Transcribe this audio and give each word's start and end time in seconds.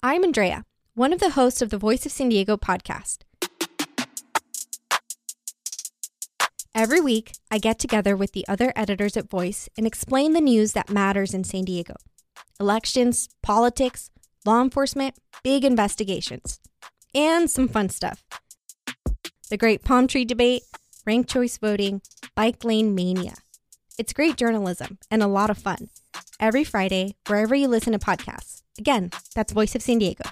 I'm 0.00 0.22
Andrea, 0.22 0.64
one 0.94 1.12
of 1.12 1.18
the 1.18 1.30
hosts 1.30 1.60
of 1.60 1.70
the 1.70 1.76
Voice 1.76 2.06
of 2.06 2.12
San 2.12 2.28
Diego 2.28 2.56
podcast. 2.56 3.22
Every 6.72 7.00
week, 7.00 7.32
I 7.50 7.58
get 7.58 7.80
together 7.80 8.16
with 8.16 8.30
the 8.30 8.46
other 8.46 8.72
editors 8.76 9.16
at 9.16 9.28
Voice 9.28 9.68
and 9.76 9.88
explain 9.88 10.34
the 10.34 10.40
news 10.40 10.72
that 10.74 10.88
matters 10.88 11.34
in 11.34 11.42
San 11.42 11.64
Diego 11.64 11.96
elections, 12.60 13.28
politics, 13.42 14.10
law 14.46 14.62
enforcement, 14.62 15.16
big 15.42 15.64
investigations, 15.64 16.60
and 17.12 17.50
some 17.50 17.66
fun 17.66 17.88
stuff. 17.88 18.22
The 19.50 19.56
Great 19.56 19.82
Palm 19.82 20.06
Tree 20.06 20.24
Debate, 20.24 20.62
ranked 21.06 21.28
choice 21.28 21.58
voting, 21.58 22.02
bike 22.36 22.62
lane 22.62 22.94
mania. 22.94 23.34
It's 23.98 24.12
great 24.12 24.36
journalism 24.36 24.98
and 25.10 25.24
a 25.24 25.26
lot 25.26 25.50
of 25.50 25.58
fun. 25.58 25.88
Every 26.38 26.62
Friday, 26.62 27.16
wherever 27.26 27.56
you 27.56 27.66
listen 27.66 27.94
to 27.94 27.98
podcasts. 27.98 28.57
Again, 28.78 29.10
that's 29.34 29.52
Voice 29.52 29.74
of 29.74 29.82
San 29.82 29.98
Diego. 29.98 30.22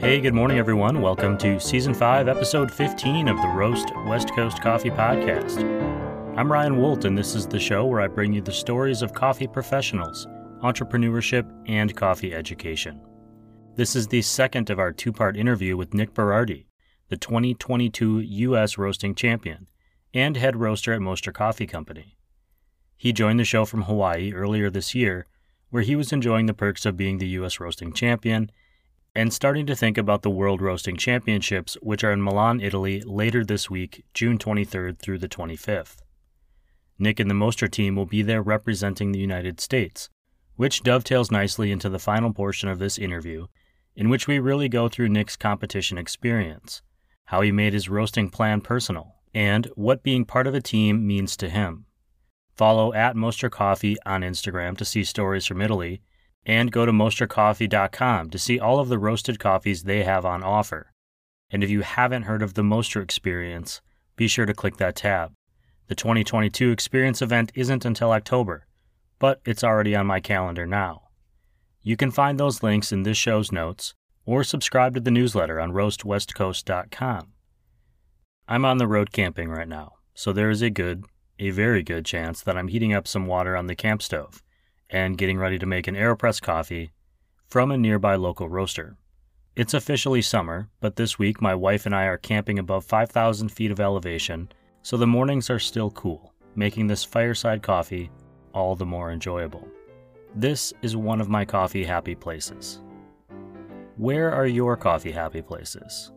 Hey, 0.00 0.20
good 0.20 0.34
morning, 0.34 0.58
everyone. 0.58 1.00
Welcome 1.00 1.38
to 1.38 1.60
Season 1.60 1.94
5, 1.94 2.28
Episode 2.28 2.72
15 2.72 3.28
of 3.28 3.36
the 3.36 3.48
Roast 3.48 3.92
West 4.06 4.34
Coast 4.34 4.60
Coffee 4.60 4.90
Podcast. 4.90 5.58
I'm 6.36 6.50
Ryan 6.50 6.78
Woldt, 6.78 7.04
and 7.04 7.16
this 7.16 7.34
is 7.34 7.46
the 7.46 7.60
show 7.60 7.84
where 7.84 8.00
I 8.00 8.08
bring 8.08 8.32
you 8.32 8.40
the 8.40 8.52
stories 8.52 9.02
of 9.02 9.12
coffee 9.12 9.46
professionals, 9.46 10.26
entrepreneurship, 10.62 11.48
and 11.68 11.94
coffee 11.94 12.34
education. 12.34 13.00
This 13.76 13.94
is 13.94 14.08
the 14.08 14.22
second 14.22 14.70
of 14.70 14.78
our 14.78 14.92
two 14.92 15.12
part 15.12 15.36
interview 15.36 15.76
with 15.76 15.94
Nick 15.94 16.14
Berardi, 16.14 16.67
the 17.08 17.16
2022 17.16 18.20
U.S. 18.20 18.76
Roasting 18.76 19.14
Champion 19.14 19.66
and 20.12 20.36
head 20.36 20.56
roaster 20.56 20.92
at 20.92 21.00
Mostra 21.00 21.32
Coffee 21.32 21.66
Company. 21.66 22.16
He 22.96 23.12
joined 23.12 23.40
the 23.40 23.44
show 23.44 23.64
from 23.64 23.82
Hawaii 23.82 24.32
earlier 24.32 24.70
this 24.70 24.94
year, 24.94 25.26
where 25.70 25.82
he 25.82 25.96
was 25.96 26.12
enjoying 26.12 26.46
the 26.46 26.54
perks 26.54 26.84
of 26.84 26.96
being 26.96 27.18
the 27.18 27.28
U.S. 27.28 27.60
Roasting 27.60 27.92
Champion 27.92 28.50
and 29.14 29.32
starting 29.32 29.66
to 29.66 29.74
think 29.74 29.96
about 29.96 30.22
the 30.22 30.30
World 30.30 30.60
Roasting 30.60 30.96
Championships, 30.96 31.76
which 31.82 32.04
are 32.04 32.12
in 32.12 32.22
Milan, 32.22 32.60
Italy, 32.60 33.00
later 33.00 33.44
this 33.44 33.70
week, 33.70 34.04
June 34.14 34.38
23rd 34.38 34.98
through 34.98 35.18
the 35.18 35.28
25th. 35.28 35.96
Nick 36.98 37.20
and 37.20 37.30
the 37.30 37.34
Mostra 37.34 37.70
team 37.70 37.96
will 37.96 38.06
be 38.06 38.22
there 38.22 38.42
representing 38.42 39.12
the 39.12 39.18
United 39.18 39.60
States, 39.60 40.10
which 40.56 40.82
dovetails 40.82 41.30
nicely 41.30 41.70
into 41.70 41.88
the 41.88 41.98
final 41.98 42.32
portion 42.32 42.68
of 42.68 42.78
this 42.78 42.98
interview, 42.98 43.46
in 43.96 44.08
which 44.08 44.26
we 44.26 44.38
really 44.38 44.68
go 44.68 44.88
through 44.88 45.08
Nick's 45.08 45.36
competition 45.36 45.96
experience, 45.98 46.82
how 47.28 47.42
he 47.42 47.52
made 47.52 47.74
his 47.74 47.90
roasting 47.90 48.30
plan 48.30 48.58
personal, 48.58 49.14
and 49.34 49.66
what 49.74 50.02
being 50.02 50.24
part 50.24 50.46
of 50.46 50.54
a 50.54 50.62
team 50.62 51.06
means 51.06 51.36
to 51.36 51.50
him. 51.50 51.84
Follow 52.56 52.94
at 52.94 53.16
Mostra 53.16 53.50
Coffee 53.50 53.96
on 54.06 54.22
Instagram 54.22 54.78
to 54.78 54.84
see 54.86 55.04
stories 55.04 55.44
from 55.44 55.60
Italy 55.60 56.00
and 56.46 56.72
go 56.72 56.86
to 56.86 56.92
mostracoffee.com 56.92 58.30
to 58.30 58.38
see 58.38 58.58
all 58.58 58.80
of 58.80 58.88
the 58.88 58.98
roasted 58.98 59.38
coffees 59.38 59.82
they 59.82 60.04
have 60.04 60.24
on 60.24 60.42
offer. 60.42 60.90
And 61.50 61.62
if 61.62 61.68
you 61.68 61.82
haven't 61.82 62.22
heard 62.22 62.42
of 62.42 62.54
the 62.54 62.62
Mostra 62.62 63.02
Experience, 63.02 63.82
be 64.16 64.26
sure 64.26 64.46
to 64.46 64.54
click 64.54 64.78
that 64.78 64.96
tab. 64.96 65.34
The 65.88 65.94
2022 65.94 66.70
Experience 66.70 67.20
event 67.20 67.52
isn't 67.54 67.84
until 67.84 68.12
October, 68.12 68.66
but 69.18 69.42
it's 69.44 69.62
already 69.62 69.94
on 69.94 70.06
my 70.06 70.20
calendar 70.20 70.66
now. 70.66 71.08
You 71.82 71.98
can 71.98 72.10
find 72.10 72.40
those 72.40 72.62
links 72.62 72.90
in 72.90 73.02
this 73.02 73.18
show's 73.18 73.52
notes 73.52 73.94
or 74.28 74.44
subscribe 74.44 74.92
to 74.92 75.00
the 75.00 75.10
newsletter 75.10 75.58
on 75.58 75.72
roastwestcoast.com. 75.72 77.32
I'm 78.46 78.64
on 78.66 78.76
the 78.76 78.86
road 78.86 79.10
camping 79.10 79.48
right 79.48 79.66
now, 79.66 79.94
so 80.12 80.34
there 80.34 80.50
is 80.50 80.60
a 80.60 80.68
good, 80.68 81.06
a 81.38 81.48
very 81.48 81.82
good 81.82 82.04
chance 82.04 82.42
that 82.42 82.54
I'm 82.54 82.68
heating 82.68 82.92
up 82.92 83.08
some 83.08 83.24
water 83.24 83.56
on 83.56 83.68
the 83.68 83.74
camp 83.74 84.02
stove 84.02 84.42
and 84.90 85.16
getting 85.16 85.38
ready 85.38 85.58
to 85.58 85.64
make 85.64 85.88
an 85.88 85.94
AeroPress 85.94 86.42
coffee 86.42 86.90
from 87.48 87.70
a 87.70 87.78
nearby 87.78 88.16
local 88.16 88.50
roaster. 88.50 88.98
It's 89.56 89.72
officially 89.72 90.20
summer, 90.20 90.68
but 90.78 90.96
this 90.96 91.18
week 91.18 91.40
my 91.40 91.54
wife 91.54 91.86
and 91.86 91.94
I 91.94 92.04
are 92.04 92.18
camping 92.18 92.58
above 92.58 92.84
5,000 92.84 93.48
feet 93.48 93.70
of 93.70 93.80
elevation, 93.80 94.52
so 94.82 94.98
the 94.98 95.06
mornings 95.06 95.48
are 95.48 95.58
still 95.58 95.90
cool, 95.92 96.34
making 96.54 96.86
this 96.86 97.02
fireside 97.02 97.62
coffee 97.62 98.10
all 98.52 98.76
the 98.76 98.84
more 98.84 99.10
enjoyable. 99.10 99.66
This 100.34 100.74
is 100.82 100.96
one 100.96 101.22
of 101.22 101.30
my 101.30 101.46
coffee 101.46 101.84
happy 101.84 102.14
places. 102.14 102.82
Where 103.98 104.32
are 104.32 104.46
your 104.46 104.76
coffee 104.76 105.10
happy 105.10 105.42
places? 105.42 106.12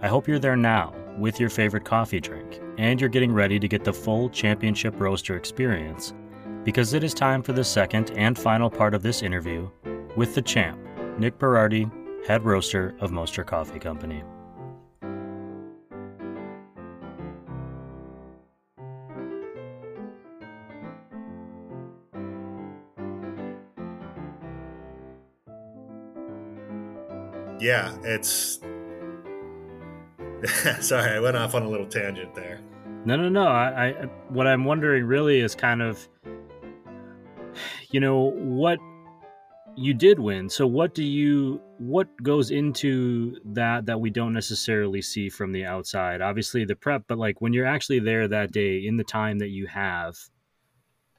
I 0.00 0.06
hope 0.06 0.28
you're 0.28 0.38
there 0.38 0.54
now 0.56 0.94
with 1.18 1.40
your 1.40 1.50
favorite 1.50 1.84
coffee 1.84 2.20
drink, 2.20 2.60
and 2.78 3.00
you're 3.00 3.10
getting 3.10 3.32
ready 3.32 3.58
to 3.58 3.66
get 3.66 3.82
the 3.82 3.92
full 3.92 4.30
championship 4.30 4.94
roaster 5.00 5.34
experience 5.34 6.14
because 6.62 6.94
it 6.94 7.02
is 7.02 7.12
time 7.12 7.42
for 7.42 7.52
the 7.52 7.64
second 7.64 8.12
and 8.12 8.38
final 8.38 8.70
part 8.70 8.94
of 8.94 9.02
this 9.02 9.24
interview 9.24 9.68
with 10.14 10.36
the 10.36 10.42
champ, 10.42 10.78
Nick 11.18 11.36
Berardi, 11.36 11.90
head 12.28 12.44
roaster 12.44 12.94
of 13.00 13.10
Mostra 13.10 13.44
Coffee 13.44 13.80
Company. 13.80 14.22
Yeah, 27.60 27.96
it's. 28.02 28.60
Sorry, 30.80 31.12
I 31.12 31.20
went 31.20 31.36
off 31.36 31.54
on 31.54 31.62
a 31.62 31.68
little 31.68 31.86
tangent 31.86 32.34
there. 32.34 32.60
No, 33.04 33.16
no, 33.16 33.28
no. 33.28 33.46
I, 33.46 33.88
I 33.88 33.92
what 34.28 34.46
I'm 34.46 34.64
wondering 34.64 35.04
really 35.04 35.40
is 35.40 35.54
kind 35.54 35.80
of 35.80 36.08
you 37.90 38.00
know 38.00 38.32
what 38.32 38.78
you 39.76 39.92
did 39.92 40.18
win 40.18 40.48
so 40.48 40.66
what 40.66 40.94
do 40.94 41.04
you 41.04 41.60
what 41.78 42.08
goes 42.22 42.50
into 42.50 43.36
that 43.44 43.84
that 43.86 44.00
we 44.00 44.08
don't 44.08 44.32
necessarily 44.32 45.02
see 45.02 45.28
from 45.28 45.52
the 45.52 45.64
outside 45.64 46.22
obviously 46.22 46.64
the 46.64 46.74
prep 46.74 47.02
but 47.06 47.18
like 47.18 47.40
when 47.40 47.52
you're 47.52 47.66
actually 47.66 47.98
there 47.98 48.26
that 48.26 48.52
day 48.52 48.78
in 48.86 48.96
the 48.96 49.04
time 49.04 49.38
that 49.38 49.48
you 49.48 49.66
have 49.66 50.16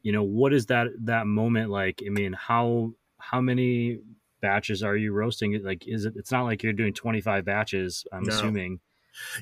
you 0.02 0.12
know 0.12 0.24
what 0.24 0.54
is 0.54 0.66
that 0.66 0.88
that 1.00 1.28
moment 1.28 1.69
like 1.69 2.02
i 2.06 2.09
mean 2.09 2.34
how 2.34 2.92
how 3.19 3.40
many 3.40 4.00
batches 4.42 4.84
are 4.84 4.96
you 4.96 5.14
roasting 5.14 5.62
like 5.64 5.88
is 5.88 6.06
it 6.06 6.14
it's 6.16 6.31
not 6.31 6.44
like 6.44 6.64
you're 6.64 6.74
doing 6.74 6.94
25 6.94 7.46
batches 7.46 8.06
i'm 8.12 8.24
no. 8.24 8.34
assuming 8.34 8.80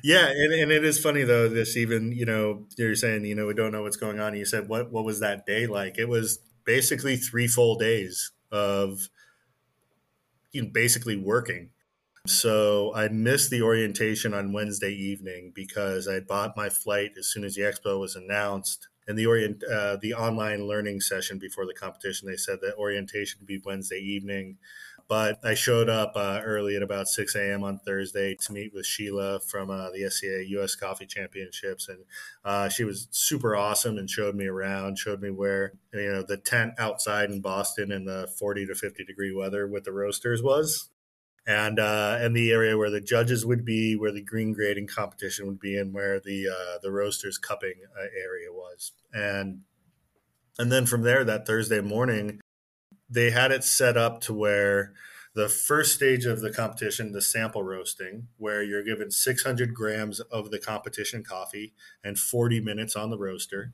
yeah 0.02 0.28
and, 0.28 0.52
and 0.54 0.72
it 0.72 0.84
is 0.84 0.98
funny 0.98 1.22
though 1.22 1.48
this 1.48 1.76
even 1.76 2.12
you 2.12 2.24
know 2.24 2.64
you're 2.78 2.94
saying 2.94 3.24
you 3.24 3.34
know 3.34 3.46
we 3.46 3.54
don't 3.54 3.72
know 3.72 3.82
what's 3.82 3.96
going 3.96 4.18
on 4.18 4.28
and 4.28 4.38
you 4.38 4.44
said 4.44 4.68
what 4.68 4.90
what 4.90 5.04
was 5.04 5.20
that 5.20 5.44
day 5.44 5.66
like 5.66 5.98
it 5.98 6.08
was 6.08 6.38
basically 6.64 7.16
three 7.16 7.46
full 7.46 7.76
days 7.76 8.32
of 8.50 9.08
you 10.52 10.62
know, 10.62 10.70
basically 10.72 11.16
working. 11.16 11.70
So 12.26 12.92
I 12.94 13.08
missed 13.08 13.50
the 13.50 13.62
orientation 13.62 14.34
on 14.34 14.52
Wednesday 14.52 14.92
evening 14.92 15.52
because 15.54 16.08
I 16.08 16.20
bought 16.20 16.56
my 16.56 16.68
flight 16.68 17.12
as 17.18 17.28
soon 17.28 17.44
as 17.44 17.54
the 17.54 17.62
expo 17.62 18.00
was 18.00 18.16
announced. 18.16 18.88
And 19.06 19.16
the 19.16 19.26
orient 19.26 19.62
uh, 19.62 19.98
the 20.00 20.14
online 20.14 20.66
learning 20.66 21.00
session 21.00 21.38
before 21.38 21.64
the 21.64 21.74
competition, 21.74 22.26
they 22.26 22.36
said 22.36 22.58
that 22.62 22.74
orientation 22.76 23.38
would 23.40 23.46
be 23.46 23.62
Wednesday 23.64 24.00
evening. 24.00 24.56
But 25.08 25.38
I 25.44 25.54
showed 25.54 25.88
up 25.88 26.12
uh, 26.16 26.40
early 26.44 26.74
at 26.74 26.82
about 26.82 27.06
6 27.06 27.36
a.m. 27.36 27.62
on 27.62 27.78
Thursday 27.78 28.34
to 28.34 28.52
meet 28.52 28.74
with 28.74 28.84
Sheila 28.84 29.38
from 29.38 29.70
uh, 29.70 29.90
the 29.90 30.10
SCA 30.10 30.44
U.S. 30.48 30.74
Coffee 30.74 31.06
Championships, 31.06 31.88
and 31.88 31.98
uh, 32.44 32.68
she 32.68 32.82
was 32.82 33.06
super 33.12 33.54
awesome 33.54 33.98
and 33.98 34.10
showed 34.10 34.34
me 34.34 34.46
around, 34.46 34.98
showed 34.98 35.22
me 35.22 35.30
where 35.30 35.74
you 35.94 36.12
know 36.12 36.24
the 36.26 36.36
tent 36.36 36.72
outside 36.78 37.30
in 37.30 37.40
Boston 37.40 37.92
in 37.92 38.04
the 38.04 38.28
40 38.36 38.66
to 38.66 38.74
50 38.74 39.04
degree 39.04 39.32
weather 39.32 39.68
with 39.68 39.84
the 39.84 39.92
roasters 39.92 40.42
was, 40.42 40.90
and 41.46 41.78
uh, 41.78 42.18
and 42.20 42.34
the 42.34 42.50
area 42.50 42.76
where 42.76 42.90
the 42.90 43.00
judges 43.00 43.46
would 43.46 43.64
be, 43.64 43.94
where 43.94 44.12
the 44.12 44.22
green 44.22 44.52
grading 44.52 44.88
competition 44.88 45.46
would 45.46 45.60
be, 45.60 45.76
and 45.76 45.94
where 45.94 46.18
the 46.18 46.48
uh, 46.48 46.78
the 46.82 46.90
roasters 46.90 47.38
cupping 47.38 47.74
uh, 47.96 48.06
area 48.20 48.52
was, 48.52 48.90
and 49.12 49.60
and 50.58 50.72
then 50.72 50.86
from 50.86 51.02
there 51.02 51.22
that 51.22 51.46
Thursday 51.46 51.80
morning, 51.80 52.40
they 53.08 53.30
had 53.30 53.52
it 53.52 53.64
set 53.64 53.96
up 53.96 54.20
to 54.22 54.34
where 54.34 54.92
the 55.34 55.48
first 55.48 55.94
stage 55.94 56.24
of 56.24 56.40
the 56.40 56.50
competition, 56.50 57.12
the 57.12 57.20
sample 57.20 57.62
roasting, 57.62 58.28
where 58.38 58.62
you're 58.62 58.82
given 58.82 59.10
600 59.10 59.74
grams 59.74 60.18
of 60.20 60.50
the 60.50 60.58
competition 60.58 61.22
coffee 61.22 61.74
and 62.02 62.18
40 62.18 62.60
minutes 62.60 62.96
on 62.96 63.10
the 63.10 63.18
roaster 63.18 63.72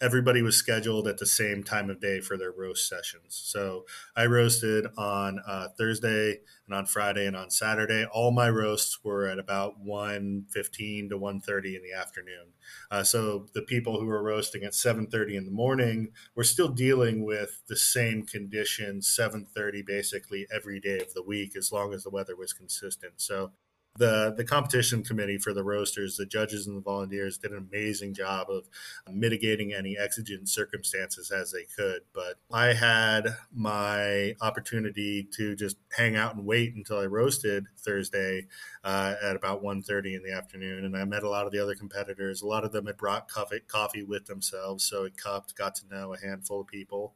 everybody 0.00 0.42
was 0.42 0.56
scheduled 0.56 1.08
at 1.08 1.18
the 1.18 1.26
same 1.26 1.62
time 1.62 1.88
of 1.88 2.00
day 2.00 2.20
for 2.20 2.36
their 2.36 2.52
roast 2.52 2.86
sessions. 2.86 3.40
So 3.44 3.86
I 4.14 4.26
roasted 4.26 4.86
on 4.98 5.40
uh, 5.46 5.68
Thursday 5.78 6.40
and 6.66 6.74
on 6.74 6.84
Friday 6.84 7.26
and 7.26 7.36
on 7.36 7.50
Saturday. 7.50 8.04
All 8.12 8.30
my 8.30 8.50
roasts 8.50 9.02
were 9.02 9.26
at 9.26 9.38
about 9.38 9.82
1.15 9.82 11.08
to 11.08 11.18
1.30 11.18 11.76
in 11.76 11.82
the 11.82 11.98
afternoon. 11.98 12.52
Uh, 12.90 13.04
so 13.04 13.46
the 13.54 13.62
people 13.62 13.98
who 13.98 14.06
were 14.06 14.22
roasting 14.22 14.64
at 14.64 14.72
7.30 14.72 15.34
in 15.34 15.44
the 15.46 15.50
morning 15.50 16.08
were 16.34 16.44
still 16.44 16.68
dealing 16.68 17.24
with 17.24 17.62
the 17.68 17.76
same 17.76 18.24
conditions, 18.24 19.16
7.30 19.18 19.86
basically 19.86 20.46
every 20.54 20.78
day 20.78 20.98
of 20.98 21.14
the 21.14 21.22
week, 21.22 21.56
as 21.56 21.72
long 21.72 21.94
as 21.94 22.02
the 22.02 22.10
weather 22.10 22.36
was 22.36 22.52
consistent. 22.52 23.14
So 23.16 23.52
the 23.98 24.34
the 24.36 24.44
competition 24.44 25.02
committee 25.02 25.38
for 25.38 25.52
the 25.52 25.64
roasters, 25.64 26.16
the 26.16 26.26
judges 26.26 26.66
and 26.66 26.76
the 26.76 26.80
volunteers 26.80 27.38
did 27.38 27.52
an 27.52 27.68
amazing 27.70 28.14
job 28.14 28.48
of 28.50 28.68
mitigating 29.10 29.72
any 29.72 29.96
exigent 29.98 30.48
circumstances 30.48 31.30
as 31.30 31.52
they 31.52 31.64
could. 31.76 32.02
But 32.12 32.36
I 32.52 32.72
had 32.72 33.36
my 33.52 34.34
opportunity 34.40 35.28
to 35.36 35.54
just 35.56 35.76
hang 35.96 36.16
out 36.16 36.34
and 36.34 36.44
wait 36.44 36.74
until 36.74 36.98
I 36.98 37.06
roasted 37.06 37.66
Thursday 37.78 38.46
uh, 38.84 39.14
at 39.22 39.36
about 39.36 39.62
1.30 39.62 40.16
in 40.16 40.22
the 40.22 40.32
afternoon, 40.32 40.84
and 40.84 40.96
I 40.96 41.04
met 41.04 41.22
a 41.22 41.28
lot 41.28 41.46
of 41.46 41.52
the 41.52 41.58
other 41.58 41.74
competitors. 41.74 42.42
A 42.42 42.46
lot 42.46 42.64
of 42.64 42.72
them 42.72 42.86
had 42.86 42.96
brought 42.96 43.28
coffee, 43.28 43.60
coffee 43.66 44.02
with 44.02 44.26
themselves, 44.26 44.84
so 44.84 45.04
it 45.04 45.16
cupped, 45.16 45.56
got 45.56 45.74
to 45.76 45.88
know 45.88 46.14
a 46.14 46.20
handful 46.20 46.60
of 46.60 46.66
people. 46.66 47.14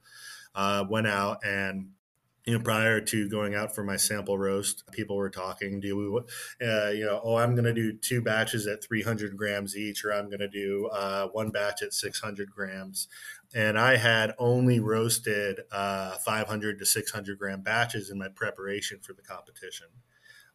Uh, 0.52 0.84
went 0.88 1.06
out 1.06 1.38
and 1.44 1.90
you 2.46 2.56
know, 2.56 2.64
prior 2.64 3.00
to 3.00 3.28
going 3.28 3.54
out 3.54 3.74
for 3.74 3.84
my 3.84 3.96
sample 3.96 4.38
roast, 4.38 4.84
people 4.92 5.16
were 5.16 5.30
talking, 5.30 5.80
do 5.80 5.96
we, 5.96 6.66
uh, 6.66 6.90
you 6.90 7.04
know, 7.04 7.20
oh, 7.22 7.36
I'm 7.36 7.54
going 7.54 7.64
to 7.64 7.74
do 7.74 7.92
two 7.92 8.22
batches 8.22 8.66
at 8.66 8.82
300 8.82 9.36
grams 9.36 9.76
each, 9.76 10.04
or 10.04 10.12
I'm 10.12 10.26
going 10.26 10.40
to 10.40 10.48
do 10.48 10.88
uh, 10.92 11.28
one 11.28 11.50
batch 11.50 11.82
at 11.82 11.92
600 11.92 12.50
grams. 12.50 13.08
And 13.54 13.78
I 13.78 13.96
had 13.96 14.34
only 14.38 14.80
roasted 14.80 15.60
uh, 15.70 16.16
500 16.18 16.78
to 16.78 16.86
600 16.86 17.38
gram 17.38 17.62
batches 17.62 18.10
in 18.10 18.18
my 18.18 18.28
preparation 18.28 19.00
for 19.00 19.12
the 19.12 19.22
competition. 19.22 19.88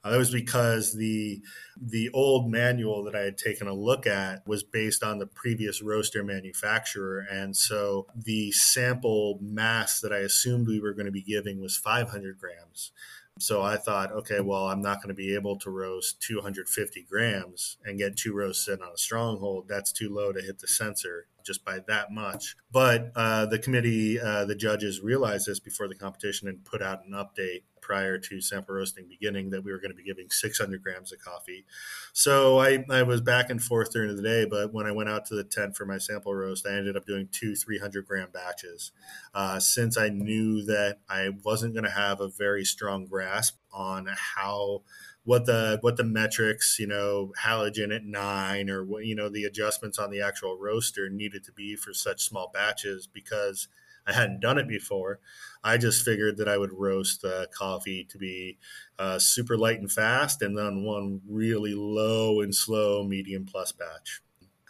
Uh, 0.06 0.12
that 0.12 0.18
was 0.20 0.32
because 0.32 0.94
the 0.94 1.42
the 1.76 2.10
old 2.14 2.50
manual 2.50 3.04
that 3.04 3.16
I 3.16 3.22
had 3.22 3.38
taken 3.38 3.68
a 3.68 3.74
look 3.74 4.06
at 4.06 4.48
was 4.48 4.64
based 4.64 5.04
on 5.04 5.18
the 5.18 5.26
previous 5.26 5.82
roaster 5.82 6.24
manufacturer, 6.24 7.26
and 7.30 7.58
so 7.58 8.06
the 8.16 8.52
sample 8.52 9.40
mass 9.42 10.00
that 10.02 10.14
I 10.14 10.20
assumed 10.20 10.68
we 10.68 10.80
were 10.80 10.94
going 10.94 11.08
to 11.08 11.12
be 11.12 11.24
giving 11.24 11.60
was 11.60 11.76
500 11.76 12.38
grams. 12.38 12.92
So 13.40 13.62
I 13.62 13.76
thought, 13.76 14.14
okay, 14.14 14.40
well, 14.40 14.68
I'm 14.68 14.82
not 14.82 15.02
going 15.02 15.10
to 15.10 15.14
be 15.14 15.36
able 15.36 15.58
to 15.60 15.70
roast 15.70 16.22
250 16.22 17.06
grams 17.10 17.78
and 17.84 17.98
get 17.98 18.16
two 18.16 18.34
roasts 18.34 18.70
in 18.70 18.82
on 18.82 18.94
a 18.94 18.98
stronghold. 18.98 19.66
That's 19.68 19.92
too 19.92 20.14
low 20.14 20.32
to 20.32 20.42
hit 20.42 20.60
the 20.60 20.70
sensor 20.70 21.28
just 21.46 21.66
by 21.66 21.80
that 21.88 22.12
much. 22.12 22.56
But 22.72 23.12
uh, 23.14 23.46
the 23.48 23.60
committee, 23.60 24.20
uh, 24.20 24.46
the 24.46 24.56
judges 24.56 25.02
realized 25.02 25.48
this 25.48 25.60
before 25.60 25.90
the 25.90 25.96
competition 25.96 26.48
and 26.48 26.64
put 26.64 26.82
out 26.82 27.06
an 27.06 27.12
update 27.12 27.64
prior 27.86 28.18
to 28.18 28.42
sample 28.42 28.74
roasting 28.74 29.06
beginning 29.08 29.52
that 29.52 29.64
we 29.64 29.72
were 29.72 29.78
going 29.78 29.92
to 29.92 29.96
be 29.96 30.04
giving 30.04 30.28
600 30.28 30.82
grams 30.82 31.14
of 31.14 31.20
coffee. 31.20 31.66
So 32.14 32.60
I, 32.60 32.84
I 32.90 33.04
was 33.04 33.22
back 33.22 33.52
and 33.52 33.62
forth 33.62 33.92
during 33.92 34.16
the 34.16 34.24
day, 34.24 34.46
but 34.46 34.74
when 34.74 34.88
I 34.88 34.92
went 34.92 35.08
out 35.08 35.26
to 35.28 35.36
the 35.36 35.44
tent 35.44 35.78
for 35.78 35.86
my 35.86 36.00
sample 36.00 36.34
roast, 36.34 36.66
I 36.66 36.72
ended 36.72 36.98
up 36.98 37.06
doing 37.06 37.30
two 37.32 37.56
300 37.56 38.08
gram 38.08 38.30
batches. 38.34 38.92
Uh, 39.36 39.60
since 39.60 40.00
I 40.00 40.10
knew 40.10 40.64
that 40.66 40.98
I 41.08 41.30
wasn't 41.44 41.76
going 41.76 41.84
to 41.84 41.92
have 41.92 42.22
a 42.22 42.28
very 42.28 42.66
strong 42.66 43.06
grasp 43.06 43.58
on 43.72 44.08
how 44.36 44.82
what 45.26 45.46
the 45.46 45.80
what 45.82 45.98
the 45.98 46.04
metrics 46.04 46.78
you 46.80 46.86
know 46.86 47.34
halogen 47.44 47.94
at 47.94 48.06
nine 48.06 48.70
or 48.70 48.84
what 48.84 49.06
you 49.06 49.16
know 49.16 49.28
the 49.28 49.44
adjustments 49.44 49.98
on 49.98 50.12
the 50.12 50.22
actual 50.22 50.56
roaster 50.58 51.10
needed 51.10 51.44
to 51.44 51.52
be 51.52 51.76
for 51.76 51.94
such 51.94 52.24
small 52.24 52.52
batches 52.54 53.08
because 53.08 53.68
I 54.08 54.14
hadn't 54.14 54.40
done 54.40 54.58
it 54.58 54.68
before. 54.68 55.20
I 55.64 55.78
just 55.78 56.06
figured 56.06 56.38
that 56.38 56.48
I 56.48 56.58
would 56.58 56.74
roast 56.74 57.22
the 57.22 57.48
coffee 57.52 58.06
to 58.10 58.18
be 58.18 58.58
uh, 59.00 59.18
super 59.18 59.58
light 59.58 59.80
and 59.80 59.92
fast, 59.92 60.42
and 60.42 60.58
then 60.58 60.84
one 60.84 61.22
really 61.28 61.74
low 61.74 62.42
and 62.42 62.54
slow 62.54 63.04
medium 63.04 63.46
plus 63.46 63.72
batch. 63.72 64.22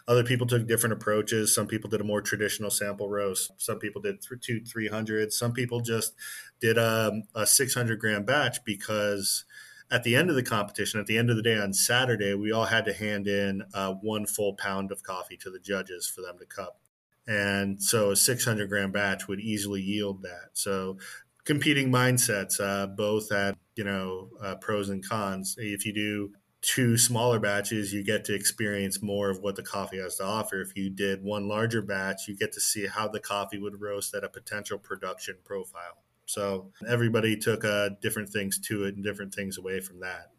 Other 0.08 0.24
people 0.24 0.46
took 0.46 0.66
different 0.66 0.92
approaches. 0.92 1.54
Some 1.54 1.66
people 1.66 1.90
did 1.90 2.00
a 2.00 2.04
more 2.04 2.22
traditional 2.22 2.70
sample 2.70 3.08
roast. 3.08 3.50
Some 3.56 3.78
people 3.78 4.00
did 4.00 4.22
two 4.40 4.60
300. 4.60 5.32
Some 5.32 5.52
people 5.52 5.80
just 5.80 6.14
did 6.60 6.78
a, 6.78 7.22
a 7.34 7.44
600 7.46 7.98
gram 7.98 8.24
batch 8.24 8.64
because 8.64 9.44
at 9.90 10.04
the 10.04 10.14
end 10.14 10.30
of 10.30 10.36
the 10.36 10.44
competition, 10.44 11.00
at 11.00 11.06
the 11.06 11.18
end 11.18 11.28
of 11.28 11.36
the 11.36 11.42
day 11.42 11.58
on 11.58 11.72
Saturday, 11.72 12.34
we 12.34 12.52
all 12.52 12.66
had 12.66 12.84
to 12.84 12.92
hand 12.92 13.26
in 13.26 13.62
uh, 13.74 13.94
one 13.94 14.26
full 14.26 14.54
pound 14.54 14.92
of 14.92 15.02
coffee 15.02 15.36
to 15.38 15.50
the 15.50 15.58
judges 15.58 16.06
for 16.06 16.20
them 16.20 16.38
to 16.38 16.46
cup. 16.46 16.78
And 17.26 17.82
so 17.82 18.12
a 18.12 18.16
600 18.16 18.68
gram 18.68 18.92
batch 18.92 19.26
would 19.26 19.40
easily 19.40 19.80
yield 19.80 20.22
that. 20.22 20.50
So 20.52 20.98
competing 21.44 21.90
mindsets, 21.90 22.60
uh, 22.60 22.86
both 22.86 23.32
at, 23.32 23.56
you 23.74 23.84
know, 23.84 24.30
uh, 24.42 24.56
pros 24.56 24.88
and 24.88 25.06
cons. 25.06 25.56
If 25.58 25.84
you 25.84 25.92
do 25.92 26.32
two 26.62 26.98
smaller 26.98 27.38
batches, 27.38 27.92
you 27.92 28.02
get 28.02 28.24
to 28.24 28.34
experience 28.34 29.02
more 29.02 29.30
of 29.30 29.40
what 29.40 29.56
the 29.56 29.62
coffee 29.62 29.98
has 29.98 30.16
to 30.16 30.24
offer. 30.24 30.60
If 30.60 30.76
you 30.76 30.90
did 30.90 31.22
one 31.22 31.48
larger 31.48 31.82
batch, 31.82 32.26
you 32.28 32.36
get 32.36 32.52
to 32.52 32.60
see 32.60 32.86
how 32.86 33.08
the 33.08 33.20
coffee 33.20 33.58
would 33.58 33.80
roast 33.80 34.14
at 34.14 34.24
a 34.24 34.28
potential 34.28 34.78
production 34.78 35.36
profile. 35.44 36.02
So 36.26 36.72
everybody 36.88 37.36
took 37.36 37.64
uh, 37.64 37.90
different 38.02 38.30
things 38.30 38.58
to 38.60 38.84
it 38.84 38.96
and 38.96 39.04
different 39.04 39.32
things 39.32 39.58
away 39.58 39.80
from 39.80 40.00
that. 40.00 40.32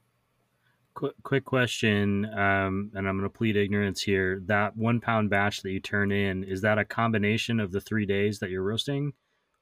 Quick, 0.98 1.14
quick 1.22 1.46
question, 1.46 2.26
um, 2.26 2.90
and 2.96 3.08
I'm 3.08 3.20
going 3.20 3.22
to 3.22 3.30
plead 3.30 3.56
ignorance 3.56 4.02
here. 4.02 4.42
That 4.48 4.76
one 4.76 5.00
pound 5.00 5.30
batch 5.30 5.62
that 5.62 5.70
you 5.70 5.80
turn 5.80 6.12
in 6.12 6.44
is 6.44 6.62
that 6.62 6.80
a 6.80 6.86
combination 6.86 7.60
of 7.60 7.72
the 7.72 7.80
three 7.80 8.08
days 8.08 8.40
that 8.40 8.50
you're 8.50 8.64
roasting, 8.64 9.14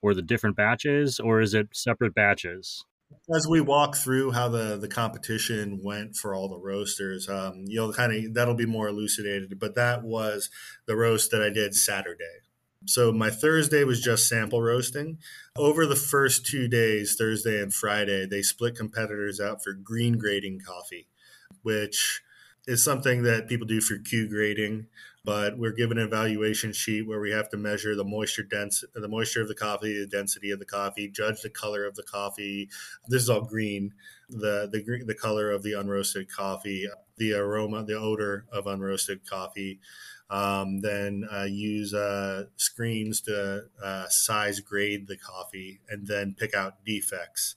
or 0.01 0.13
the 0.13 0.21
different 0.21 0.55
batches, 0.55 1.19
or 1.19 1.41
is 1.41 1.53
it 1.53 1.67
separate 1.73 2.15
batches? 2.15 2.85
As 3.35 3.49
we 3.49 3.59
walk 3.59 3.97
through 3.97 4.31
how 4.31 4.47
the 4.47 4.77
the 4.77 4.87
competition 4.87 5.81
went 5.83 6.15
for 6.15 6.33
all 6.33 6.47
the 6.47 6.57
roasters, 6.57 7.27
um, 7.27 7.65
you'll 7.67 7.91
kind 7.91 8.13
of 8.13 8.33
that'll 8.33 8.55
be 8.55 8.65
more 8.65 8.87
elucidated. 8.87 9.59
But 9.59 9.75
that 9.75 10.03
was 10.03 10.49
the 10.85 10.95
roast 10.95 11.31
that 11.31 11.43
I 11.43 11.49
did 11.49 11.75
Saturday. 11.75 12.43
So 12.85 13.11
my 13.11 13.29
Thursday 13.29 13.83
was 13.83 13.99
just 13.99 14.29
sample 14.29 14.61
roasting. 14.61 15.17
Over 15.57 15.85
the 15.85 15.97
first 15.97 16.45
two 16.45 16.69
days, 16.69 17.15
Thursday 17.19 17.61
and 17.61 17.73
Friday, 17.73 18.25
they 18.25 18.41
split 18.41 18.77
competitors 18.77 19.41
out 19.41 19.61
for 19.61 19.73
green 19.73 20.17
grading 20.17 20.61
coffee 20.65 21.09
which 21.63 22.21
is 22.67 22.83
something 22.83 23.23
that 23.23 23.47
people 23.47 23.67
do 23.67 23.81
for 23.81 23.97
Q 23.97 24.27
grading. 24.27 24.87
But 25.23 25.57
we're 25.57 25.71
given 25.71 25.97
an 25.97 26.05
evaluation 26.05 26.71
sheet 26.71 27.07
where 27.07 27.19
we 27.19 27.31
have 27.31 27.49
to 27.49 27.57
measure 27.57 27.95
the 27.95 28.03
moisture 28.03 28.43
dense, 28.43 28.83
the 28.93 29.07
moisture 29.07 29.41
of 29.41 29.47
the 29.47 29.55
coffee, 29.55 29.99
the 29.99 30.05
density 30.05 30.51
of 30.51 30.59
the 30.59 30.65
coffee, 30.65 31.07
judge 31.07 31.41
the 31.41 31.49
color 31.49 31.83
of 31.85 31.95
the 31.95 32.03
coffee. 32.03 32.69
This 33.07 33.23
is 33.23 33.29
all 33.29 33.41
green. 33.41 33.95
The 34.29 34.69
the 34.71 34.83
green 34.83 35.07
the 35.07 35.15
color 35.15 35.49
of 35.49 35.63
the 35.63 35.71
unroasted 35.71 36.29
coffee, 36.29 36.87
the 37.17 37.33
aroma, 37.33 37.83
the 37.83 37.97
odor 37.97 38.45
of 38.51 38.65
unroasted 38.65 39.27
coffee. 39.27 39.79
Um, 40.29 40.81
then 40.81 41.27
uh, 41.31 41.43
use 41.43 41.93
uh, 41.93 42.45
screens 42.55 43.21
to 43.21 43.65
uh, 43.83 44.07
size 44.09 44.59
grade 44.59 45.07
the 45.07 45.17
coffee, 45.17 45.79
and 45.89 46.05
then 46.05 46.35
pick 46.37 46.53
out 46.55 46.85
defects. 46.85 47.55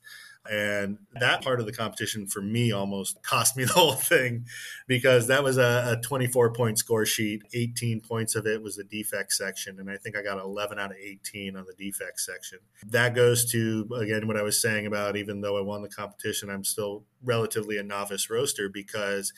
And 0.51 0.99
that 1.15 1.43
part 1.43 1.61
of 1.61 1.67
the 1.67 1.73
competition 1.73 2.27
for 2.27 2.41
me 2.41 2.73
almost 2.73 3.23
cost 3.23 3.57
me 3.57 3.65
the 3.65 3.73
whole 3.73 3.93
thing 3.93 4.47
because 4.87 5.27
that 5.27 5.43
was 5.43 5.59
a, 5.59 5.99
a 5.99 6.01
24 6.03 6.53
point 6.53 6.79
score 6.79 7.07
sheet. 7.07 7.43
18 7.53 8.01
points 8.01 8.35
of 8.35 8.47
it 8.47 8.63
was 8.63 8.77
the 8.77 8.85
defect 8.85 9.33
section. 9.33 9.79
And 9.79 9.91
I 9.91 9.97
think 9.97 10.17
I 10.17 10.23
got 10.23 10.39
11 10.39 10.79
out 10.79 10.91
of 10.91 10.97
18 10.97 11.57
on 11.57 11.65
the 11.67 11.75
defect 11.75 12.21
section. 12.21 12.59
That 12.87 13.15
goes 13.15 13.51
to, 13.53 13.89
again, 13.97 14.27
what 14.27 14.37
I 14.37 14.43
was 14.43 14.61
saying 14.61 14.87
about 14.87 15.17
even 15.17 15.41
though 15.41 15.59
I 15.59 15.61
won 15.61 15.83
the 15.83 15.89
competition, 15.89 16.51
I'm 16.51 16.65
still 16.65 17.05
relatively 17.23 17.77
a 17.79 17.83
novice 17.83 18.31
roaster 18.31 18.69
because 18.69 19.33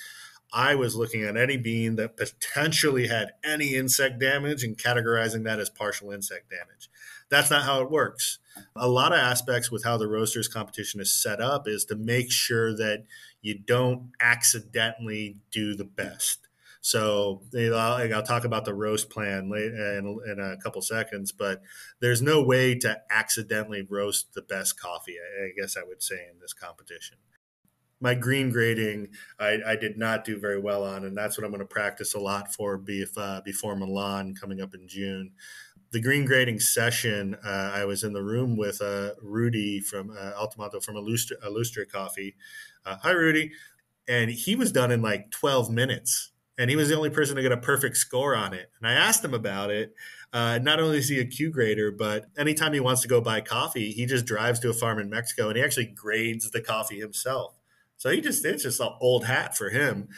I 0.52 0.75
was 0.75 0.96
looking 0.96 1.23
at 1.23 1.37
any 1.37 1.56
bean 1.56 1.96
that 1.96 2.16
potentially 2.16 3.06
had 3.06 3.32
any 3.44 3.75
insect 3.75 4.18
damage 4.18 4.64
and 4.64 4.76
categorizing 4.76 5.44
that 5.44 5.61
as 5.61 5.70
partial 5.70 6.11
insect 6.11 6.50
damage. 6.50 6.90
That's 7.28 7.50
not 7.50 7.62
how 7.62 7.82
it 7.82 7.90
works. 7.90 8.38
A 8.76 8.88
lot 8.88 9.12
of 9.12 9.18
aspects 9.18 9.70
with 9.70 9.84
how 9.84 9.96
the 9.96 10.08
roasters 10.08 10.48
competition 10.48 11.00
is 11.00 11.12
set 11.12 11.40
up 11.40 11.68
is 11.68 11.84
to 11.86 11.96
make 11.96 12.30
sure 12.30 12.74
that 12.76 13.04
you 13.42 13.58
don't 13.58 14.10
accidentally 14.20 15.38
do 15.50 15.74
the 15.74 15.84
best. 15.84 16.48
So 16.82 17.42
I'll, 17.54 18.14
I'll 18.14 18.22
talk 18.22 18.44
about 18.44 18.64
the 18.64 18.74
roast 18.74 19.10
plan 19.10 19.50
in, 19.54 20.18
in 20.26 20.40
a 20.40 20.56
couple 20.62 20.80
seconds, 20.80 21.30
but 21.30 21.60
there's 22.00 22.22
no 22.22 22.42
way 22.42 22.74
to 22.76 23.00
accidentally 23.10 23.86
roast 23.88 24.32
the 24.32 24.42
best 24.42 24.80
coffee. 24.80 25.16
I 25.18 25.50
guess 25.60 25.76
I 25.76 25.84
would 25.86 26.02
say 26.02 26.26
in 26.32 26.40
this 26.40 26.54
competition 26.54 27.18
my 28.00 28.14
green 28.14 28.50
grading 28.50 29.08
I, 29.38 29.58
I, 29.66 29.76
did 29.76 29.98
not 29.98 30.24
do 30.24 30.38
very 30.38 30.58
well 30.58 30.84
on, 30.84 31.04
and 31.04 31.16
that's 31.16 31.36
what 31.36 31.44
I'm 31.44 31.50
going 31.50 31.60
to 31.60 31.66
practice 31.66 32.14
a 32.14 32.20
lot 32.20 32.52
for 32.52 32.82
uh, 33.16 33.40
before 33.42 33.76
Milan 33.76 34.34
coming 34.34 34.60
up 34.60 34.74
in 34.74 34.88
June. 34.88 35.32
The 35.92 36.00
green 36.00 36.25
grading 36.25 36.61
session, 36.61 37.37
uh, 37.44 37.73
I 37.75 37.85
was 37.85 38.04
in 38.04 38.12
the 38.12 38.23
room 38.23 38.56
with 38.56 38.80
uh, 38.80 39.11
Rudy 39.20 39.80
from 39.80 40.11
uh, 40.11 40.32
Altomato 40.38 40.78
from 40.78 40.97
Illustre, 40.97 41.35
Illustre 41.44 41.85
Coffee. 41.85 42.37
Uh, 42.87 42.97
hi, 43.02 43.11
Rudy. 43.11 43.50
And 44.06 44.30
he 44.30 44.54
was 44.54 44.70
done 44.70 44.92
in 44.92 45.02
like 45.02 45.32
12 45.32 45.68
minutes. 45.68 46.30
And 46.56 46.70
he 46.70 46.76
was 46.76 46.90
the 46.90 46.97
only 46.97 47.11
person 47.11 47.35
to 47.35 47.42
get 47.42 47.50
a 47.50 47.56
perfect 47.56 47.97
score 47.97 48.37
on 48.37 48.54
it. 48.54 48.70
And 48.80 48.88
I 48.88 48.92
asked 48.92 49.25
him 49.25 49.35
about 49.35 49.73
it. 49.73 49.94
Uh, 50.32 50.61
not 50.62 50.78
only 50.78 50.99
is 50.99 51.09
he 51.09 51.18
a 51.18 51.25
Q 51.25 51.50
grader, 51.50 51.90
but 51.90 52.26
anytime 52.38 52.73
he 52.73 52.78
wants 52.78 53.02
to 53.02 53.09
go 53.09 53.20
buy 53.20 53.40
coffee, 53.40 53.90
he 53.90 54.06
just 54.06 54.26
drives 54.26 54.61
to 54.61 54.70
a 54.70 54.75
farm 54.75 55.00
in 55.00 55.11
Mexico 55.11 55.49
and 55.49 55.56
he 55.56 55.64
actually 55.64 55.87
grades 55.87 56.49
the 56.52 56.61
coffee 56.61 57.00
himself. 57.00 57.56
So 57.97 58.11
he 58.11 58.20
just 58.20 58.44
it's 58.44 58.62
just 58.62 58.80
an 58.80 58.92
old 59.00 59.25
hat 59.25 59.56
for 59.56 59.70
him. 59.70 60.09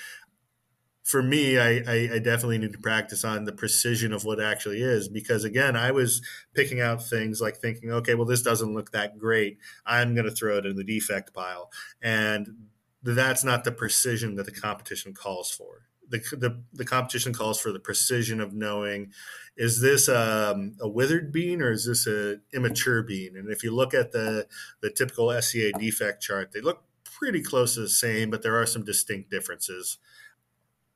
For 1.02 1.22
me, 1.22 1.58
I, 1.58 1.82
I, 1.86 2.10
I, 2.14 2.18
definitely 2.20 2.58
need 2.58 2.72
to 2.72 2.78
practice 2.78 3.24
on 3.24 3.44
the 3.44 3.52
precision 3.52 4.12
of 4.12 4.24
what 4.24 4.40
actually 4.40 4.82
is 4.82 5.08
because 5.08 5.42
again, 5.42 5.74
I 5.74 5.90
was 5.90 6.22
picking 6.54 6.80
out 6.80 7.04
things 7.04 7.40
like 7.40 7.56
thinking, 7.56 7.90
okay, 7.90 8.14
well, 8.14 8.24
this 8.24 8.42
doesn't 8.42 8.72
look 8.72 8.92
that 8.92 9.18
great. 9.18 9.58
I'm 9.84 10.14
going 10.14 10.26
to 10.26 10.30
throw 10.30 10.58
it 10.58 10.66
in 10.66 10.76
the 10.76 10.84
defect 10.84 11.34
pile, 11.34 11.72
and 12.00 12.68
that's 13.02 13.42
not 13.42 13.64
the 13.64 13.72
precision 13.72 14.36
that 14.36 14.46
the 14.46 14.52
competition 14.52 15.12
calls 15.12 15.50
for. 15.50 15.88
The, 16.08 16.18
the, 16.36 16.62
the 16.72 16.84
competition 16.84 17.32
calls 17.32 17.58
for 17.58 17.72
the 17.72 17.80
precision 17.80 18.40
of 18.40 18.52
knowing 18.52 19.12
is 19.56 19.80
this 19.80 20.08
um, 20.08 20.74
a 20.80 20.88
withered 20.88 21.32
bean 21.32 21.60
or 21.60 21.72
is 21.72 21.86
this 21.86 22.06
a 22.06 22.36
immature 22.52 23.02
bean? 23.02 23.36
And 23.36 23.50
if 23.50 23.62
you 23.62 23.74
look 23.74 23.94
at 23.94 24.12
the 24.12 24.46
the 24.80 24.90
typical 24.90 25.30
SCA 25.40 25.72
defect 25.72 26.22
chart, 26.22 26.52
they 26.52 26.60
look 26.60 26.84
pretty 27.04 27.42
close 27.42 27.74
to 27.74 27.80
the 27.80 27.88
same, 27.88 28.30
but 28.30 28.42
there 28.42 28.60
are 28.60 28.66
some 28.66 28.84
distinct 28.84 29.30
differences. 29.30 29.98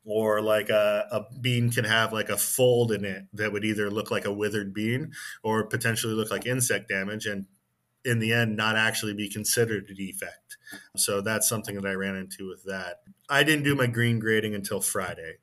Or 0.08 0.40
like 0.40 0.68
a, 0.70 1.06
a 1.10 1.24
bean 1.40 1.72
can 1.72 1.84
have 1.84 2.12
like 2.12 2.28
a 2.28 2.36
fold 2.36 2.92
in 2.92 3.04
it 3.04 3.24
that 3.32 3.52
would 3.52 3.64
either 3.64 3.90
look 3.90 4.10
like 4.12 4.24
a 4.24 4.32
withered 4.32 4.72
bean 4.72 5.10
or 5.42 5.66
potentially 5.66 6.14
look 6.14 6.30
like 6.30 6.46
insect 6.46 6.88
damage, 6.88 7.26
and 7.26 7.46
in 8.04 8.20
the 8.20 8.32
end, 8.32 8.56
not 8.56 8.76
actually 8.76 9.14
be 9.14 9.28
considered 9.28 9.90
a 9.90 9.94
defect. 9.94 10.56
So 10.96 11.20
that's 11.20 11.48
something 11.48 11.74
that 11.74 11.86
I 11.86 11.94
ran 11.94 12.14
into 12.14 12.48
with 12.48 12.62
that. 12.64 13.00
I 13.28 13.42
didn't 13.42 13.64
do 13.64 13.74
my 13.74 13.88
green 13.88 14.20
grading 14.20 14.54
until 14.54 14.80
Friday. 14.80 15.38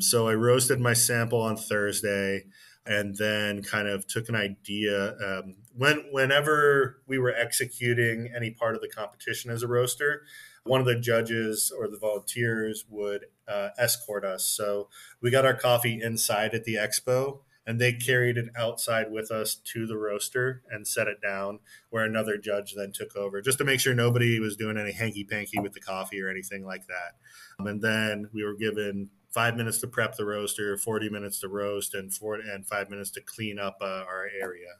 So 0.00 0.28
I 0.28 0.34
roasted 0.34 0.80
my 0.80 0.92
sample 0.92 1.40
on 1.40 1.56
Thursday 1.56 2.46
and 2.86 3.16
then 3.16 3.62
kind 3.62 3.86
of 3.86 4.06
took 4.06 4.28
an 4.28 4.34
idea 4.34 5.14
um, 5.24 5.56
when 5.76 6.04
whenever 6.10 7.02
we 7.06 7.18
were 7.18 7.32
executing 7.32 8.32
any 8.34 8.50
part 8.50 8.74
of 8.74 8.80
the 8.80 8.88
competition 8.88 9.50
as 9.50 9.62
a 9.62 9.68
roaster 9.68 10.22
one 10.64 10.80
of 10.80 10.86
the 10.86 10.98
judges 10.98 11.72
or 11.76 11.88
the 11.88 11.98
volunteers 11.98 12.84
would 12.88 13.26
uh, 13.48 13.70
escort 13.78 14.24
us 14.24 14.44
so 14.44 14.88
we 15.20 15.30
got 15.30 15.44
our 15.44 15.54
coffee 15.54 16.00
inside 16.02 16.54
at 16.54 16.64
the 16.64 16.74
expo 16.74 17.40
and 17.66 17.80
they 17.80 17.92
carried 17.92 18.36
it 18.36 18.48
outside 18.56 19.12
with 19.12 19.30
us 19.30 19.54
to 19.54 19.86
the 19.86 19.96
roaster 19.96 20.62
and 20.70 20.88
set 20.88 21.06
it 21.06 21.20
down 21.22 21.58
where 21.90 22.04
another 22.04 22.36
judge 22.36 22.74
then 22.74 22.92
took 22.92 23.14
over 23.16 23.40
just 23.40 23.58
to 23.58 23.64
make 23.64 23.80
sure 23.80 23.94
nobody 23.94 24.38
was 24.40 24.56
doing 24.56 24.78
any 24.78 24.92
hanky 24.92 25.24
panky 25.24 25.58
with 25.58 25.72
the 25.72 25.80
coffee 25.80 26.20
or 26.20 26.28
anything 26.28 26.64
like 26.64 26.86
that 26.86 27.16
um, 27.58 27.66
and 27.66 27.82
then 27.82 28.28
we 28.32 28.44
were 28.44 28.54
given 28.54 29.10
five 29.30 29.56
minutes 29.56 29.78
to 29.78 29.86
prep 29.86 30.16
the 30.16 30.24
roaster, 30.24 30.76
40 30.76 31.08
minutes 31.08 31.40
to 31.40 31.48
roast, 31.48 31.94
and 31.94 32.12
four 32.12 32.34
and 32.34 32.66
five 32.66 32.90
minutes 32.90 33.10
to 33.12 33.20
clean 33.20 33.58
up 33.58 33.78
uh, 33.80 34.04
our 34.06 34.28
area. 34.40 34.78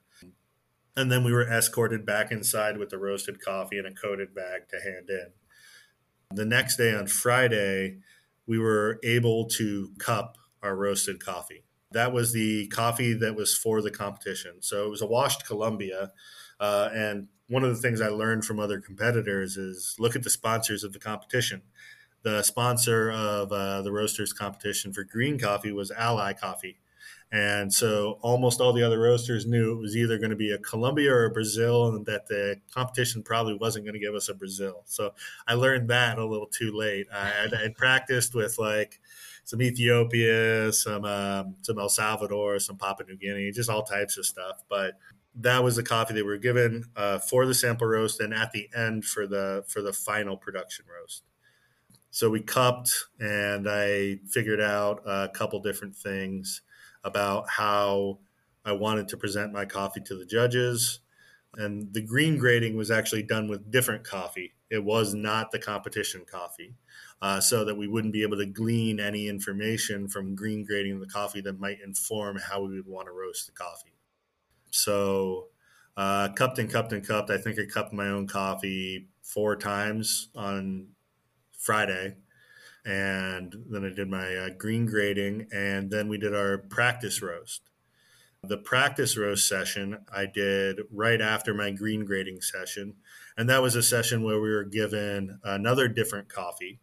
And 0.96 1.10
then 1.10 1.22
we 1.24 1.32
were 1.32 1.48
escorted 1.48 2.04
back 2.04 2.32
inside 2.32 2.76
with 2.76 2.90
the 2.90 2.98
roasted 2.98 3.40
coffee 3.40 3.78
in 3.78 3.86
a 3.86 3.94
coated 3.94 4.34
bag 4.34 4.68
to 4.70 4.80
hand 4.80 5.08
in. 5.08 5.28
The 6.32 6.44
next 6.44 6.76
day 6.76 6.94
on 6.94 7.06
Friday, 7.06 7.98
we 8.46 8.58
were 8.58 8.98
able 9.02 9.46
to 9.46 9.90
cup 9.98 10.38
our 10.62 10.76
roasted 10.76 11.24
coffee. 11.24 11.64
That 11.92 12.12
was 12.12 12.32
the 12.32 12.68
coffee 12.68 13.14
that 13.14 13.34
was 13.34 13.56
for 13.56 13.82
the 13.82 13.90
competition. 13.90 14.56
So 14.60 14.86
it 14.86 14.90
was 14.90 15.02
a 15.02 15.06
washed 15.06 15.46
Colombia. 15.46 16.12
Uh, 16.60 16.88
and 16.92 17.28
one 17.48 17.64
of 17.64 17.74
the 17.74 17.82
things 17.82 18.00
I 18.00 18.08
learned 18.08 18.44
from 18.44 18.60
other 18.60 18.80
competitors 18.80 19.56
is 19.56 19.96
look 19.98 20.14
at 20.14 20.22
the 20.22 20.30
sponsors 20.30 20.84
of 20.84 20.92
the 20.92 21.00
competition 21.00 21.62
the 22.22 22.42
sponsor 22.42 23.10
of 23.10 23.52
uh, 23.52 23.82
the 23.82 23.92
roasters 23.92 24.32
competition 24.32 24.92
for 24.92 25.04
green 25.04 25.38
coffee 25.38 25.72
was 25.72 25.90
Ally 25.90 26.32
Coffee. 26.32 26.78
And 27.32 27.72
so 27.72 28.18
almost 28.22 28.60
all 28.60 28.72
the 28.72 28.82
other 28.82 28.98
roasters 28.98 29.46
knew 29.46 29.72
it 29.72 29.80
was 29.80 29.96
either 29.96 30.18
going 30.18 30.30
to 30.30 30.36
be 30.36 30.50
a 30.50 30.58
Colombia 30.58 31.12
or 31.12 31.26
a 31.26 31.30
Brazil, 31.30 31.86
and 31.88 32.04
that 32.06 32.26
the 32.26 32.56
competition 32.74 33.22
probably 33.22 33.54
wasn't 33.54 33.84
going 33.84 33.94
to 33.94 34.00
give 34.00 34.14
us 34.14 34.28
a 34.28 34.34
Brazil. 34.34 34.82
So 34.86 35.14
I 35.46 35.54
learned 35.54 35.88
that 35.90 36.18
a 36.18 36.26
little 36.26 36.48
too 36.48 36.72
late. 36.72 37.06
I 37.12 37.48
had 37.52 37.76
practiced 37.76 38.34
with 38.34 38.58
like 38.58 39.00
some 39.44 39.62
Ethiopia, 39.62 40.72
some 40.72 41.04
um, 41.04 41.54
some 41.62 41.78
El 41.78 41.88
Salvador, 41.88 42.58
some 42.58 42.76
Papua 42.76 43.08
New 43.08 43.16
Guinea, 43.16 43.52
just 43.52 43.70
all 43.70 43.84
types 43.84 44.18
of 44.18 44.26
stuff. 44.26 44.64
But 44.68 44.94
that 45.36 45.62
was 45.62 45.76
the 45.76 45.84
coffee 45.84 46.14
they 46.14 46.22
were 46.22 46.36
given 46.36 46.86
uh, 46.96 47.20
for 47.20 47.46
the 47.46 47.54
sample 47.54 47.86
roast, 47.86 48.20
and 48.20 48.34
at 48.34 48.50
the 48.50 48.68
end 48.74 49.04
for 49.04 49.28
the 49.28 49.62
for 49.68 49.82
the 49.82 49.92
final 49.92 50.36
production 50.36 50.84
roast 50.88 51.22
so 52.10 52.28
we 52.28 52.40
cupped 52.40 53.06
and 53.20 53.68
I 53.68 54.18
figured 54.28 54.60
out 54.60 55.02
a 55.06 55.28
couple 55.28 55.60
different 55.60 55.96
things 55.96 56.62
about 57.04 57.48
how 57.48 58.18
I 58.64 58.72
wanted 58.72 59.08
to 59.08 59.16
present 59.16 59.52
my 59.52 59.64
coffee 59.64 60.00
to 60.02 60.14
the 60.14 60.26
judges. 60.26 61.00
And 61.54 61.92
the 61.92 62.02
green 62.02 62.38
grading 62.38 62.76
was 62.76 62.90
actually 62.90 63.24
done 63.24 63.48
with 63.48 63.70
different 63.70 64.04
coffee. 64.04 64.54
It 64.70 64.84
was 64.84 65.14
not 65.14 65.50
the 65.50 65.58
competition 65.58 66.24
coffee, 66.24 66.76
uh, 67.20 67.40
so 67.40 67.64
that 67.64 67.74
we 67.74 67.88
wouldn't 67.88 68.12
be 68.12 68.22
able 68.22 68.36
to 68.36 68.46
glean 68.46 69.00
any 69.00 69.28
information 69.28 70.08
from 70.08 70.36
green 70.36 70.64
grading 70.64 71.00
the 71.00 71.06
coffee 71.08 71.40
that 71.40 71.58
might 71.58 71.80
inform 71.80 72.36
how 72.36 72.62
we 72.62 72.76
would 72.76 72.86
want 72.86 73.08
to 73.08 73.12
roast 73.12 73.46
the 73.46 73.52
coffee. 73.52 73.94
So, 74.70 75.48
uh, 75.96 76.28
cupped 76.34 76.58
and 76.60 76.70
cupped 76.70 76.92
and 76.92 77.06
cupped. 77.06 77.30
I 77.30 77.38
think 77.38 77.58
I 77.58 77.66
cupped 77.66 77.92
my 77.92 78.06
own 78.06 78.28
coffee 78.28 79.08
four 79.22 79.56
times 79.56 80.28
on 80.36 80.90
Friday. 81.58 82.16
And 82.90 83.54
then 83.70 83.84
I 83.84 83.94
did 83.94 84.10
my 84.10 84.34
uh, 84.34 84.48
green 84.58 84.84
grading, 84.84 85.46
and 85.52 85.92
then 85.92 86.08
we 86.08 86.18
did 86.18 86.34
our 86.34 86.58
practice 86.58 87.22
roast. 87.22 87.62
The 88.42 88.58
practice 88.58 89.16
roast 89.16 89.46
session 89.46 89.98
I 90.12 90.26
did 90.26 90.80
right 90.90 91.20
after 91.20 91.54
my 91.54 91.70
green 91.70 92.04
grading 92.04 92.40
session. 92.40 92.94
And 93.36 93.48
that 93.48 93.62
was 93.62 93.76
a 93.76 93.82
session 93.82 94.24
where 94.24 94.40
we 94.40 94.50
were 94.50 94.64
given 94.64 95.38
another 95.44 95.86
different 95.86 96.28
coffee 96.28 96.80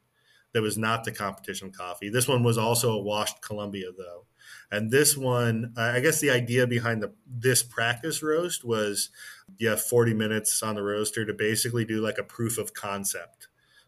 that 0.54 0.62
was 0.62 0.78
not 0.78 1.04
the 1.04 1.12
competition 1.12 1.72
coffee. 1.72 2.08
This 2.08 2.28
one 2.28 2.42
was 2.42 2.58
also 2.58 2.94
a 2.94 3.02
washed 3.02 3.42
Colombia, 3.42 3.88
though. 3.98 4.28
And 4.72 4.90
this 4.90 5.18
one, 5.18 5.74
I 5.76 6.00
guess 6.00 6.22
the 6.22 6.30
idea 6.30 6.68
behind 6.68 7.04
the 7.04 7.12
this 7.30 7.64
practice 7.64 8.24
roast 8.24 8.64
was 8.64 9.10
you 9.58 9.68
have 9.68 9.82
40 9.82 10.14
minutes 10.14 10.64
on 10.64 10.76
the 10.76 10.84
roaster 10.84 11.26
to 11.26 11.34
basically 11.34 11.84
do 11.84 12.00
like 12.00 12.18
a 12.18 12.24
proof 12.24 12.58
of 12.58 12.74
concept 12.74 13.47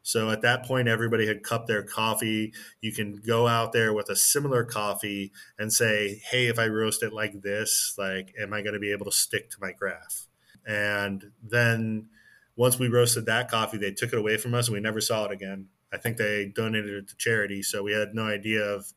so 0.10 0.32
at 0.32 0.42
that 0.42 0.66
point, 0.66 0.88
everybody 0.88 1.28
had 1.28 1.44
cupped 1.44 1.68
their 1.68 1.84
coffee. 1.84 2.52
You 2.82 2.92
can 2.92 3.18
go 3.18 3.48
out 3.48 3.74
there 3.74 3.94
with 3.94 4.10
a 4.10 4.16
similar 4.16 4.64
coffee 4.64 5.32
and 5.60 5.72
say, 5.72 6.20
hey, 6.32 6.48
if 6.48 6.58
I 6.58 6.66
roast 6.66 7.04
it 7.04 7.14
like 7.14 7.44
this, 7.44 7.94
like, 7.96 8.34
am 8.42 8.52
I 8.52 8.64
going 8.64 8.74
to 8.74 8.80
be 8.80 8.92
able 8.92 9.06
to 9.06 9.12
stick 9.12 9.52
to 9.52 9.58
my 9.62 9.72
graph? 9.72 10.26
And 10.66 11.26
then 11.44 12.08
once 12.56 12.80
we 12.80 12.88
roasted 12.88 13.28
that 13.28 13.52
coffee, 13.52 13.78
they 13.78 13.92
took 13.92 14.12
it 14.12 14.18
away 14.18 14.38
from 14.38 14.56
us 14.56 14.68
and 14.68 14.74
we 14.74 14.82
never 14.82 15.00
saw 15.00 15.26
it 15.26 15.32
again. 15.32 15.68
I 15.94 15.98
think 15.98 16.18
they 16.18 16.52
donated 16.56 16.90
it 16.90 17.08
to 17.10 17.16
charity. 17.18 17.62
So 17.62 17.84
we 17.84 17.92
had 17.92 18.16
no 18.16 18.24
idea 18.24 18.64
of 18.64 18.92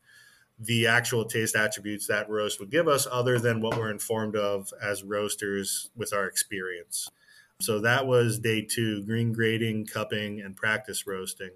the 0.57 0.87
actual 0.87 1.25
taste 1.25 1.55
attributes 1.55 2.07
that 2.07 2.27
roast 2.27 2.59
would 2.59 2.71
give 2.71 2.87
us 2.87 3.05
other 3.11 3.37
than 3.37 3.61
what 3.61 3.77
we're 3.77 3.91
informed 3.91 4.35
of 4.35 4.73
as 4.81 5.03
roasters 5.03 5.91
with 5.95 6.11
our 6.11 6.25
experience. 6.25 7.07
So 7.63 7.79
that 7.81 8.05
was 8.05 8.39
day 8.39 8.65
two 8.69 9.03
green 9.05 9.31
grading, 9.33 9.87
cupping, 9.87 10.41
and 10.41 10.55
practice 10.55 11.07
roasting. 11.07 11.51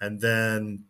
And 0.00 0.20
then 0.20 0.84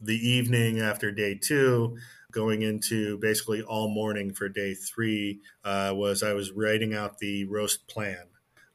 the 0.00 0.16
evening 0.16 0.80
after 0.80 1.12
day 1.12 1.38
two, 1.40 1.96
going 2.32 2.62
into 2.62 3.18
basically 3.18 3.62
all 3.62 3.88
morning 3.88 4.32
for 4.32 4.48
day 4.48 4.74
three, 4.74 5.40
uh, 5.64 5.92
was 5.94 6.22
I 6.22 6.32
was 6.32 6.52
writing 6.52 6.94
out 6.94 7.18
the 7.18 7.44
roast 7.44 7.86
plan. 7.88 8.29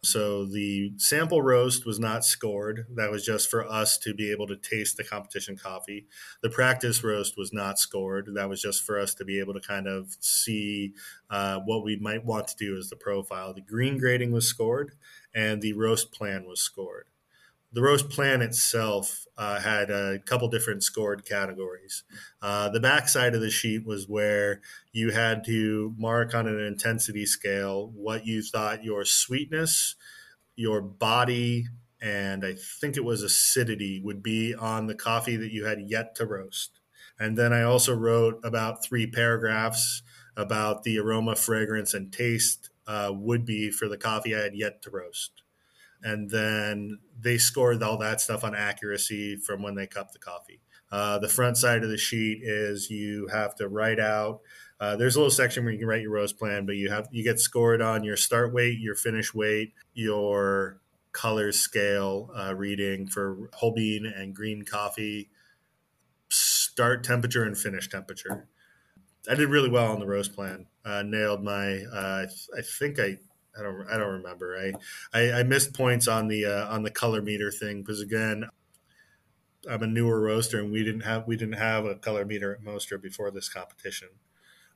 So 0.06 0.46
the 0.46 0.94
sample 0.98 1.42
roast 1.42 1.86
was 1.86 2.00
not 2.00 2.24
scored. 2.24 2.86
That 2.96 3.12
was 3.12 3.26
just 3.26 3.50
for 3.50 3.66
us 3.68 3.98
to 4.00 4.14
be 4.14 4.32
able 4.32 4.48
to 4.48 4.56
taste 4.56 4.98
the 4.98 5.04
competition 5.04 5.58
coffee. 5.58 6.08
The 6.42 6.50
practice 6.50 7.04
roast 7.04 7.38
was 7.38 7.52
not 7.52 7.80
scored. 7.80 8.30
That 8.36 8.48
was 8.48 8.62
just 8.62 8.84
for 8.84 9.00
us 9.00 9.14
to 9.16 9.26
be 9.26 9.40
able 9.40 9.54
to 9.56 9.60
kind 9.60 9.88
of 9.88 10.16
see 10.20 10.94
uh, 11.30 11.60
what 11.66 11.84
we 11.84 11.96
might 11.98 12.24
want 12.24 12.48
to 12.50 12.56
do 12.58 12.78
as 12.78 12.90
the 12.90 12.96
profile. 12.96 13.54
The 13.54 13.62
green 13.62 13.98
grading 13.98 14.32
was 14.32 14.48
scored, 14.48 14.94
and 15.34 15.62
the 15.62 15.74
roast 15.74 16.12
plan 16.12 16.46
was 16.46 16.62
scored. 16.62 17.08
The 17.76 17.82
roast 17.82 18.08
plan 18.10 18.42
itself 18.42 19.26
uh, 19.38 19.60
had 19.60 19.90
a 19.90 20.20
couple 20.26 20.48
different 20.48 20.82
scored 20.82 21.26
categories. 21.26 22.06
Uh, 22.42 22.70
the 22.70 22.80
back 22.80 23.10
side 23.10 23.36
of 23.36 23.42
the 23.42 23.52
sheet 23.52 23.86
was 23.86 24.08
where 24.08 24.62
you 24.94 25.12
had 25.12 25.44
to 25.48 25.94
mark 25.98 26.34
on 26.34 26.48
an 26.48 26.58
intensity 26.62 27.26
scale 27.26 27.92
what 27.94 28.26
you 28.26 28.42
thought 28.42 28.86
your 28.86 29.04
sweetness, 29.04 29.96
your 30.56 30.80
body, 30.80 31.66
and 32.02 32.46
I 32.46 32.54
think 32.54 32.96
it 32.96 33.04
was 33.04 33.22
acidity 33.22 34.00
would 34.02 34.24
be 34.24 34.56
on 34.56 34.88
the 34.88 34.96
coffee 34.96 35.36
that 35.36 35.52
you 35.52 35.66
had 35.66 35.82
yet 35.82 36.16
to 36.16 36.26
roast. 36.26 36.80
And 37.20 37.38
then 37.38 37.52
I 37.52 37.64
also 37.64 37.94
wrote 37.94 38.40
about 38.46 38.86
three 38.86 39.06
paragraphs 39.06 40.02
about 40.38 40.84
the 40.84 40.98
aroma, 40.98 41.36
fragrance, 41.36 41.94
and 41.94 42.10
taste 42.10 42.70
uh, 42.88 43.12
would 43.14 43.46
be 43.46 43.70
for 43.70 43.90
the 43.90 43.98
coffee 43.98 44.34
I 44.34 44.44
had 44.44 44.56
yet 44.56 44.82
to 44.84 44.92
roast. 44.92 45.42
And 46.06 46.30
then 46.30 47.00
they 47.20 47.38
scored 47.38 47.84
all 47.84 47.98
that 47.98 48.22
stuff 48.22 48.46
on 48.46 48.56
accuracy 48.56 49.36
from 49.36 49.62
when 49.62 49.76
they 49.76 49.88
cup 49.88 50.14
the 50.14 50.20
coffee. 50.20 50.62
Uh, 50.92 51.18
the 51.18 51.28
front 51.28 51.58
side 51.58 51.84
of 51.84 51.90
the 51.90 51.98
sheet 51.98 52.40
is 52.44 52.90
you 52.90 53.28
have 53.28 53.56
to 53.56 53.68
write 53.68 54.00
out. 54.00 54.40
Uh, 54.80 54.96
there's 54.96 55.16
a 55.16 55.20
little 55.20 55.32
section 55.32 55.64
where 55.64 55.74
you 55.74 55.80
can 55.80 55.88
write 55.88 56.02
your 56.02 56.12
roast 56.12 56.38
plan, 56.38 56.66
but 56.66 56.76
you 56.76 56.92
have 56.92 57.08
you 57.12 57.24
get 57.24 57.40
scored 57.40 57.82
on 57.82 58.04
your 58.04 58.16
start 58.16 58.54
weight, 58.54 58.80
your 58.80 58.96
finish 58.96 59.34
weight, 59.34 59.74
your 59.94 60.80
color 61.12 61.52
scale 61.52 62.30
uh, 62.38 62.54
reading 62.54 63.08
for 63.08 63.50
whole 63.54 63.72
bean 63.74 64.06
and 64.06 64.36
green 64.36 64.64
coffee, 64.64 65.30
start 66.30 67.04
temperature 67.04 67.44
and 67.44 67.58
finish 67.58 67.90
temperature. 67.90 68.48
I 69.30 69.36
did 69.36 69.50
really 69.50 69.70
well 69.70 69.92
on 69.92 70.00
the 70.00 70.06
roast 70.06 70.36
plan. 70.36 70.68
Uh, 70.84 71.04
nailed 71.04 71.44
my. 71.44 71.80
Uh, 71.84 72.28
I 72.56 72.62
think 72.62 73.00
I. 73.00 73.18
I 73.58 73.64
don't. 73.64 73.88
I 73.88 73.98
don't 73.98 74.14
remember. 74.14 74.58
I. 74.58 74.74
I, 75.18 75.40
I 75.40 75.44
missed 75.44 75.74
points 75.74 76.08
on 76.08 76.28
the 76.28 76.46
uh, 76.46 76.68
on 76.68 76.84
the 76.84 76.92
color 76.92 77.22
meter 77.22 77.52
thing 77.52 77.82
because 77.82 78.02
again, 78.02 78.50
I'm 79.70 79.84
a 79.84 79.88
newer 79.88 80.22
roaster, 80.22 80.60
and 80.60 80.72
we 80.72 80.84
didn't 80.84 81.02
have 81.02 81.28
we 81.28 81.38
didn't 81.38 81.56
have 81.56 81.86
a 81.86 81.96
color 81.96 82.26
meter 82.26 82.54
at 82.54 82.62
Mostra 82.62 83.02
before 83.02 83.32
this 83.32 83.50
competition. 83.50 84.10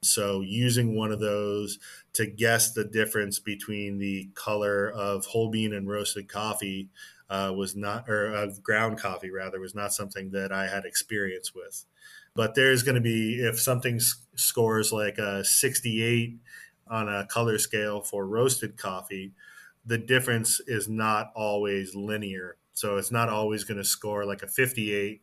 So 0.01 0.41
using 0.41 0.95
one 0.95 1.12
of 1.12 1.19
those 1.19 1.77
to 2.13 2.25
guess 2.25 2.71
the 2.71 2.86
difference 2.86 3.39
between 3.39 3.98
the 3.98 4.29
color 4.33 4.89
of 4.89 5.25
whole 5.25 5.50
bean 5.50 5.74
and 5.74 5.89
roasted 5.89 6.29
coffee 6.29 6.89
uh, 7.29 7.53
was 7.55 7.75
not, 7.75 8.09
or 8.09 8.33
of 8.33 8.63
ground 8.63 8.98
coffee 8.98 9.29
rather, 9.29 9.59
was 9.59 9.75
not 9.75 9.93
something 9.93 10.31
that 10.31 10.51
I 10.51 10.67
had 10.67 10.86
experience 10.86 11.53
with. 11.53 11.86
But 12.33 12.55
there's 12.55 12.83
going 12.83 12.95
to 12.95 13.01
be 13.01 13.41
if 13.41 13.59
something 13.59 14.00
scores 14.36 14.93
like 14.93 15.17
a 15.17 15.43
68 15.43 16.38
on 16.89 17.10
a 17.10 17.25
color 17.27 17.58
scale 17.58 18.01
for 18.01 18.25
roasted 18.25 18.77
coffee, 18.77 19.34
the 19.86 19.98
difference 19.98 20.60
is 20.67 20.88
not 20.88 21.31
always 21.36 21.96
linear. 21.96 22.58
So 22.74 22.98
it's 22.98 23.12
not 23.12 23.29
always 23.29 23.63
going 23.63 23.77
to 23.77 23.84
score 23.84 24.25
like 24.25 24.41
a 24.43 24.48
58 24.48 25.22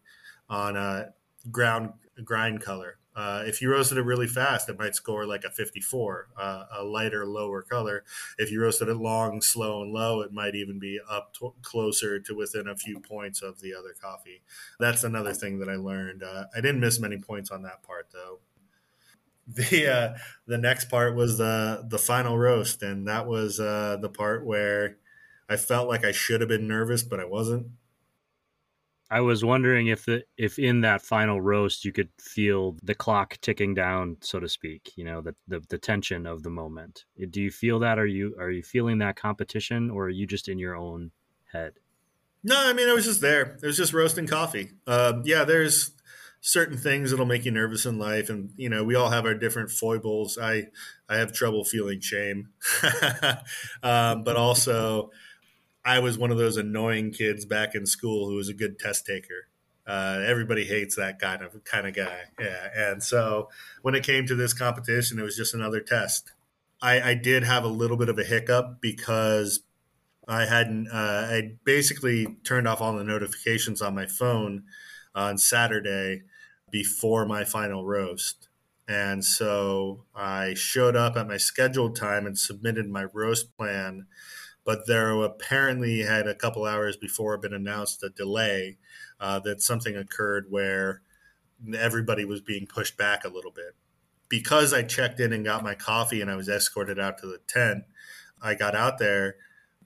on 0.49 0.77
a 0.77 1.13
ground 1.51 1.93
grind 2.25 2.63
color. 2.63 2.99
Uh, 3.15 3.43
if 3.47 3.63
you 3.63 3.71
roasted 3.71 3.97
it 3.97 4.03
really 4.03 4.27
fast, 4.27 4.69
it 4.69 4.79
might 4.79 4.95
score 4.95 5.25
like 5.25 5.43
a 5.45 5.51
54, 5.51 6.29
uh, 6.37 6.65
a 6.79 6.85
lighter, 6.85 7.25
lower 7.25 7.63
color. 7.63 8.05
If 8.37 8.51
you 8.51 8.61
roasted 8.61 8.89
it 8.89 8.97
long, 8.97 9.41
slow, 9.41 9.81
and 9.81 9.91
low, 9.91 10.21
it 10.21 10.33
might 10.33 10.55
even 10.55 10.79
be 10.79 11.01
up 11.09 11.35
closer 11.63 12.21
to 12.21 12.35
within 12.35 12.69
a 12.69 12.77
few 12.77 13.01
points 13.01 13.41
of 13.41 13.61
the 13.61 13.75
other 13.75 13.95
coffee. 13.99 14.43
That's 14.79 15.03
another 15.03 15.33
thing 15.33 15.61
that 15.61 15.69
I 15.71 15.77
learned. 15.77 16.23
Uh, 16.23 16.45
I 16.55 16.61
didn't 16.61 16.81
miss 16.81 17.01
many 17.01 17.17
points 17.17 17.51
on 17.51 17.63
that 17.63 17.83
part 17.83 18.09
though. 18.13 18.41
The 19.55 19.87
uh, 19.87 20.19
the 20.49 20.59
next 20.59 20.87
part 20.91 21.15
was 21.15 21.39
the 21.39 21.85
the 21.89 21.99
final 21.99 22.37
roast, 22.37 22.83
and 22.83 23.07
that 23.07 23.29
was 23.29 23.61
uh, 23.61 23.97
the 24.01 24.09
part 24.09 24.45
where 24.45 24.97
I 25.49 25.57
felt 25.57 25.89
like 25.89 26.05
I 26.05 26.11
should 26.11 26.41
have 26.41 26.49
been 26.49 26.67
nervous, 26.67 27.05
but 27.05 27.21
I 27.21 27.27
wasn't. 27.27 27.69
I 29.09 29.21
was 29.21 29.45
wondering 29.45 29.87
if 29.87 30.05
the 30.05 30.25
if 30.37 30.59
in 30.59 30.81
that 30.81 31.01
final 31.01 31.41
roast 31.41 31.85
you 31.85 31.93
could 31.93 32.09
feel 32.19 32.77
the 32.83 32.95
clock 32.95 33.39
ticking 33.41 33.73
down, 33.73 34.17
so 34.21 34.41
to 34.41 34.49
speak. 34.49 34.93
You 34.97 35.05
know, 35.05 35.21
the, 35.21 35.35
the 35.47 35.63
the 35.69 35.79
tension 35.79 36.27
of 36.27 36.43
the 36.43 36.51
moment. 36.51 37.05
Do 37.31 37.41
you 37.41 37.53
feel 37.53 37.79
that? 37.81 37.99
Are 37.99 38.07
you 38.07 38.35
are 38.41 38.51
you 38.51 38.65
feeling 38.65 38.99
that 38.99 39.17
competition, 39.17 39.91
or 39.91 40.07
are 40.07 40.11
you 40.11 40.27
just 40.27 40.49
in 40.49 40.59
your 40.59 40.75
own 40.75 41.13
head? 41.53 41.75
No, 42.43 42.57
I 42.59 42.73
mean 42.73 42.89
I 42.89 42.95
was 42.95 43.05
just 43.05 43.21
there. 43.21 43.57
It 43.63 43.67
was 43.67 43.77
just 43.77 43.93
roasting 43.93 44.27
coffee. 44.27 44.73
Um, 44.89 45.23
yeah, 45.25 45.45
there's 45.45 45.93
certain 46.47 46.79
things 46.79 47.11
that'll 47.11 47.27
make 47.27 47.45
you 47.45 47.51
nervous 47.51 47.87
in 47.87 47.99
life, 47.99 48.31
and 48.31 48.51
you 48.57 48.69
know 48.69 48.85
we 48.85 48.95
all 48.95 49.11
have 49.11 49.27
our 49.27 49.35
different 49.35 49.69
foibles. 49.69 50.39
I 50.39 50.69
I 51.09 51.17
have 51.17 51.33
trouble 51.33 51.65
feeling 51.65 52.01
shame, 52.01 52.51
um, 53.83 54.23
but 54.23 54.37
also 54.37 55.11
I 55.85 55.99
was 55.99 56.17
one 56.17 56.31
of 56.31 56.39
those 56.39 56.57
annoying 56.57 57.11
kids 57.11 57.45
back 57.45 57.75
in 57.75 57.85
school 57.85 58.29
who 58.29 58.37
was 58.37 58.49
a 58.49 58.55
good 58.55 58.79
test 58.79 59.05
taker. 59.07 59.49
Uh, 59.87 60.23
everybody 60.25 60.65
hates 60.65 60.95
that 60.97 61.19
kind 61.19 61.43
of 61.43 61.63
kind 61.65 61.87
of 61.87 61.95
guy. 61.95 62.21
Yeah, 62.39 62.69
and 62.77 63.03
so 63.03 63.49
when 63.83 63.97
it 63.97 64.05
came 64.05 64.25
to 64.27 64.37
this 64.37 64.55
competition, 64.55 65.19
it 65.19 65.25
was 65.25 65.37
just 65.37 65.53
another 65.53 65.81
test. 65.81 66.33
I, 66.81 67.01
I 67.01 67.15
did 67.15 67.43
have 67.43 67.65
a 67.65 67.69
little 67.69 67.97
bit 67.97 68.09
of 68.09 68.19
a 68.19 68.25
hiccup 68.25 68.81
because 68.81 69.61
I 70.29 70.45
hadn't. 70.45 70.89
Uh, 70.93 71.27
I 71.29 71.57
basically 71.65 72.37
turned 72.45 72.69
off 72.69 72.81
all 72.81 72.93
the 72.93 73.03
notifications 73.03 73.83
on 73.83 73.97
my 73.97 74.07
phone 74.07 74.65
on 75.13 75.39
Saturday 75.39 76.23
before 76.77 77.25
my 77.25 77.45
final 77.45 77.85
roast. 77.85 78.49
And 78.87 79.25
so 79.25 80.05
I 80.15 80.55
showed 80.55 80.95
up 80.95 81.17
at 81.17 81.27
my 81.27 81.39
scheduled 81.39 81.97
time 81.97 82.27
and 82.27 82.39
submitted 82.39 82.89
my 82.89 83.05
roast 83.13 83.57
plan 83.57 84.07
but 84.67 84.89
there 84.89 85.13
apparently 85.23 86.01
had 86.01 86.27
a 86.27 86.35
couple 86.35 86.67
hours 86.67 86.97
before 86.97 87.39
been 87.39 87.55
announced 87.55 88.03
a 88.03 88.11
delay 88.11 88.77
uh, 89.21 89.39
that 89.39 89.63
something 89.63 89.97
occurred 89.97 90.47
where 90.51 91.03
everybody 91.79 92.25
was 92.25 92.41
being 92.41 92.67
pushed 92.67 92.99
back 92.99 93.25
a 93.25 93.29
little 93.29 93.53
bit. 93.53 93.77
Because 94.29 94.75
I 94.75 94.83
checked 94.83 95.21
in 95.21 95.33
and 95.33 95.45
got 95.45 95.63
my 95.63 95.77
coffee 95.77 96.21
and 96.21 96.29
I 96.29 96.35
was 96.35 96.49
escorted 96.49 96.99
out 96.99 97.17
to 97.19 97.27
the 97.29 97.39
tent, 97.47 97.85
I 98.43 98.57
got 98.57 98.75
out 98.75 98.99
there 98.99 99.37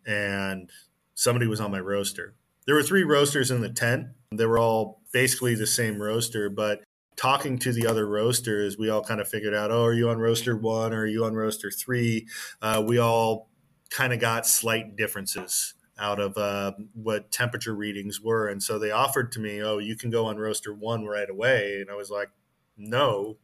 and 0.06 0.70
somebody 1.14 1.46
was 1.46 1.60
on 1.60 1.70
my 1.70 1.78
roaster. 1.78 2.34
There 2.64 2.74
were 2.74 2.82
three 2.82 3.04
roasters 3.04 3.50
in 3.50 3.60
the 3.60 3.68
tent. 3.68 4.06
They 4.32 4.46
were 4.46 4.58
all 4.60 5.00
basically 5.12 5.56
the 5.56 5.66
same 5.66 6.00
roaster, 6.00 6.48
but 6.48 6.82
talking 7.16 7.58
to 7.58 7.72
the 7.72 7.86
other 7.86 8.06
roasters, 8.06 8.78
we 8.78 8.88
all 8.88 9.02
kind 9.02 9.20
of 9.20 9.28
figured 9.28 9.54
out, 9.54 9.72
oh, 9.72 9.84
are 9.84 9.92
you 9.92 10.08
on 10.08 10.18
roaster 10.18 10.56
one 10.56 10.92
or 10.92 11.00
are 11.00 11.06
you 11.06 11.24
on 11.24 11.34
roaster 11.34 11.70
three? 11.70 12.28
Uh, 12.62 12.82
we 12.86 12.98
all 12.98 13.50
kind 13.90 14.12
of 14.12 14.20
got 14.20 14.46
slight 14.46 14.96
differences 14.96 15.74
out 15.98 16.20
of 16.20 16.38
uh, 16.38 16.72
what 16.94 17.30
temperature 17.30 17.74
readings 17.74 18.20
were. 18.20 18.48
And 18.48 18.62
so 18.62 18.78
they 18.78 18.90
offered 18.90 19.32
to 19.32 19.40
me, 19.40 19.62
oh, 19.62 19.78
you 19.78 19.96
can 19.96 20.10
go 20.10 20.26
on 20.26 20.38
roaster 20.38 20.72
one 20.72 21.04
right 21.04 21.28
away. 21.28 21.80
And 21.80 21.90
I 21.90 21.94
was 21.94 22.10
like, 22.10 22.30
no, 22.76 23.36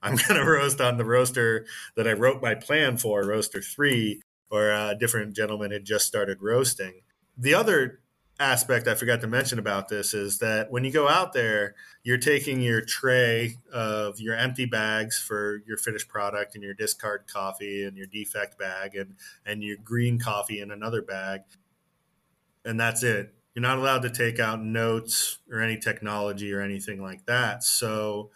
I'm 0.00 0.16
going 0.28 0.40
to 0.40 0.48
roast 0.48 0.80
on 0.80 0.96
the 0.96 1.04
roaster 1.04 1.66
that 1.96 2.08
I 2.08 2.12
wrote 2.12 2.40
my 2.40 2.54
plan 2.54 2.96
for, 2.96 3.26
roaster 3.26 3.60
three, 3.60 4.22
where 4.48 4.72
a 4.72 4.96
different 4.98 5.36
gentleman 5.36 5.72
had 5.72 5.84
just 5.84 6.06
started 6.06 6.38
roasting. 6.40 7.02
The 7.36 7.54
other 7.54 8.00
aspect 8.40 8.88
I 8.88 8.94
forgot 8.94 9.20
to 9.20 9.26
mention 9.26 9.58
about 9.58 9.88
this 9.88 10.14
is 10.14 10.38
that 10.38 10.70
when 10.70 10.82
you 10.82 10.90
go 10.90 11.08
out 11.08 11.32
there, 11.34 11.74
you're 12.02 12.18
taking 12.18 12.60
your 12.60 12.80
tray 12.80 13.56
of 13.72 14.18
your 14.18 14.34
empty 14.34 14.64
bags 14.64 15.18
for 15.18 15.62
your 15.66 15.76
finished 15.76 16.08
product 16.08 16.54
and 16.54 16.64
your 16.64 16.74
discard 16.74 17.26
coffee 17.30 17.84
and 17.84 17.96
your 17.96 18.06
defect 18.06 18.58
bag 18.58 18.96
and, 18.96 19.14
and 19.44 19.62
your 19.62 19.76
green 19.84 20.18
coffee 20.18 20.60
in 20.60 20.70
another 20.70 21.02
bag. 21.02 21.42
And 22.64 22.80
that's 22.80 23.02
it. 23.02 23.34
You're 23.54 23.62
not 23.62 23.78
allowed 23.78 24.02
to 24.02 24.10
take 24.10 24.38
out 24.38 24.62
notes 24.62 25.38
or 25.50 25.60
any 25.60 25.76
technology 25.76 26.52
or 26.52 26.62
anything 26.62 27.02
like 27.02 27.26
that. 27.26 27.62
So 27.62 28.30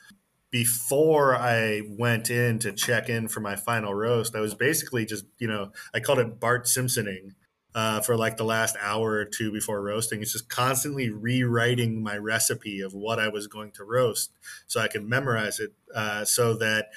before 0.50 1.34
I 1.34 1.82
went 1.88 2.30
in 2.30 2.58
to 2.60 2.72
check 2.72 3.08
in 3.08 3.28
for 3.28 3.40
my 3.40 3.56
final 3.56 3.94
roast, 3.94 4.36
I 4.36 4.40
was 4.40 4.54
basically 4.54 5.06
just, 5.06 5.24
you 5.38 5.48
know, 5.48 5.72
I 5.94 6.00
called 6.00 6.18
it 6.18 6.38
Bart 6.38 6.68
Simpsoning 6.68 7.34
uh, 7.74 8.00
for 8.00 8.16
like 8.16 8.36
the 8.36 8.44
last 8.44 8.76
hour 8.80 9.12
or 9.12 9.24
two 9.24 9.52
before 9.52 9.82
roasting. 9.82 10.22
It's 10.22 10.32
just 10.32 10.48
constantly 10.48 11.10
rewriting 11.10 12.02
my 12.02 12.16
recipe 12.16 12.80
of 12.80 12.94
what 12.94 13.18
I 13.18 13.28
was 13.28 13.46
going 13.46 13.72
to 13.72 13.84
roast 13.84 14.32
so 14.66 14.80
I 14.80 14.88
can 14.88 15.08
memorize 15.08 15.58
it 15.58 15.72
uh, 15.94 16.24
so 16.24 16.54
that 16.54 16.90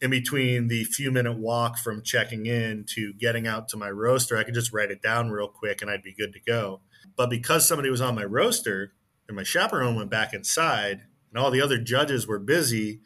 in 0.00 0.10
between 0.10 0.68
the 0.68 0.84
few 0.84 1.10
minute 1.10 1.38
walk 1.38 1.78
from 1.78 2.02
checking 2.02 2.46
in 2.46 2.84
to 2.94 3.12
getting 3.14 3.46
out 3.46 3.68
to 3.68 3.76
my 3.76 3.90
roaster, 3.90 4.36
I 4.36 4.44
could 4.44 4.54
just 4.54 4.72
write 4.72 4.90
it 4.90 5.02
down 5.02 5.30
real 5.30 5.48
quick 5.48 5.82
and 5.82 5.90
I'd 5.90 6.02
be 6.02 6.14
good 6.14 6.32
to 6.32 6.40
go. 6.40 6.80
But 7.16 7.30
because 7.30 7.68
somebody 7.68 7.90
was 7.90 8.00
on 8.00 8.14
my 8.14 8.24
roaster 8.24 8.92
and 9.28 9.36
my 9.36 9.44
chaperone 9.44 9.96
went 9.96 10.10
back 10.10 10.32
inside 10.32 11.02
and 11.30 11.38
all 11.38 11.50
the 11.50 11.62
other 11.62 11.78
judges 11.78 12.26
were 12.26 12.38
busy, 12.38 13.00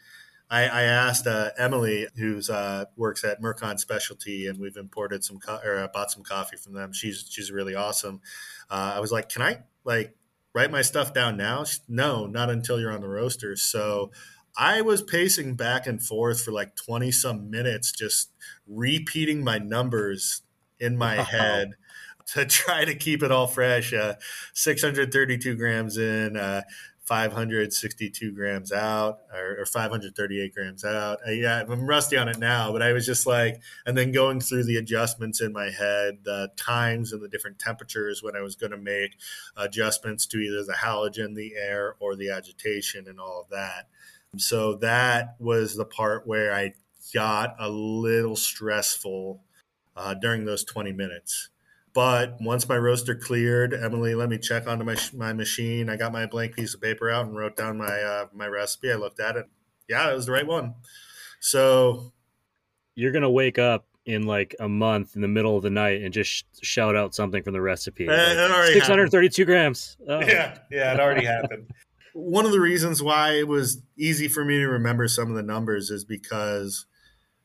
I, 0.50 0.62
I 0.62 0.82
asked 0.82 1.26
uh, 1.26 1.50
Emily, 1.58 2.06
who's 2.16 2.48
uh, 2.48 2.86
works 2.96 3.22
at 3.24 3.40
Mercon 3.40 3.78
Specialty, 3.78 4.46
and 4.46 4.58
we've 4.58 4.76
imported 4.76 5.24
some 5.24 5.38
co- 5.38 5.60
or 5.64 5.78
uh, 5.78 5.88
bought 5.92 6.10
some 6.10 6.22
coffee 6.22 6.56
from 6.56 6.72
them. 6.74 6.92
She's 6.92 7.26
she's 7.28 7.50
really 7.50 7.74
awesome. 7.74 8.20
Uh, 8.70 8.94
I 8.96 9.00
was 9.00 9.12
like, 9.12 9.28
can 9.28 9.42
I 9.42 9.58
like 9.84 10.14
write 10.54 10.70
my 10.70 10.82
stuff 10.82 11.12
down 11.12 11.36
now? 11.36 11.64
She, 11.64 11.80
no, 11.88 12.26
not 12.26 12.50
until 12.50 12.80
you're 12.80 12.92
on 12.92 13.02
the 13.02 13.08
roaster. 13.08 13.56
So 13.56 14.10
I 14.56 14.80
was 14.80 15.02
pacing 15.02 15.54
back 15.54 15.86
and 15.86 16.02
forth 16.02 16.42
for 16.42 16.52
like 16.52 16.74
twenty 16.74 17.12
some 17.12 17.50
minutes, 17.50 17.92
just 17.92 18.30
repeating 18.66 19.44
my 19.44 19.58
numbers 19.58 20.42
in 20.80 20.96
my 20.96 21.16
head 21.16 21.74
to 22.34 22.44
try 22.46 22.84
to 22.84 22.94
keep 22.94 23.22
it 23.22 23.32
all 23.32 23.46
fresh. 23.46 23.92
Uh, 23.92 24.14
632 24.54 25.56
grams 25.56 25.96
in, 25.96 26.36
uh, 26.36 26.62
562 27.08 28.32
grams 28.32 28.70
out 28.70 29.20
or, 29.34 29.62
or 29.62 29.66
538 29.66 30.54
grams 30.54 30.84
out. 30.84 31.18
I, 31.26 31.30
yeah, 31.30 31.64
I'm 31.66 31.86
rusty 31.86 32.18
on 32.18 32.28
it 32.28 32.38
now, 32.38 32.70
but 32.70 32.82
I 32.82 32.92
was 32.92 33.06
just 33.06 33.26
like, 33.26 33.62
and 33.86 33.96
then 33.96 34.12
going 34.12 34.40
through 34.40 34.64
the 34.64 34.76
adjustments 34.76 35.40
in 35.40 35.54
my 35.54 35.70
head, 35.70 36.18
the 36.24 36.50
times 36.56 37.14
and 37.14 37.22
the 37.22 37.28
different 37.28 37.58
temperatures 37.58 38.22
when 38.22 38.36
I 38.36 38.42
was 38.42 38.56
going 38.56 38.72
to 38.72 38.76
make 38.76 39.16
adjustments 39.56 40.26
to 40.26 40.38
either 40.38 40.62
the 40.64 40.74
halogen, 40.74 41.34
the 41.34 41.54
air, 41.56 41.96
or 41.98 42.14
the 42.14 42.28
agitation 42.28 43.06
and 43.08 43.18
all 43.18 43.40
of 43.40 43.48
that. 43.48 43.88
So 44.36 44.74
that 44.76 45.36
was 45.38 45.76
the 45.76 45.86
part 45.86 46.26
where 46.26 46.52
I 46.52 46.74
got 47.14 47.56
a 47.58 47.70
little 47.70 48.36
stressful 48.36 49.42
uh, 49.96 50.12
during 50.12 50.44
those 50.44 50.62
20 50.62 50.92
minutes. 50.92 51.48
But 51.94 52.36
once 52.40 52.68
my 52.68 52.76
roaster 52.76 53.14
cleared, 53.14 53.74
Emily 53.74 54.14
let 54.14 54.28
me 54.28 54.38
check 54.38 54.66
onto 54.66 54.84
my 54.84 54.96
my 55.14 55.32
machine. 55.32 55.88
I 55.88 55.96
got 55.96 56.12
my 56.12 56.26
blank 56.26 56.54
piece 56.54 56.74
of 56.74 56.80
paper 56.80 57.10
out 57.10 57.26
and 57.26 57.36
wrote 57.36 57.56
down 57.56 57.78
my 57.78 58.00
uh, 58.02 58.26
my 58.32 58.46
recipe. 58.46 58.92
I 58.92 58.96
looked 58.96 59.20
at 59.20 59.36
it. 59.36 59.46
Yeah, 59.88 60.10
it 60.10 60.14
was 60.14 60.26
the 60.26 60.32
right 60.32 60.46
one. 60.46 60.74
So 61.40 62.12
you're 62.94 63.12
gonna 63.12 63.30
wake 63.30 63.58
up 63.58 63.86
in 64.04 64.22
like 64.22 64.56
a 64.58 64.68
month 64.68 65.14
in 65.16 65.22
the 65.22 65.28
middle 65.28 65.56
of 65.56 65.62
the 65.62 65.70
night 65.70 66.00
and 66.02 66.14
just 66.14 66.30
sh- 66.30 66.42
shout 66.62 66.96
out 66.96 67.14
something 67.14 67.42
from 67.42 67.52
the 67.52 67.60
recipe. 67.60 68.06
Like, 68.06 68.72
632 68.72 69.44
grams. 69.44 69.96
Oh. 70.08 70.20
Yeah, 70.20 70.58
yeah, 70.70 70.94
it 70.94 71.00
already 71.00 71.26
happened. 71.26 71.70
One 72.14 72.46
of 72.46 72.52
the 72.52 72.60
reasons 72.60 73.02
why 73.02 73.32
it 73.34 73.46
was 73.46 73.82
easy 73.98 74.26
for 74.26 74.44
me 74.44 74.58
to 74.60 74.66
remember 74.66 75.06
some 75.08 75.28
of 75.28 75.36
the 75.36 75.42
numbers 75.42 75.90
is 75.90 76.04
because 76.04 76.86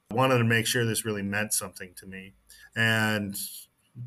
I 0.10 0.16
wanted 0.16 0.38
to 0.38 0.46
make 0.46 0.66
sure 0.66 0.86
this 0.86 1.04
really 1.04 1.22
meant 1.22 1.52
something 1.54 1.94
to 1.98 2.08
me. 2.08 2.36
And 2.76 3.36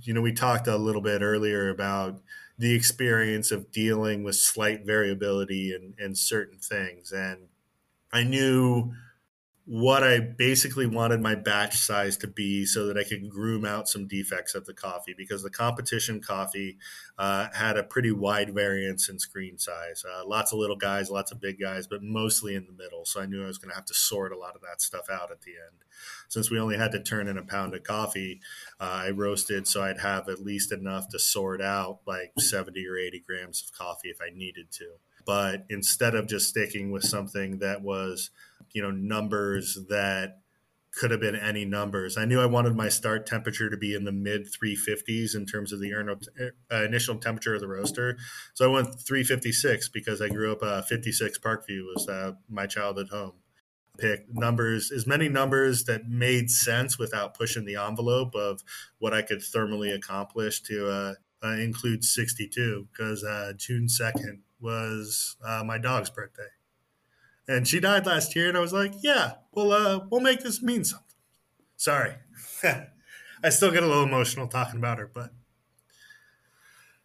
you 0.02 0.12
know, 0.14 0.20
we 0.20 0.32
talked 0.32 0.66
a 0.66 0.76
little 0.76 1.02
bit 1.02 1.22
earlier 1.22 1.68
about 1.68 2.20
the 2.58 2.74
experience 2.74 3.50
of 3.50 3.70
dealing 3.70 4.24
with 4.24 4.36
slight 4.36 4.84
variability 4.84 5.74
in, 5.74 5.94
in 6.02 6.14
certain 6.14 6.58
things. 6.58 7.12
And 7.12 7.48
I 8.12 8.24
knew 8.24 8.94
what 9.68 10.04
I 10.04 10.20
basically 10.20 10.86
wanted 10.86 11.20
my 11.20 11.34
batch 11.34 11.76
size 11.76 12.16
to 12.18 12.28
be 12.28 12.64
so 12.64 12.86
that 12.86 12.96
I 12.96 13.02
could 13.02 13.28
groom 13.28 13.64
out 13.64 13.88
some 13.88 14.06
defects 14.06 14.54
of 14.54 14.64
the 14.64 14.72
coffee 14.72 15.12
because 15.16 15.42
the 15.42 15.50
competition 15.50 16.20
coffee 16.20 16.78
uh, 17.18 17.48
had 17.52 17.76
a 17.76 17.82
pretty 17.82 18.12
wide 18.12 18.54
variance 18.54 19.08
in 19.08 19.18
screen 19.18 19.58
size. 19.58 20.04
Uh, 20.08 20.24
lots 20.24 20.52
of 20.52 20.60
little 20.60 20.76
guys, 20.76 21.10
lots 21.10 21.32
of 21.32 21.40
big 21.40 21.58
guys, 21.58 21.88
but 21.88 22.00
mostly 22.00 22.54
in 22.54 22.66
the 22.66 22.72
middle. 22.72 23.04
So 23.04 23.20
I 23.20 23.26
knew 23.26 23.42
I 23.42 23.48
was 23.48 23.58
going 23.58 23.70
to 23.70 23.74
have 23.74 23.86
to 23.86 23.94
sort 23.94 24.30
a 24.30 24.38
lot 24.38 24.54
of 24.54 24.62
that 24.62 24.80
stuff 24.80 25.10
out 25.10 25.32
at 25.32 25.42
the 25.42 25.52
end. 25.52 25.82
Since 26.28 26.48
we 26.48 26.60
only 26.60 26.76
had 26.76 26.92
to 26.92 27.02
turn 27.02 27.26
in 27.26 27.36
a 27.36 27.42
pound 27.42 27.74
of 27.74 27.82
coffee, 27.82 28.40
uh, 28.78 29.02
I 29.06 29.10
roasted 29.10 29.66
so 29.66 29.82
I'd 29.82 29.98
have 29.98 30.28
at 30.28 30.44
least 30.44 30.70
enough 30.70 31.08
to 31.08 31.18
sort 31.18 31.60
out 31.60 32.00
like 32.06 32.32
70 32.38 32.86
or 32.86 32.96
80 32.96 33.24
grams 33.26 33.64
of 33.64 33.76
coffee 33.76 34.10
if 34.10 34.18
I 34.22 34.30
needed 34.32 34.70
to. 34.72 34.86
But 35.24 35.66
instead 35.68 36.14
of 36.14 36.28
just 36.28 36.48
sticking 36.48 36.92
with 36.92 37.02
something 37.02 37.58
that 37.58 37.82
was 37.82 38.30
you 38.76 38.82
know 38.82 38.90
numbers 38.90 39.78
that 39.88 40.42
could 40.92 41.10
have 41.10 41.20
been 41.20 41.34
any 41.34 41.64
numbers. 41.64 42.18
I 42.18 42.26
knew 42.26 42.40
I 42.40 42.46
wanted 42.46 42.76
my 42.76 42.90
start 42.90 43.26
temperature 43.26 43.70
to 43.70 43.76
be 43.76 43.94
in 43.94 44.04
the 44.04 44.12
mid 44.12 44.48
350s 44.52 45.34
in 45.34 45.46
terms 45.46 45.72
of 45.72 45.80
the 45.80 45.94
uh, 46.70 46.82
initial 46.84 47.16
temperature 47.16 47.54
of 47.54 47.62
the 47.62 47.68
roaster. 47.68 48.18
So 48.52 48.70
I 48.70 48.72
went 48.72 49.00
356 49.00 49.88
because 49.88 50.20
I 50.20 50.28
grew 50.28 50.52
up 50.52 50.62
uh, 50.62 50.82
56 50.82 51.38
Parkview 51.38 51.86
was 51.94 52.06
uh, 52.06 52.32
my 52.50 52.66
childhood 52.66 53.08
home. 53.10 53.32
Pick 53.96 54.26
numbers, 54.30 54.90
as 54.90 55.06
many 55.06 55.30
numbers 55.30 55.84
that 55.84 56.06
made 56.06 56.50
sense 56.50 56.98
without 56.98 57.32
pushing 57.32 57.64
the 57.64 57.76
envelope 57.76 58.34
of 58.34 58.62
what 58.98 59.14
I 59.14 59.22
could 59.22 59.38
thermally 59.38 59.94
accomplish 59.94 60.60
to 60.64 60.90
uh, 60.90 61.14
uh 61.42 61.52
include 61.52 62.04
62 62.04 62.88
because 62.92 63.24
uh, 63.24 63.54
June 63.56 63.86
2nd 63.86 64.40
was 64.60 65.36
uh, 65.42 65.62
my 65.64 65.78
dog's 65.78 66.10
birthday 66.10 66.55
and 67.48 67.66
she 67.66 67.80
died 67.80 68.06
last 68.06 68.34
year. 68.34 68.48
And 68.48 68.56
I 68.56 68.60
was 68.60 68.72
like, 68.72 68.92
yeah, 69.02 69.34
well, 69.52 69.72
uh, 69.72 70.00
we'll 70.10 70.20
make 70.20 70.40
this 70.40 70.62
mean 70.62 70.84
something. 70.84 71.06
Sorry, 71.76 72.14
I 72.62 73.48
still 73.50 73.70
get 73.70 73.82
a 73.82 73.86
little 73.86 74.04
emotional 74.04 74.48
talking 74.48 74.78
about 74.78 74.98
her, 74.98 75.10
but 75.12 75.30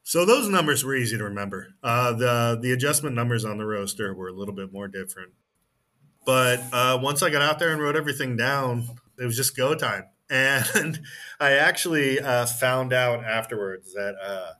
so 0.03 0.25
those 0.25 0.49
numbers 0.49 0.83
were 0.83 0.95
easy 0.95 1.17
to 1.17 1.23
remember. 1.23 1.75
Uh, 1.83 2.13
the 2.13 2.59
the 2.61 2.71
adjustment 2.71 3.15
numbers 3.15 3.45
on 3.45 3.57
the 3.57 3.65
roaster 3.65 4.13
were 4.13 4.29
a 4.29 4.33
little 4.33 4.55
bit 4.55 4.71
more 4.71 4.87
different, 4.87 5.33
but 6.25 6.61
uh, 6.71 6.99
once 7.01 7.21
I 7.21 7.29
got 7.29 7.41
out 7.41 7.59
there 7.59 7.71
and 7.71 7.81
wrote 7.81 7.95
everything 7.95 8.37
down, 8.37 8.87
it 9.19 9.25
was 9.25 9.35
just 9.35 9.55
go 9.55 9.75
time. 9.75 10.05
And 10.33 11.01
I 11.41 11.51
actually 11.55 12.21
uh, 12.21 12.45
found 12.45 12.93
out 12.93 13.25
afterwards 13.25 13.93
that 13.95 14.15
uh, 14.23 14.53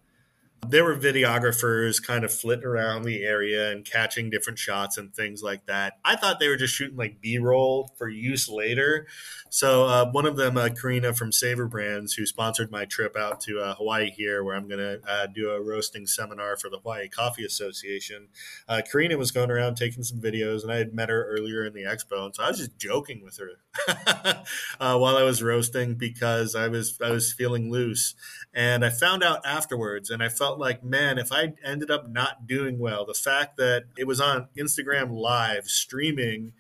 there 0.68 0.84
were 0.84 0.96
videographers 0.96 2.02
kind 2.02 2.24
of 2.24 2.34
flitting 2.34 2.66
around 2.66 3.04
the 3.04 3.24
area 3.24 3.72
and 3.72 3.84
catching 3.84 4.30
different 4.30 4.60
shots 4.60 4.98
and 4.98 5.14
things 5.14 5.42
like 5.42 5.66
that. 5.66 5.94
I 6.06 6.16
thought 6.16 6.40
they 6.40 6.48
were 6.48 6.56
just 6.56 6.74
shooting 6.74 6.98
like 6.98 7.20
B 7.20 7.40
roll 7.40 7.94
for 7.98 8.08
use 8.08 8.48
later. 8.48 9.08
So 9.54 9.86
uh, 9.86 10.10
one 10.10 10.26
of 10.26 10.38
them, 10.38 10.56
uh, 10.56 10.70
Karina 10.70 11.14
from 11.14 11.34
Savor 11.34 11.68
Brands, 11.68 12.14
who 12.14 12.26
sponsored 12.26 12.72
my 12.72 12.86
trip 12.86 13.18
out 13.18 13.42
to 13.42 13.60
uh, 13.60 13.76
Hawaii 13.76 14.10
here, 14.10 14.46
where 14.46 14.56
I'm 14.56 14.70
going 14.70 14.80
to 14.80 15.02
uh, 15.06 15.28
do 15.28 15.50
a 15.50 15.62
roasting 15.62 16.08
seminar 16.08 16.56
for 16.56 16.70
the 16.70 16.78
Hawaii 16.78 17.10
Coffee 17.10 17.44
Association. 17.44 18.30
Uh, 18.70 18.82
Karina 18.90 19.18
was 19.18 19.32
going 19.32 19.52
around 19.52 19.76
taking 19.76 20.04
some 20.04 20.22
videos, 20.22 20.64
and 20.64 20.72
I 20.72 20.78
had 20.78 20.94
met 20.94 21.10
her 21.10 21.26
earlier 21.26 21.66
in 21.66 21.74
the 21.74 21.84
expo, 21.84 22.28
and 22.28 22.34
so 22.36 22.44
I 22.44 22.48
was 22.48 22.60
just 22.60 22.78
joking 22.78 23.22
with 23.26 23.40
her 23.40 23.50
uh, 24.80 24.98
while 24.98 25.18
I 25.18 25.24
was 25.24 25.44
roasting 25.44 25.96
because 25.96 26.56
I 26.56 26.70
was 26.70 26.98
I 27.04 27.12
was 27.12 27.34
feeling 27.34 27.70
loose, 27.70 28.16
and 28.54 28.86
I 28.86 28.90
found 28.90 29.22
out 29.22 29.46
afterwards, 29.46 30.10
and 30.10 30.24
I 30.24 30.30
felt 30.30 30.51
like, 30.60 30.84
man, 30.84 31.18
if 31.18 31.32
I 31.32 31.54
ended 31.64 31.92
up 31.92 32.10
not 32.10 32.48
doing 32.48 32.80
well, 32.80 33.06
the 33.06 33.14
fact 33.14 33.58
that 33.58 33.84
it 33.98 34.08
was 34.08 34.22
on 34.22 34.48
Instagram 34.58 35.12
Live 35.12 35.66
streaming 35.66 36.54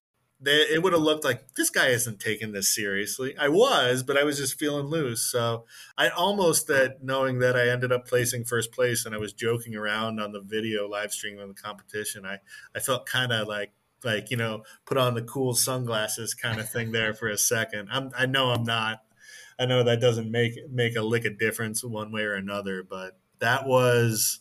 they, 0.43 0.61
it 0.61 0.81
would 0.81 0.93
have 0.93 1.01
looked 1.03 1.23
like 1.23 1.53
this 1.53 1.69
guy 1.69 1.87
isn't 1.89 2.19
taking 2.19 2.51
this 2.51 2.73
seriously. 2.73 3.35
I 3.37 3.47
was, 3.49 4.01
but 4.01 4.17
I 4.17 4.23
was 4.23 4.37
just 4.37 4.57
feeling 4.57 4.87
loose. 4.87 5.21
So 5.21 5.65
I 5.97 6.09
almost 6.09 6.65
that 6.67 7.03
knowing 7.03 7.39
that 7.39 7.55
I 7.55 7.69
ended 7.69 7.91
up 7.91 8.07
placing 8.07 8.45
first 8.45 8.71
place 8.71 9.05
and 9.05 9.13
I 9.13 9.19
was 9.19 9.33
joking 9.33 9.75
around 9.75 10.19
on 10.19 10.31
the 10.31 10.41
video 10.41 10.89
live 10.89 11.11
stream 11.11 11.37
of 11.39 11.47
the 11.47 11.61
competition. 11.61 12.25
I, 12.25 12.39
I 12.75 12.79
felt 12.79 13.05
kind 13.05 13.31
of 13.31 13.47
like 13.47 13.71
like 14.03 14.31
you 14.31 14.37
know 14.37 14.63
put 14.87 14.97
on 14.97 15.13
the 15.13 15.21
cool 15.21 15.53
sunglasses 15.53 16.33
kind 16.33 16.59
of 16.59 16.67
thing 16.67 16.91
there 16.91 17.13
for 17.13 17.27
a 17.27 17.37
second. 17.37 17.89
I'm 17.91 18.09
I 18.17 18.25
know 18.25 18.49
I'm 18.49 18.63
not. 18.63 19.03
I 19.59 19.65
know 19.65 19.83
that 19.83 20.01
doesn't 20.01 20.31
make 20.31 20.57
make 20.71 20.95
a 20.95 21.03
lick 21.03 21.25
of 21.25 21.37
difference 21.37 21.83
one 21.83 22.11
way 22.11 22.23
or 22.23 22.33
another, 22.33 22.83
but 22.83 23.19
that 23.41 23.67
was 23.67 24.39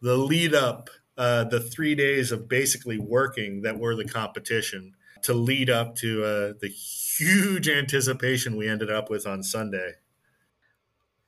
the 0.00 0.16
lead 0.16 0.54
up 0.54 0.88
uh, 1.18 1.44
the 1.44 1.60
three 1.60 1.94
days 1.94 2.32
of 2.32 2.48
basically 2.48 2.98
working 2.98 3.62
that 3.62 3.78
were 3.78 3.94
the 3.94 4.04
competition 4.04 4.94
to 5.22 5.34
lead 5.34 5.68
up 5.68 5.96
to 5.96 6.24
uh, 6.24 6.52
the 6.60 6.68
huge 6.68 7.68
anticipation 7.68 8.56
we 8.56 8.68
ended 8.68 8.90
up 8.90 9.10
with 9.10 9.26
on 9.26 9.42
Sunday. 9.42 9.94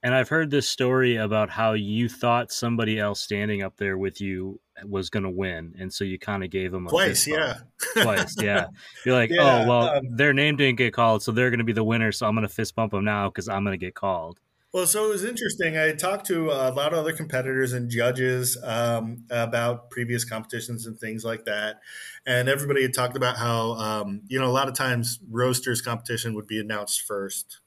And 0.03 0.15
I've 0.15 0.29
heard 0.29 0.51
this 0.51 0.69
story 0.69 1.17
about 1.17 1.51
how 1.51 1.73
you 1.73 2.09
thought 2.09 2.53
somebody 2.53 2.99
else 2.99 3.21
standing 3.21 3.63
up 3.63 3.77
there 3.77 3.99
with 3.99 4.21
you 4.21 4.61
was 4.85 5.11
going 5.11 5.25
to 5.25 5.31
win, 5.31 5.75
and 5.79 5.93
so 5.93 6.05
you 6.05 6.19
kind 6.19 6.43
of 6.43 6.49
gave 6.49 6.73
them 6.73 6.87
a 6.87 6.91
twice, 6.91 7.27
yeah, 7.27 7.59
twice, 8.01 8.35
yeah. 8.41 8.69
You're 9.05 9.15
like, 9.15 9.29
yeah, 9.29 9.65
oh 9.65 9.69
well, 9.69 9.89
um, 9.97 10.17
their 10.17 10.33
name 10.33 10.57
didn't 10.57 10.79
get 10.79 10.95
called, 10.95 11.23
so 11.23 11.33
they're 11.33 11.51
going 11.51 11.59
to 11.59 11.65
be 11.65 11.75
the 11.75 11.85
winner. 11.85 12.13
So 12.13 12.27
I'm 12.27 12.35
going 12.35 12.49
to 12.49 12.55
fist 12.55 12.75
bump 12.75 12.93
them 12.93 13.05
now 13.05 13.29
because 13.29 13.47
I'm 13.47 13.63
going 13.63 13.79
to 13.79 13.85
get 13.85 13.95
called. 13.95 14.41
Well, 14.73 14.87
so 14.87 15.07
it 15.07 15.09
was 15.09 15.25
interesting. 15.25 15.77
I 15.77 15.93
talked 15.93 16.27
to 16.27 16.51
a 16.51 16.71
lot 16.71 16.93
of 16.93 17.01
other 17.01 17.13
competitors 17.13 17.73
and 17.73 17.91
judges 17.91 18.57
um, 18.63 19.25
about 19.29 19.91
previous 19.91 20.25
competitions 20.25 20.87
and 20.87 20.97
things 20.99 21.25
like 21.25 21.45
that. 21.47 21.81
And 22.25 22.49
everybody 22.49 22.83
had 22.83 22.95
talked 22.95 23.17
about 23.17 23.37
how, 23.37 23.73
um, 23.73 24.23
you 24.29 24.39
know, 24.39 24.47
a 24.47 24.53
lot 24.53 24.69
of 24.69 24.75
times 24.75 25.19
roasters 25.29 25.83
competition 25.83 26.35
would 26.35 26.47
be 26.47 26.61
announced 26.61 27.01
first 27.03 27.59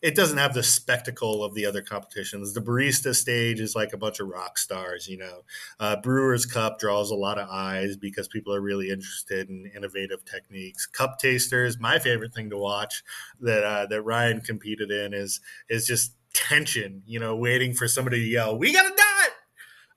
it 0.00 0.14
doesn't 0.14 0.38
have 0.38 0.54
the 0.54 0.62
spectacle 0.62 1.42
of 1.42 1.54
the 1.54 1.66
other 1.66 1.82
competitions. 1.82 2.54
The 2.54 2.60
barista 2.60 3.14
stage 3.14 3.60
is 3.60 3.74
like 3.74 3.92
a 3.92 3.96
bunch 3.96 4.20
of 4.20 4.28
rock 4.28 4.58
stars, 4.58 5.08
you 5.08 5.18
know. 5.18 5.42
Uh, 5.80 5.96
Brewers 6.00 6.46
Cup 6.46 6.78
draws 6.78 7.10
a 7.10 7.16
lot 7.16 7.38
of 7.38 7.48
eyes 7.50 7.96
because 7.96 8.28
people 8.28 8.54
are 8.54 8.60
really 8.60 8.90
interested 8.90 9.48
in 9.48 9.70
innovative 9.74 10.24
techniques. 10.24 10.86
Cup 10.86 11.18
tasters, 11.18 11.80
my 11.80 11.98
favorite 11.98 12.32
thing 12.32 12.50
to 12.50 12.56
watch 12.56 13.02
that 13.40 13.64
uh, 13.64 13.86
that 13.86 14.02
Ryan 14.02 14.40
competed 14.40 14.90
in 14.90 15.12
is 15.14 15.40
is 15.68 15.86
just 15.86 16.12
tension, 16.38 17.02
you 17.06 17.18
know, 17.18 17.36
waiting 17.36 17.74
for 17.74 17.88
somebody 17.88 18.20
to 18.20 18.26
yell, 18.26 18.58
"We 18.58 18.72
got 18.72 18.82
to 18.82 18.94
die!" 18.96 19.28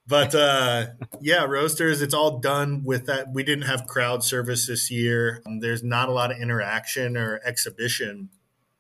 But 0.08 0.36
uh, 0.36 0.86
yeah, 1.22 1.46
roasters, 1.46 2.02
it's 2.02 2.14
all 2.14 2.40
done 2.40 2.84
with 2.84 3.06
that. 3.06 3.32
We 3.34 3.44
didn't 3.44 3.66
have 3.66 3.88
crowd 3.88 4.24
service 4.24 4.68
this 4.68 4.90
year. 4.92 5.42
Um, 5.46 5.60
there's 5.60 5.84
not 5.84 6.10
a 6.10 6.14
lot 6.14 6.32
of 6.32 6.38
interaction 6.38 7.18
or 7.18 7.40
exhibition 7.46 8.30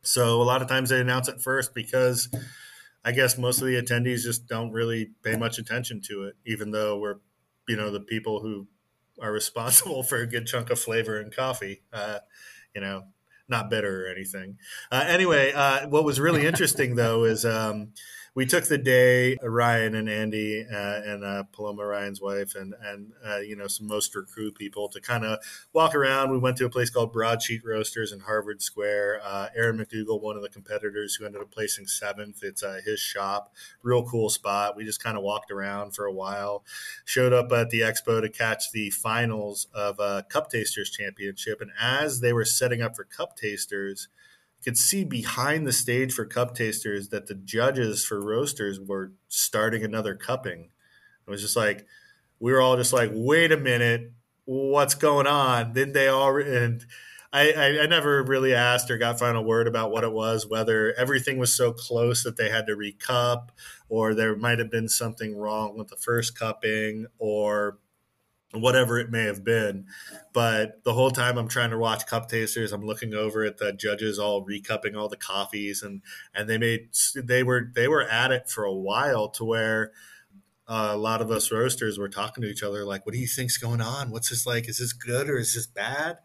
so 0.04 0.41
a 0.41 0.43
lot 0.43 0.62
of 0.62 0.67
times 0.67 0.89
they 0.89 1.00
announce 1.00 1.28
it 1.28 1.41
first 1.41 1.74
because 1.74 2.30
I 3.06 3.12
guess 3.12 3.38
most 3.38 3.62
of 3.62 3.67
the 3.67 3.82
attendees 3.82 4.24
just 4.24 4.47
don't 4.47 4.71
really 4.71 5.12
pay 5.24 5.36
much 5.36 5.58
attention 5.60 6.02
to 6.08 6.24
it, 6.26 6.36
even 6.45 6.71
though 6.71 6.97
we're, 6.97 7.17
you 7.67 7.76
know, 7.76 7.91
the 7.91 8.00
people 8.00 8.41
who 8.41 8.67
are 9.21 9.32
responsible 9.32 10.04
for 10.04 10.17
a 10.17 10.28
good 10.28 10.47
chunk 10.47 10.69
of 10.69 10.80
flavor 10.80 11.19
in 11.19 11.32
coffee. 11.32 11.84
Uh, 11.93 12.19
you 12.74 12.82
know, 12.82 13.04
not 13.47 13.69
bitter 13.69 14.06
or 14.06 14.10
anything. 14.10 14.58
Uh, 14.91 15.04
anyway, 15.08 15.51
uh, 15.54 15.88
what 15.88 16.04
was 16.04 16.19
really 16.19 16.45
interesting 16.45 16.95
though 16.95 17.23
is 17.23 17.45
um, 17.45 17.93
we 18.34 18.46
took 18.46 18.63
the 18.65 18.78
day, 18.78 19.38
Ryan 19.44 19.94
and 19.94 20.10
Andy 20.10 20.65
uh, 20.65 21.02
and 21.04 21.24
uh, 21.24 21.44
Paloma 21.52 21.86
Ryan's 21.86 22.22
wife, 22.22 22.56
and 22.56 22.74
and 22.82 23.12
uh, 23.26 23.39
you 23.39 23.58
know 23.58 23.67
some 23.67 23.89
Mostra 23.89 24.26
crew 24.26 24.52
people 24.52 24.88
to 24.89 25.02
kind 25.02 25.26
of 25.26 25.39
walk 25.74 25.94
around. 25.94 26.32
We 26.32 26.38
went 26.38 26.56
to 26.58 26.65
a 26.65 26.70
place 26.70 26.89
called 26.89 27.12
Broadsheet 27.12 27.62
Roasters 27.65 28.13
in 28.13 28.22
Harvard 28.22 28.62
Square. 28.62 29.22
Uh, 29.24 29.50
Aaron 29.54 29.78
McDougall, 29.78 30.22
one 30.22 30.38
of 30.38 30.44
the 30.44 30.50
competitors 30.50 31.15
who 31.15 31.26
ended 31.26 31.41
up 31.41 31.52
placing 31.52 31.88
seventh, 31.88 32.41
it's 32.41 32.63
uh, 32.63 32.80
his 32.86 33.02
shop. 33.02 33.54
Real 33.84 34.04
cool 34.04 34.30
spot. 34.30 34.78
We 34.78 34.86
just 34.86 35.04
kind 35.04 35.17
of 35.17 35.24
walked 35.24 35.52
around 35.52 35.91
for 35.94 36.06
a 36.06 36.13
while. 36.13 36.63
Showed 37.04 37.34
up 37.34 37.52
at 37.52 37.70
the 37.70 37.82
expo 37.82 38.22
to 38.22 38.30
catch 38.30 38.72
the 38.72 38.91
finals 38.91 39.67
of 39.74 40.00
uh, 40.00 40.22
Cup 40.30 40.50
Tasters 40.50 40.89
Championship, 40.89 41.60
and 41.60 41.72
as 41.80 42.22
they 42.22 42.32
were 42.32 42.46
setting 42.46 42.82
up 42.82 42.96
for 42.96 43.04
Cup 43.04 43.36
Tasters 43.36 44.08
could 44.63 44.78
see 44.78 45.04
behind 45.04 45.65
the 45.65 45.74
stage 45.74 46.13
for 46.13 46.26
cup 46.26 46.56
tasters 46.56 47.10
that 47.10 47.28
the 47.28 47.36
judges 47.36 48.06
for 48.06 48.21
roasters 48.21 48.80
were 48.80 49.12
starting 49.28 49.84
another 49.84 50.15
cupping. 50.15 50.69
It 51.28 51.30
was 51.30 51.41
just 51.41 51.56
like 51.56 51.86
we 52.39 52.52
were 52.52 52.62
all 52.62 52.78
just 52.78 52.93
like, 52.93 53.12
wait 53.13 53.52
a 53.52 53.58
minute, 53.58 54.12
what's 54.45 54.95
going 54.95 55.28
on? 55.28 55.74
Didn't 55.74 55.93
they 55.93 56.08
all? 56.08 56.36
And 56.38 56.86
I, 57.32 57.52
I, 57.52 57.84
I 57.84 57.86
never 57.86 58.24
really 58.24 58.54
asked 58.54 58.91
or 58.91 58.97
got 58.97 59.19
final 59.19 59.43
word 59.43 59.67
about 59.67 59.91
what 59.91 60.04
it 60.04 60.12
was, 60.12 60.47
whether 60.47 60.93
everything 60.97 61.38
was 61.38 61.54
so 61.54 61.71
close 61.71 62.24
that 62.24 62.36
they 62.36 62.50
had 62.50 62.67
to 62.67 62.76
recup, 62.76 63.50
or 63.88 64.13
there 64.13 64.36
might 64.36 64.60
have 64.60 64.69
been 64.69 64.89
something 64.89 65.38
wrong 65.38 65.78
with 65.78 65.88
the 65.88 65.95
first 65.95 66.38
cupping, 66.38 67.06
or 67.19 67.78
whatever 68.54 69.00
it 69.00 69.10
may 69.10 69.24
have 69.24 69.44
been. 69.44 69.86
But 70.34 70.84
the 70.84 70.94
whole 70.94 71.12
time 71.12 71.38
I'm 71.38 71.48
trying 71.48 71.72
to 71.72 71.78
watch 71.78 72.06
cup 72.06 72.30
tasters, 72.30 72.72
I'm 72.72 72.86
looking 72.86 73.14
over 73.14 73.44
at 73.44 73.58
the 73.58 73.74
judges 73.74 74.20
all 74.20 74.46
recupping 74.46 74.96
all 74.96 75.10
the 75.10 75.18
coffees 75.18 75.82
and 75.84 76.02
and 76.34 76.50
they 76.50 76.58
made 76.58 76.90
they 77.16 77.44
were 77.44 77.70
they 77.74 77.88
were 77.88 78.04
at 78.04 78.32
it 78.32 78.50
for 78.50 78.64
a 78.64 78.74
while 78.74 79.30
to 79.30 79.46
where 79.46 79.92
uh, 80.68 80.92
a 80.92 80.98
lot 80.98 81.22
of 81.22 81.32
us 81.32 81.52
roasters 81.52 81.98
were 81.98 82.10
talking 82.10 82.42
to 82.42 82.50
each 82.50 82.64
other 82.64 82.86
like, 82.86 83.06
"What 83.06 83.14
do 83.14 83.20
you 83.20 83.28
think's 83.28 83.58
going 83.58 83.82
on? 83.82 84.12
What's 84.12 84.30
this 84.30 84.46
like? 84.46 84.70
Is 84.70 84.78
this 84.78 84.94
good 84.94 85.30
or 85.30 85.38
is 85.38 85.54
this 85.54 85.68
bad?" 85.68 86.20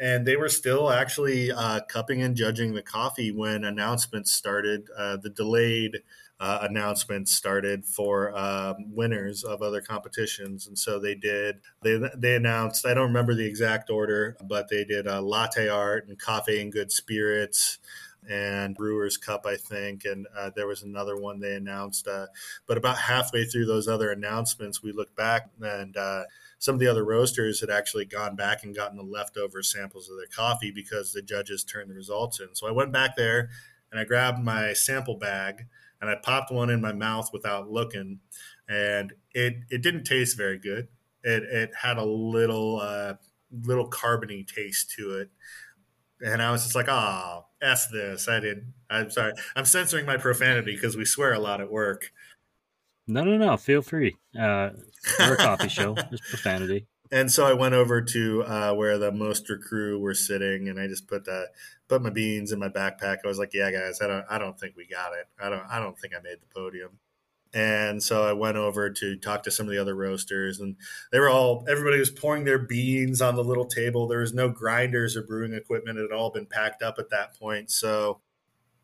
And 0.00 0.24
they 0.24 0.36
were 0.36 0.48
still 0.48 0.90
actually 0.90 1.50
uh, 1.50 1.80
cupping 1.88 2.22
and 2.22 2.36
judging 2.36 2.74
the 2.74 2.82
coffee 2.82 3.32
when 3.32 3.64
announcements 3.64 4.30
started. 4.30 4.88
Uh, 4.96 5.16
the 5.16 5.30
delayed 5.30 6.02
uh, 6.40 6.60
announcements 6.62 7.32
started 7.32 7.84
for 7.84 8.36
um, 8.36 8.94
winners 8.94 9.42
of 9.42 9.62
other 9.62 9.80
competitions, 9.80 10.66
and 10.66 10.78
so 10.78 10.98
they 10.98 11.14
did. 11.14 11.60
They 11.82 12.00
they 12.16 12.36
announced. 12.36 12.86
I 12.86 12.94
don't 12.94 13.08
remember 13.08 13.34
the 13.34 13.46
exact 13.46 13.90
order, 13.90 14.36
but 14.44 14.68
they 14.68 14.84
did 14.84 15.08
uh, 15.08 15.20
latte 15.20 15.68
art 15.68 16.06
and 16.08 16.18
coffee 16.18 16.60
and 16.60 16.72
good 16.72 16.92
spirits 16.92 17.78
and 18.28 18.74
Brewers 18.74 19.16
Cup, 19.16 19.46
I 19.46 19.56
think, 19.56 20.04
and 20.04 20.26
uh, 20.36 20.50
there 20.54 20.66
was 20.66 20.82
another 20.82 21.16
one 21.16 21.40
they 21.40 21.54
announced. 21.54 22.06
Uh, 22.06 22.26
but 22.66 22.76
about 22.76 22.98
halfway 22.98 23.44
through 23.44 23.66
those 23.66 23.88
other 23.88 24.10
announcements, 24.10 24.82
we 24.82 24.92
looked 24.92 25.16
back 25.16 25.50
and 25.62 25.96
uh, 25.96 26.24
some 26.58 26.74
of 26.74 26.80
the 26.80 26.88
other 26.88 27.04
roasters 27.04 27.60
had 27.60 27.70
actually 27.70 28.04
gone 28.04 28.36
back 28.36 28.64
and 28.64 28.74
gotten 28.74 28.96
the 28.96 29.02
leftover 29.02 29.62
samples 29.62 30.10
of 30.10 30.16
their 30.16 30.26
coffee 30.26 30.70
because 30.70 31.12
the 31.12 31.22
judges 31.22 31.64
turned 31.64 31.90
the 31.90 31.94
results 31.94 32.40
in. 32.40 32.54
So 32.54 32.66
I 32.66 32.72
went 32.72 32.92
back 32.92 33.16
there 33.16 33.48
and 33.90 34.00
I 34.00 34.04
grabbed 34.04 34.42
my 34.42 34.72
sample 34.72 35.16
bag 35.16 35.66
and 36.00 36.10
I 36.10 36.16
popped 36.22 36.52
one 36.52 36.70
in 36.70 36.80
my 36.80 36.92
mouth 36.92 37.30
without 37.32 37.70
looking, 37.70 38.20
and 38.68 39.12
it 39.32 39.54
it 39.70 39.82
didn't 39.82 40.04
taste 40.04 40.36
very 40.36 40.58
good. 40.58 40.88
It 41.22 41.42
it 41.44 41.70
had 41.80 41.98
a 41.98 42.04
little 42.04 42.80
uh, 42.80 43.14
little 43.50 43.88
carbony 43.90 44.46
taste 44.46 44.92
to 44.98 45.18
it, 45.18 45.30
and 46.20 46.42
I 46.42 46.50
was 46.50 46.62
just 46.62 46.74
like, 46.74 46.88
"Ah, 46.88 47.42
oh, 47.42 47.46
f 47.62 47.88
this." 47.92 48.28
I 48.28 48.40
did. 48.40 48.72
I'm 48.90 49.10
sorry. 49.10 49.32
I'm 49.56 49.64
censoring 49.64 50.06
my 50.06 50.16
profanity 50.16 50.74
because 50.74 50.96
we 50.96 51.04
swear 51.04 51.32
a 51.34 51.38
lot 51.38 51.60
at 51.60 51.70
work. 51.70 52.12
No, 53.06 53.24
no, 53.24 53.38
no. 53.38 53.56
Feel 53.56 53.82
free. 53.82 54.16
Uh, 54.38 54.70
we're 55.18 55.34
a 55.34 55.36
coffee 55.36 55.68
show. 55.68 55.94
Just 56.10 56.24
profanity. 56.24 56.86
And 57.10 57.32
so 57.32 57.46
I 57.46 57.54
went 57.54 57.74
over 57.74 58.02
to 58.02 58.42
uh, 58.42 58.74
where 58.74 58.98
the 58.98 59.10
Mostra 59.10 59.60
crew 59.60 59.98
were 59.98 60.14
sitting, 60.14 60.68
and 60.68 60.78
I 60.78 60.86
just 60.86 61.06
put 61.06 61.26
put 61.88 62.02
my 62.02 62.10
beans 62.10 62.52
in 62.52 62.58
my 62.58 62.68
backpack. 62.68 63.18
I 63.24 63.28
was 63.28 63.38
like, 63.38 63.54
"Yeah, 63.54 63.70
guys, 63.70 64.00
I 64.02 64.06
don't, 64.06 64.24
I 64.28 64.38
don't 64.38 64.58
think 64.58 64.76
we 64.76 64.86
got 64.86 65.12
it. 65.14 65.26
I 65.40 65.48
don't, 65.48 65.64
I 65.70 65.78
don't 65.78 65.98
think 65.98 66.14
I 66.14 66.20
made 66.20 66.38
the 66.40 66.54
podium." 66.54 66.98
And 67.54 68.02
so 68.02 68.28
I 68.28 68.34
went 68.34 68.58
over 68.58 68.90
to 68.90 69.16
talk 69.16 69.42
to 69.44 69.50
some 69.50 69.66
of 69.66 69.72
the 69.72 69.78
other 69.78 69.94
roasters, 69.94 70.60
and 70.60 70.76
they 71.10 71.18
were 71.18 71.30
all 71.30 71.64
everybody 71.68 71.98
was 71.98 72.10
pouring 72.10 72.44
their 72.44 72.58
beans 72.58 73.22
on 73.22 73.36
the 73.36 73.44
little 73.44 73.66
table. 73.66 74.06
There 74.06 74.20
was 74.20 74.34
no 74.34 74.50
grinders 74.50 75.16
or 75.16 75.22
brewing 75.22 75.54
equipment; 75.54 75.98
it 75.98 76.10
had 76.10 76.16
all 76.16 76.30
been 76.30 76.46
packed 76.46 76.82
up 76.82 76.98
at 76.98 77.10
that 77.10 77.38
point. 77.38 77.70
So 77.70 78.20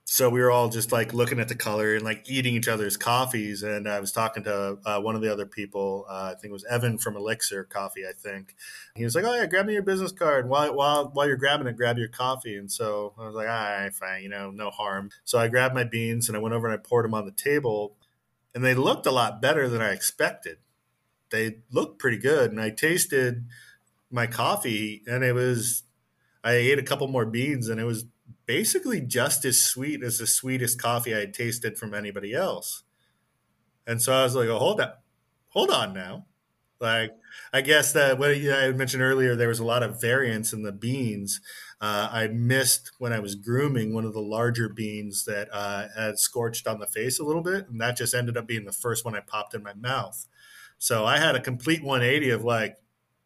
so 0.07 0.29
we 0.29 0.41
were 0.41 0.51
all 0.51 0.69
just 0.69 0.93
like 0.93 1.15
looking 1.15 1.41
at 1.41 1.49
the 1.49 1.55
color 1.55 1.95
and 1.95 2.05
like 2.05 2.29
eating 2.29 2.55
each 2.55 2.69
other's 2.69 2.97
coffees. 2.99 3.63
And 3.63 3.89
I 3.89 4.01
was 4.01 4.13
talking 4.13 4.45
to 4.45 4.79
uh, 4.85 5.01
one 5.01 5.17
of 5.17 5.23
the 5.23 5.33
other 5.33 5.47
people. 5.47 6.05
Uh, 6.09 6.33
I 6.33 6.41
think 6.41 6.51
it 6.51 6.53
was 6.53 6.65
Evan 6.65 6.99
from 6.99 7.15
Elixr 7.15 7.67
Coffee. 7.69 8.07
I 8.07 8.13
think 8.13 8.55
he 8.95 9.05
was 9.05 9.15
like, 9.15 9.25
"Oh 9.25 9.35
yeah, 9.35 9.47
grab 9.47 9.65
me 9.65 9.73
your 9.73 9.83
business 9.83 10.13
card. 10.13 10.49
While 10.49 10.75
while 10.75 11.11
while 11.15 11.27
you're 11.27 11.39
grabbing 11.39 11.67
it, 11.67 11.77
grab 11.77 11.97
your 11.97 12.09
coffee." 12.09 12.57
And 12.57 12.71
so 12.71 13.15
I 13.19 13.25
was 13.25 13.35
like, 13.35 13.49
"All 13.49 13.55
right, 13.55 13.95
fine. 13.95 14.23
You 14.23 14.29
know, 14.29 14.51
no 14.51 14.69
harm." 14.69 15.11
So 15.25 15.39
I 15.39 15.49
grabbed 15.49 15.75
my 15.75 15.85
beans 15.85 16.29
and 16.29 16.37
I 16.37 16.41
went 16.41 16.55
over 16.55 16.67
and 16.69 16.75
I 16.75 16.87
poured 16.87 17.07
them 17.07 17.15
on 17.15 17.25
the 17.25 17.33
table, 17.33 17.97
and 18.55 18.63
they 18.63 18.75
looked 18.75 19.07
a 19.07 19.11
lot 19.11 19.41
better 19.41 19.69
than 19.71 19.81
I 19.81 19.93
expected. 19.93 20.59
They 21.31 21.61
looked 21.73 21.99
pretty 21.99 22.19
good, 22.19 22.51
and 22.51 22.61
I 22.61 22.69
tasted 22.71 23.47
my 24.11 24.27
coffee, 24.27 25.03
and 25.07 25.25
it 25.25 25.33
was. 25.33 25.83
I 26.47 26.53
ate 26.53 26.79
a 26.79 26.83
couple 26.83 27.09
more 27.09 27.25
beans, 27.25 27.71
and 27.71 27.81
it 27.81 27.85
was 27.85 28.05
basically 28.47 29.01
just 29.01 29.45
as 29.45 29.61
sweet 29.61 30.03
as 30.03 30.19
the 30.19 30.27
sweetest 30.27 30.81
coffee 30.81 31.15
I 31.15 31.21
had 31.21 31.35
tasted 31.35 31.79
from 31.79 31.95
anybody 31.95 32.35
else. 32.35 32.83
And 33.87 34.01
so 34.01 34.13
I 34.13 34.23
was 34.23 34.35
like, 34.35 34.49
oh, 34.49 34.59
hold 34.59 34.81
on, 34.81 34.93
hold 35.49 35.71
on 35.71 35.93
now. 35.93 36.27
Like, 36.81 37.13
I 37.53 37.61
guess 37.61 37.93
that 37.93 38.19
what 38.19 38.31
I 38.31 38.73
mentioned 38.73 39.03
earlier, 39.03 39.37
there 39.37 39.49
was 39.49 39.61
a 39.61 39.65
lot 39.65 39.83
of 39.83 40.01
variance 40.01 40.53
in 40.53 40.63
the 40.63 40.73
beans. 40.73 41.41
Uh, 41.81 42.09
I 42.11 42.29
missed 42.29 42.93
when 42.99 43.13
I 43.13 43.21
was 43.21 43.35
grooming 43.35 43.95
one 43.95 44.05
of 44.05 44.13
the 44.13 44.21
larger 44.21 44.69
beans 44.69 45.25
that 45.25 45.49
uh, 45.53 45.89
had 45.97 46.19
scorched 46.19 46.67
on 46.67 46.81
the 46.81 46.87
face 46.87 47.19
a 47.19 47.25
little 47.25 47.43
bit, 47.43 47.69
and 47.69 47.81
that 47.81 47.97
just 47.97 48.15
ended 48.15 48.37
up 48.37 48.47
being 48.47 48.65
the 48.65 48.73
first 48.73 49.05
one 49.05 49.15
I 49.15 49.21
popped 49.21 49.55
in 49.55 49.63
my 49.63 49.75
mouth. 49.75 50.27
So 50.79 51.05
I 51.07 51.19
had 51.19 51.35
a 51.35 51.41
complete 51.41 51.83
180 51.83 52.31
of 52.31 52.45
like, 52.45 52.77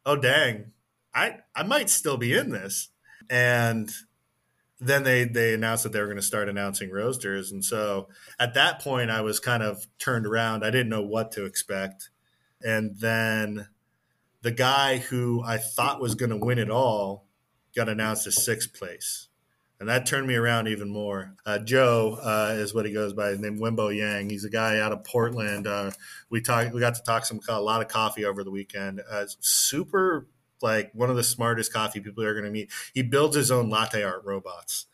oh 0.07 0.17
dang, 0.17 0.73
I 1.15 1.39
I 1.57 1.63
might 1.63 1.91
still 1.91 2.17
be 2.17 2.35
in 2.35 2.51
this, 2.51 2.91
and 3.29 3.91
then 4.81 5.03
they 5.03 5.25
they 5.25 5.55
announced 5.55 5.83
that 5.83 5.93
they 5.93 6.01
were 6.01 6.07
going 6.07 6.17
to 6.17 6.23
start 6.23 6.49
announcing 6.49 6.91
roasters. 6.91 7.51
And 7.51 7.65
so 7.65 8.09
at 8.39 8.55
that 8.55 8.81
point 8.81 9.11
i 9.11 9.21
was 9.21 9.41
kind 9.41 9.63
of 9.63 9.87
turned 9.99 10.27
around. 10.27 10.65
I 10.65 10.71
didn't 10.71 10.89
know 10.89 11.03
what 11.03 11.33
to 11.33 11.45
expect. 11.45 12.11
And 12.63 12.97
then 12.99 13.69
the 14.43 14.53
guy 14.53 14.99
who 14.99 15.43
i 15.45 15.59
thought 15.59 16.01
was 16.01 16.15
going 16.15 16.31
to 16.31 16.37
win 16.37 16.59
it 16.59 16.71
all 16.71 17.27
got 17.75 17.89
announced 17.89 18.27
as 18.27 18.45
sixth 18.45 18.73
place. 18.73 19.29
And 19.81 19.89
that 19.89 20.07
turned 20.07 20.27
me 20.27 20.35
around 20.35 20.67
even 20.67 20.91
more. 20.91 21.35
Uh, 21.45 21.59
joe 21.59 22.19
uh, 22.23 22.55
is 22.57 22.73
what 22.73 22.87
he 22.87 22.93
goes 22.93 23.13
by 23.13 23.31
his 23.31 23.41
name 23.41 23.59
wimbo 23.59 23.97
yang. 23.97 24.31
He's 24.31 24.45
a 24.45 24.51
guy 24.51 24.79
out 24.79 24.93
of 24.93 25.03
portland. 25.03 25.67
Uh, 25.67 25.91
we 26.31 26.41
talked 26.41 26.73
we 26.73 26.81
got 26.81 26.95
to 26.95 27.03
talk 27.03 27.27
some 27.27 27.41
a 27.49 27.61
lot 27.61 27.83
of 27.83 27.89
coffee 27.89 28.25
over 28.25 28.45
the 28.45 28.51
weekend. 28.53 29.01
Uh, 29.11 29.27
super 29.41 30.29
like 30.63 30.91
one 30.95 31.11
of 31.11 31.17
the 31.17 31.25
smartest 31.25 31.73
coffee 31.73 32.01
people 32.01 32.23
you're 32.23 32.35
going 32.35 32.45
to 32.45 32.51
meet. 32.51 32.71
He 32.95 33.03
builds 33.03 33.37
his 33.37 33.51
own 33.51 33.71
latte 33.71 34.03
art 34.03 34.23
robots. 34.25 34.87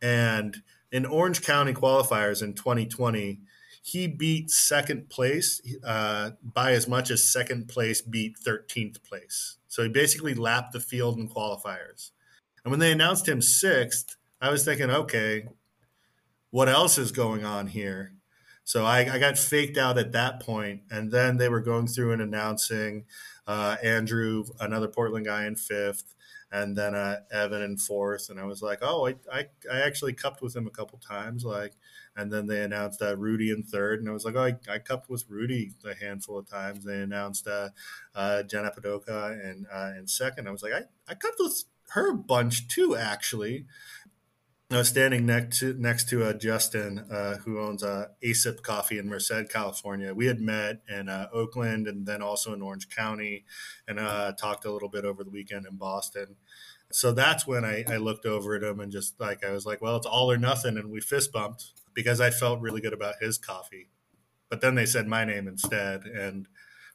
And 0.00 0.62
in 0.92 1.06
Orange 1.06 1.42
County 1.42 1.74
qualifiers 1.74 2.42
in 2.42 2.54
2020, 2.54 3.40
he 3.82 4.06
beat 4.06 4.50
second 4.50 5.08
place 5.08 5.62
uh, 5.84 6.32
by 6.42 6.72
as 6.72 6.86
much 6.86 7.10
as 7.10 7.32
second 7.32 7.68
place 7.68 8.02
beat 8.02 8.36
13th 8.38 9.02
place. 9.02 9.56
So 9.68 9.82
he 9.82 9.88
basically 9.88 10.34
lapped 10.34 10.72
the 10.72 10.80
field 10.80 11.18
in 11.18 11.28
qualifiers. 11.28 12.10
And 12.64 12.70
when 12.70 12.80
they 12.80 12.92
announced 12.92 13.28
him 13.28 13.40
sixth, 13.40 14.16
I 14.40 14.50
was 14.50 14.64
thinking, 14.64 14.90
okay, 14.90 15.48
what 16.50 16.68
else 16.68 16.98
is 16.98 17.12
going 17.12 17.44
on 17.44 17.68
here? 17.68 18.12
So 18.64 18.84
I, 18.84 19.14
I 19.14 19.18
got 19.18 19.38
faked 19.38 19.78
out 19.78 19.96
at 19.96 20.12
that 20.12 20.40
point, 20.40 20.82
and 20.90 21.10
then 21.10 21.38
they 21.38 21.48
were 21.48 21.62
going 21.62 21.86
through 21.86 22.12
and 22.12 22.20
announcing 22.20 23.06
uh, 23.48 23.76
Andrew, 23.82 24.44
another 24.60 24.86
Portland 24.86 25.26
guy, 25.26 25.46
in 25.46 25.56
fifth, 25.56 26.14
and 26.52 26.76
then 26.76 26.94
uh, 26.94 27.16
Evan 27.32 27.62
in 27.62 27.76
fourth. 27.76 28.30
And 28.30 28.38
I 28.38 28.44
was 28.44 28.62
like, 28.62 28.78
oh, 28.82 29.08
I, 29.08 29.16
I, 29.32 29.46
I 29.72 29.80
actually 29.80 30.12
cupped 30.12 30.42
with 30.42 30.54
him 30.54 30.68
a 30.68 30.70
couple 30.70 30.98
times, 31.00 31.44
like. 31.44 31.72
And 32.16 32.32
then 32.32 32.48
they 32.48 32.64
announced 32.64 33.00
uh, 33.00 33.16
Rudy 33.16 33.52
in 33.52 33.62
third, 33.62 34.00
and 34.00 34.08
I 34.08 34.12
was 34.12 34.24
like, 34.24 34.34
oh, 34.34 34.42
I, 34.42 34.56
I 34.68 34.78
cupped 34.80 35.08
with 35.08 35.24
Rudy 35.28 35.70
a 35.84 35.94
handful 35.94 36.36
of 36.36 36.48
times. 36.48 36.84
They 36.84 37.00
announced 37.00 37.46
uh, 37.46 37.68
uh, 38.12 38.42
Jenna 38.42 38.72
Padoka 38.72 39.32
in 39.40 39.66
uh, 39.72 39.92
in 39.96 40.08
second. 40.08 40.48
I 40.48 40.50
was 40.50 40.64
like, 40.64 40.72
I, 40.72 40.82
I 41.08 41.14
cupped 41.14 41.38
with 41.38 41.62
her 41.90 42.10
a 42.10 42.16
bunch 42.16 42.66
too, 42.68 42.96
actually. 42.96 43.66
I 44.70 44.76
was 44.76 44.88
standing 44.88 45.24
next 45.24 45.60
to 45.60 45.72
next 45.78 46.10
to 46.10 46.24
uh, 46.24 46.34
Justin, 46.34 46.98
uh, 47.10 47.36
who 47.38 47.58
owns 47.58 47.82
uh, 47.82 48.08
ASIP 48.22 48.60
Coffee 48.60 48.98
in 48.98 49.08
Merced, 49.08 49.48
California. 49.48 50.12
We 50.12 50.26
had 50.26 50.40
met 50.42 50.82
in 50.86 51.08
uh, 51.08 51.28
Oakland 51.32 51.88
and 51.88 52.04
then 52.04 52.20
also 52.20 52.52
in 52.52 52.60
Orange 52.60 52.90
County, 52.90 53.46
and 53.86 53.98
uh, 53.98 54.32
talked 54.32 54.66
a 54.66 54.70
little 54.70 54.90
bit 54.90 55.06
over 55.06 55.24
the 55.24 55.30
weekend 55.30 55.64
in 55.64 55.76
Boston. 55.76 56.36
So 56.92 57.12
that's 57.12 57.46
when 57.46 57.64
I, 57.64 57.84
I, 57.88 57.96
looked 57.96 58.26
over 58.26 58.54
at 58.56 58.62
him 58.62 58.80
and 58.80 58.92
just 58.92 59.18
like 59.18 59.42
I 59.42 59.52
was 59.52 59.64
like, 59.64 59.80
"Well, 59.80 59.96
it's 59.96 60.06
all 60.06 60.30
or 60.30 60.36
nothing," 60.36 60.76
and 60.76 60.90
we 60.90 61.00
fist 61.00 61.32
bumped 61.32 61.72
because 61.94 62.20
I 62.20 62.28
felt 62.28 62.60
really 62.60 62.82
good 62.82 62.92
about 62.92 63.22
his 63.22 63.38
coffee. 63.38 63.88
But 64.50 64.60
then 64.60 64.74
they 64.74 64.86
said 64.86 65.06
my 65.06 65.24
name 65.24 65.48
instead, 65.48 66.04
and 66.04 66.46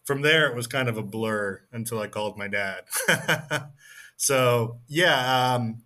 from 0.03 0.21
there 0.21 0.47
it 0.47 0.55
was 0.55 0.67
kind 0.67 0.89
of 0.89 0.97
a 0.97 1.03
blur 1.03 1.61
until 1.71 1.99
I 1.99 2.05
called 2.05 2.37
my 2.37 2.47
dad. 2.47 2.83
so 4.15 4.77
yeah. 4.87 5.55
Um, 5.55 5.81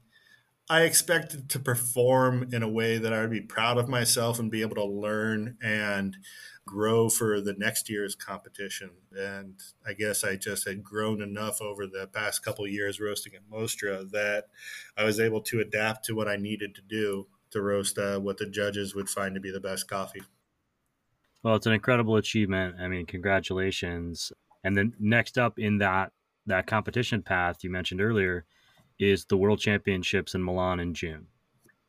I 0.70 0.82
expected 0.82 1.50
to 1.50 1.60
perform 1.60 2.50
in 2.52 2.62
a 2.62 2.68
way 2.68 2.98
that 2.98 3.14
I 3.14 3.22
would 3.22 3.32
be 3.32 3.42
proud 3.42 3.78
of 3.78 3.88
myself 3.88 4.38
and 4.38 4.52
be 4.52 4.62
able 4.62 4.76
to 4.76 4.86
learn 4.86 5.58
and 5.62 6.18
grow 6.66 7.08
for 7.08 7.40
the 7.40 7.54
next 7.54 7.90
year's 7.90 8.16
competition. 8.16 8.92
And 9.18 9.60
I 9.86 9.94
guess 9.94 10.26
I 10.26 10.36
just 10.36 10.68
had 10.68 10.84
grown 10.84 11.22
enough 11.22 11.62
over 11.62 11.88
the 11.88 12.10
past 12.12 12.44
couple 12.44 12.68
years 12.68 13.00
roasting 13.00 13.34
at 13.34 13.50
Mostra 13.50 14.12
that 14.12 14.48
I 14.98 15.06
was 15.06 15.22
able 15.22 15.42
to 15.44 15.62
adapt 15.62 16.04
to 16.06 16.16
what 16.16 16.28
I 16.28 16.36
needed 16.36 16.76
to 16.76 16.82
do 16.82 17.28
to 17.52 17.62
roast 17.62 17.98
uh, 17.98 18.20
what 18.20 18.38
the 18.38 18.46
judges 18.46 18.94
would 18.94 19.10
find 19.10 19.36
to 19.36 19.42
be 19.42 19.52
the 19.52 19.62
best 19.62 19.88
coffee. 19.88 20.24
Well, 21.44 21.56
it's 21.56 21.66
an 21.66 21.72
incredible 21.72 22.18
achievement. 22.18 22.76
I 22.78 22.90
mean, 22.90 23.06
congratulations. 23.06 24.34
And 24.66 24.76
then 24.76 24.94
next 25.00 25.38
up 25.38 25.58
in 25.58 25.78
that 25.78 26.12
that 26.46 26.66
competition 26.66 27.22
path 27.22 27.64
you 27.64 27.70
mentioned 27.70 28.02
earlier 28.02 28.46
is 29.00 29.26
the 29.26 29.38
World 29.38 29.60
Championships 29.60 30.36
in 30.36 30.44
Milan 30.44 30.80
in 30.80 30.94
June. 30.94 31.28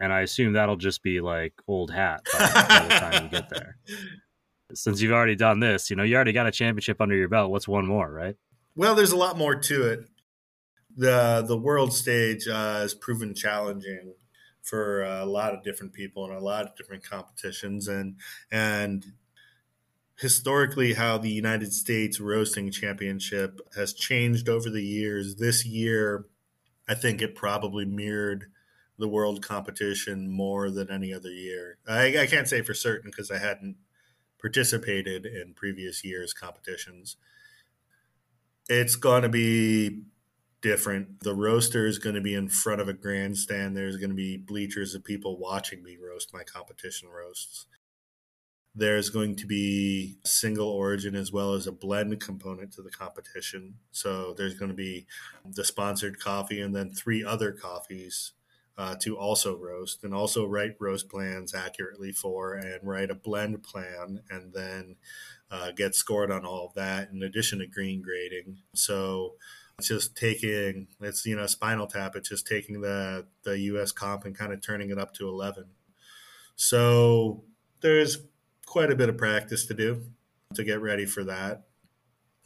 And 0.00 0.12
I 0.12 0.20
assume 0.20 0.52
that'll 0.52 0.76
just 0.76 1.02
be 1.02 1.20
like 1.20 1.54
old 1.66 1.90
hat 1.90 2.22
by, 2.32 2.38
by 2.38 2.86
the 2.88 2.94
time 2.94 3.24
you 3.24 3.30
get 3.30 3.50
there. 3.50 3.76
Since 4.74 5.00
you've 5.00 5.12
already 5.12 5.34
done 5.34 5.60
this, 5.60 5.90
you 5.90 5.96
know, 5.96 6.02
you 6.02 6.14
already 6.14 6.32
got 6.32 6.46
a 6.46 6.52
championship 6.52 7.00
under 7.00 7.16
your 7.16 7.28
belt. 7.28 7.50
What's 7.50 7.66
one 7.66 7.86
more, 7.86 8.10
right? 8.10 8.36
Well, 8.76 8.94
there's 8.94 9.12
a 9.12 9.16
lot 9.16 9.36
more 9.36 9.56
to 9.56 9.86
it. 9.88 10.08
The 10.96 11.44
the 11.46 11.56
world 11.56 11.92
stage 11.92 12.46
uh, 12.46 12.80
has 12.80 12.94
proven 12.94 13.34
challenging 13.34 14.14
for 14.62 15.02
a 15.02 15.24
lot 15.24 15.54
of 15.54 15.62
different 15.62 15.92
people 15.92 16.24
in 16.26 16.32
a 16.32 16.40
lot 16.40 16.64
of 16.64 16.76
different 16.76 17.02
competitions 17.02 17.88
and 17.88 18.16
and 18.50 19.04
historically 20.18 20.94
how 20.94 21.16
the 21.16 21.30
United 21.30 21.72
States 21.72 22.20
Roasting 22.20 22.70
Championship 22.70 23.60
has 23.76 23.92
changed 23.92 24.48
over 24.48 24.68
the 24.68 24.82
years. 24.82 25.36
This 25.36 25.64
year, 25.64 26.26
I 26.88 26.94
think 26.94 27.20
it 27.20 27.34
probably 27.34 27.84
mirrored 27.84 28.46
the 28.98 29.08
world 29.08 29.42
competition 29.42 30.28
more 30.28 30.70
than 30.70 30.90
any 30.90 31.12
other 31.12 31.30
year. 31.30 31.78
I, 31.86 32.18
I 32.18 32.26
can't 32.26 32.48
say 32.48 32.62
for 32.62 32.74
certain 32.74 33.10
because 33.10 33.30
I 33.30 33.38
hadn't 33.38 33.76
participated 34.40 35.26
in 35.26 35.54
previous 35.54 36.04
years' 36.04 36.32
competitions. 36.32 37.16
It's 38.68 38.96
going 38.96 39.22
to 39.22 39.28
be 39.28 40.02
different. 40.60 41.20
The 41.20 41.34
roaster 41.34 41.86
is 41.86 41.98
going 41.98 42.16
to 42.16 42.20
be 42.20 42.34
in 42.34 42.48
front 42.48 42.80
of 42.80 42.88
a 42.88 42.92
grandstand. 42.92 43.76
There's 43.76 43.96
going 43.96 44.10
to 44.10 44.16
be 44.16 44.36
bleachers 44.36 44.94
of 44.94 45.04
people 45.04 45.38
watching 45.38 45.82
me 45.82 45.96
roast 45.96 46.34
my 46.34 46.42
competition 46.42 47.08
roasts. 47.08 47.66
There's 48.78 49.10
going 49.10 49.34
to 49.36 49.46
be 49.46 50.18
single 50.24 50.68
origin 50.68 51.16
as 51.16 51.32
well 51.32 51.54
as 51.54 51.66
a 51.66 51.72
blend 51.72 52.20
component 52.20 52.72
to 52.74 52.82
the 52.82 52.90
competition. 52.90 53.74
So 53.90 54.34
there's 54.34 54.54
going 54.54 54.70
to 54.70 54.76
be 54.76 55.06
the 55.44 55.64
sponsored 55.64 56.20
coffee 56.20 56.60
and 56.60 56.74
then 56.74 56.92
three 56.92 57.24
other 57.24 57.50
coffees 57.50 58.32
uh, 58.76 58.94
to 59.00 59.18
also 59.18 59.56
roast 59.56 60.04
and 60.04 60.14
also 60.14 60.46
write 60.46 60.76
roast 60.78 61.08
plans 61.08 61.54
accurately 61.54 62.12
for 62.12 62.54
and 62.54 62.78
write 62.84 63.10
a 63.10 63.16
blend 63.16 63.64
plan 63.64 64.20
and 64.30 64.52
then 64.52 64.94
uh, 65.50 65.72
get 65.72 65.96
scored 65.96 66.30
on 66.30 66.44
all 66.44 66.66
of 66.66 66.74
that 66.74 67.10
in 67.10 67.24
addition 67.24 67.58
to 67.58 67.66
green 67.66 68.00
grading. 68.00 68.58
So 68.74 69.34
it's 69.78 69.88
just 69.88 70.16
taking 70.16 70.86
it's 71.00 71.24
you 71.24 71.36
know 71.36 71.46
spinal 71.46 71.86
tap 71.86 72.16
it's 72.16 72.28
just 72.28 72.46
taking 72.46 72.80
the 72.80 73.26
the 73.44 73.56
us 73.58 73.92
comp 73.92 74.24
and 74.24 74.36
kind 74.36 74.52
of 74.52 74.60
turning 74.60 74.90
it 74.90 74.98
up 74.98 75.14
to 75.14 75.28
11 75.28 75.66
so 76.56 77.44
there's 77.80 78.18
quite 78.68 78.90
a 78.90 78.96
bit 78.96 79.08
of 79.08 79.16
practice 79.16 79.66
to 79.66 79.74
do 79.74 80.02
to 80.54 80.62
get 80.62 80.80
ready 80.80 81.06
for 81.06 81.24
that 81.24 81.68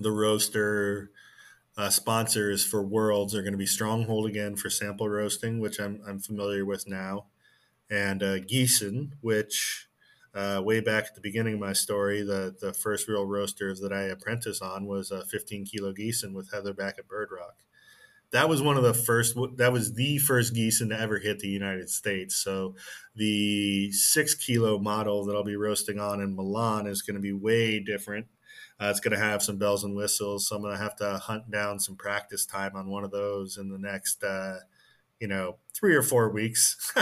the 0.02 0.10
roaster 0.10 1.10
uh, 1.76 1.88
sponsors 1.88 2.64
for 2.64 2.82
Worlds 2.82 3.34
are 3.34 3.42
going 3.42 3.52
to 3.52 3.58
be 3.58 3.66
Stronghold 3.66 4.26
again 4.26 4.56
for 4.56 4.68
sample 4.68 5.08
roasting, 5.08 5.58
which 5.58 5.78
I'm, 5.78 6.02
I'm 6.06 6.18
familiar 6.18 6.64
with 6.64 6.86
now, 6.86 7.26
and 7.88 8.22
uh, 8.22 8.38
which 9.20 9.88
uh, 10.34 10.60
way 10.64 10.80
back 10.80 11.04
at 11.04 11.14
the 11.14 11.20
beginning 11.20 11.54
of 11.54 11.60
my 11.60 11.72
story, 11.72 12.22
the, 12.22 12.54
the 12.60 12.72
first 12.72 13.08
real 13.08 13.26
roasters 13.26 13.80
that 13.80 13.92
I 13.92 14.02
apprenticed 14.02 14.62
on 14.62 14.86
was 14.86 15.10
a 15.10 15.24
15 15.24 15.64
kilo 15.64 15.92
Giesen 15.92 16.34
with 16.34 16.52
Heather 16.52 16.74
back 16.74 16.98
at 16.98 17.08
Bird 17.08 17.28
Rock. 17.30 17.56
That 18.32 18.48
was 18.48 18.62
one 18.62 18.76
of 18.76 18.82
the 18.82 18.94
first. 18.94 19.36
That 19.56 19.72
was 19.72 19.94
the 19.94 20.18
first 20.18 20.54
Giesen 20.54 20.88
to 20.88 20.98
ever 20.98 21.18
hit 21.18 21.38
the 21.38 21.48
United 21.48 21.90
States. 21.90 22.36
So 22.36 22.76
the 23.14 23.92
six 23.92 24.34
kilo 24.34 24.78
model 24.78 25.24
that 25.26 25.36
I'll 25.36 25.44
be 25.44 25.56
roasting 25.56 26.00
on 26.00 26.20
in 26.20 26.34
Milan 26.34 26.86
is 26.86 27.02
going 27.02 27.16
to 27.16 27.20
be 27.20 27.32
way 27.32 27.78
different 27.78 28.26
uh, 28.82 28.88
it's 28.90 29.00
going 29.00 29.16
to 29.16 29.24
have 29.24 29.42
some 29.42 29.58
bells 29.58 29.84
and 29.84 29.94
whistles. 29.94 30.48
So 30.48 30.56
I'm 30.56 30.62
going 30.62 30.76
to 30.76 30.82
have 30.82 30.96
to 30.96 31.18
hunt 31.18 31.50
down 31.50 31.78
some 31.78 31.94
practice 31.94 32.44
time 32.44 32.74
on 32.74 32.88
one 32.88 33.04
of 33.04 33.12
those 33.12 33.56
in 33.56 33.68
the 33.68 33.78
next, 33.78 34.24
uh, 34.24 34.56
you 35.20 35.28
know, 35.28 35.58
three 35.72 35.94
or 35.94 36.02
four 36.02 36.30
weeks 36.30 36.92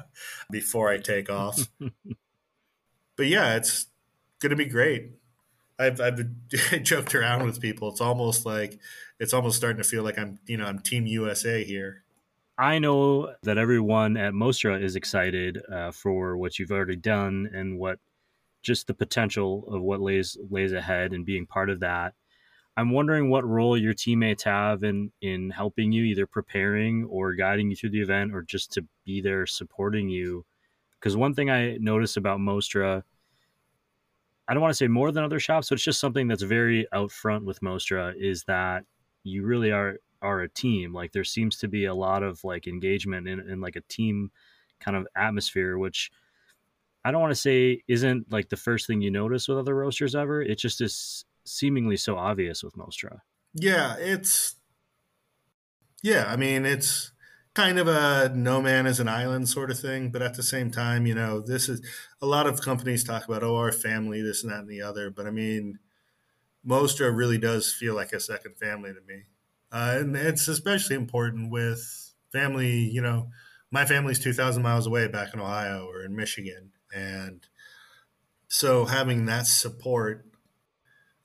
before 0.50 0.88
I 0.88 0.98
take 0.98 1.30
off. 1.30 1.68
but 3.16 3.26
yeah, 3.26 3.54
it's 3.54 3.86
going 4.40 4.50
to 4.50 4.56
be 4.56 4.64
great. 4.66 5.12
I've, 5.78 6.00
I've 6.00 6.20
joked 6.82 7.14
around 7.14 7.44
with 7.44 7.60
people. 7.60 7.90
It's 7.90 8.00
almost 8.00 8.44
like 8.44 8.80
it's 9.18 9.32
almost 9.32 9.56
starting 9.56 9.82
to 9.82 9.88
feel 9.88 10.02
like 10.02 10.18
I'm, 10.18 10.38
you 10.46 10.56
know, 10.56 10.66
I'm 10.66 10.78
Team 10.78 11.06
USA 11.06 11.64
here. 11.64 12.04
I 12.56 12.78
know 12.78 13.34
that 13.42 13.58
everyone 13.58 14.16
at 14.16 14.32
Mostra 14.32 14.82
is 14.82 14.96
excited 14.96 15.62
uh, 15.72 15.92
for 15.92 16.36
what 16.36 16.58
you've 16.58 16.72
already 16.72 16.96
done 16.96 17.48
and 17.52 17.78
what 17.78 17.98
just 18.62 18.88
the 18.88 18.94
potential 18.94 19.64
of 19.68 19.80
what 19.80 20.00
lays 20.00 20.36
lays 20.50 20.72
ahead 20.72 21.12
and 21.12 21.24
being 21.24 21.46
part 21.46 21.70
of 21.70 21.80
that. 21.80 22.14
I'm 22.76 22.90
wondering 22.90 23.30
what 23.30 23.46
role 23.46 23.76
your 23.76 23.94
teammates 23.94 24.42
have 24.42 24.82
in 24.82 25.12
in 25.20 25.50
helping 25.50 25.92
you, 25.92 26.04
either 26.04 26.26
preparing 26.26 27.04
or 27.04 27.34
guiding 27.34 27.70
you 27.70 27.76
through 27.76 27.90
the 27.90 28.02
event, 28.02 28.34
or 28.34 28.42
just 28.42 28.72
to 28.72 28.84
be 29.04 29.20
there 29.20 29.46
supporting 29.46 30.08
you. 30.08 30.44
Because 30.98 31.16
one 31.16 31.34
thing 31.34 31.50
I 31.50 31.76
notice 31.76 32.16
about 32.16 32.40
Mostra, 32.40 33.04
I 34.48 34.54
don't 34.54 34.60
want 34.60 34.72
to 34.72 34.76
say 34.76 34.88
more 34.88 35.12
than 35.12 35.22
other 35.22 35.38
shops, 35.38 35.68
but 35.68 35.76
it's 35.76 35.84
just 35.84 36.00
something 36.00 36.26
that's 36.26 36.42
very 36.42 36.88
out 36.92 37.12
front 37.12 37.44
with 37.44 37.60
Mostra 37.60 38.14
is 38.16 38.42
that 38.44 38.84
you 39.28 39.44
really 39.44 39.70
are 39.70 39.98
are 40.20 40.40
a 40.40 40.48
team. 40.48 40.92
Like 40.92 41.12
there 41.12 41.24
seems 41.24 41.58
to 41.58 41.68
be 41.68 41.84
a 41.84 41.94
lot 41.94 42.22
of 42.22 42.42
like 42.44 42.66
engagement 42.66 43.28
in, 43.28 43.40
in 43.40 43.60
like 43.60 43.76
a 43.76 43.82
team 43.82 44.30
kind 44.80 44.96
of 44.96 45.06
atmosphere, 45.16 45.78
which 45.78 46.10
I 47.04 47.10
don't 47.10 47.20
want 47.20 47.32
to 47.32 47.40
say 47.40 47.82
isn't 47.88 48.30
like 48.32 48.48
the 48.48 48.56
first 48.56 48.86
thing 48.86 49.00
you 49.00 49.10
notice 49.10 49.48
with 49.48 49.58
other 49.58 49.74
roasters 49.74 50.14
ever. 50.14 50.42
It 50.42 50.58
just 50.58 50.80
is 50.80 51.24
seemingly 51.44 51.96
so 51.96 52.16
obvious 52.16 52.62
with 52.62 52.74
Mostra. 52.74 53.20
Yeah, 53.54 53.96
it's 53.98 54.56
yeah. 56.02 56.24
I 56.28 56.36
mean, 56.36 56.66
it's 56.66 57.12
kind 57.54 57.78
of 57.78 57.88
a 57.88 58.30
no 58.34 58.60
man 58.60 58.86
is 58.86 59.00
an 59.00 59.08
island 59.08 59.48
sort 59.48 59.70
of 59.70 59.78
thing, 59.78 60.10
but 60.10 60.22
at 60.22 60.34
the 60.34 60.42
same 60.42 60.70
time, 60.70 61.06
you 61.06 61.14
know, 61.14 61.40
this 61.40 61.68
is 61.68 61.80
a 62.20 62.26
lot 62.26 62.46
of 62.46 62.60
companies 62.60 63.04
talk 63.04 63.24
about 63.26 63.42
oh 63.42 63.56
our 63.56 63.72
family, 63.72 64.20
this 64.20 64.42
and 64.42 64.52
that 64.52 64.60
and 64.60 64.68
the 64.68 64.82
other, 64.82 65.10
but 65.10 65.26
I 65.26 65.30
mean, 65.30 65.78
Mostra 66.66 67.14
really 67.14 67.38
does 67.38 67.72
feel 67.72 67.94
like 67.94 68.12
a 68.12 68.20
second 68.20 68.56
family 68.56 68.90
to 68.90 69.00
me, 69.06 69.22
uh, 69.72 69.98
and 70.00 70.16
it's 70.16 70.48
especially 70.48 70.96
important 70.96 71.50
with 71.50 72.12
family. 72.32 72.80
You 72.80 73.02
know, 73.02 73.28
my 73.70 73.84
family's 73.84 74.18
two 74.18 74.32
thousand 74.32 74.62
miles 74.62 74.86
away 74.86 75.08
back 75.08 75.34
in 75.34 75.40
Ohio 75.40 75.86
or 75.86 76.02
in 76.02 76.16
Michigan. 76.16 76.72
And 76.94 77.46
so 78.48 78.86
having 78.86 79.26
that 79.26 79.46
support 79.46 80.24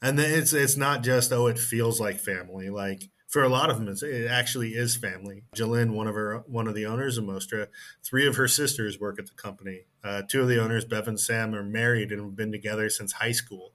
and 0.02 0.20
then 0.20 0.38
it's 0.38 0.54
it's 0.54 0.76
not 0.76 1.02
just 1.02 1.32
oh 1.32 1.48
it 1.48 1.58
feels 1.58 2.00
like 2.00 2.20
family. 2.20 2.70
Like 2.70 3.10
for 3.30 3.42
a 3.42 3.50
lot 3.50 3.72
of 3.72 3.80
them 3.80 3.88
it 3.88 4.28
actually 4.28 4.72
is 4.72 4.98
family. 4.98 5.46
Jalyn, 5.56 5.92
one 5.92 6.08
of 6.08 6.16
her 6.16 6.44
one 6.46 6.68
of 6.68 6.76
the 6.76 6.86
owners 6.86 7.18
of 7.18 7.24
Mostra 7.24 7.68
three 8.04 8.28
of 8.28 8.36
her 8.36 8.48
sisters 8.48 9.00
work 9.00 9.18
at 9.18 9.28
the 9.28 9.34
company. 9.34 9.86
Uh, 10.04 10.22
two 10.30 10.42
of 10.42 10.50
the 10.50 10.62
owners 10.62 10.84
bev 10.84 11.08
and 11.08 11.20
sam 11.20 11.56
are 11.56 11.64
married 11.64 12.12
and 12.12 12.22
have 12.22 12.36
been 12.36 12.52
together 12.52 12.90
since 12.90 13.14
high 13.14 13.32
school 13.32 13.72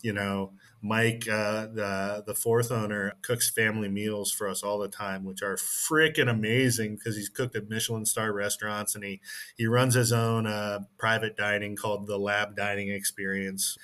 you 0.00 0.12
know 0.12 0.52
Mike, 0.82 1.28
uh, 1.28 1.66
the 1.66 2.24
the 2.26 2.34
fourth 2.34 2.72
owner, 2.72 3.12
cooks 3.22 3.48
family 3.48 3.88
meals 3.88 4.32
for 4.32 4.48
us 4.48 4.64
all 4.64 4.78
the 4.78 4.88
time, 4.88 5.24
which 5.24 5.40
are 5.40 5.54
freaking 5.54 6.28
amazing 6.28 6.96
because 6.96 7.16
he's 7.16 7.28
cooked 7.28 7.54
at 7.54 7.68
Michelin 7.68 8.04
star 8.04 8.32
restaurants 8.32 8.96
and 8.96 9.04
he 9.04 9.20
he 9.56 9.66
runs 9.66 9.94
his 9.94 10.12
own 10.12 10.46
uh, 10.46 10.80
private 10.98 11.36
dining 11.36 11.76
called 11.76 12.08
the 12.08 12.18
Lab 12.18 12.56
Dining 12.56 12.88
Experience. 12.88 13.78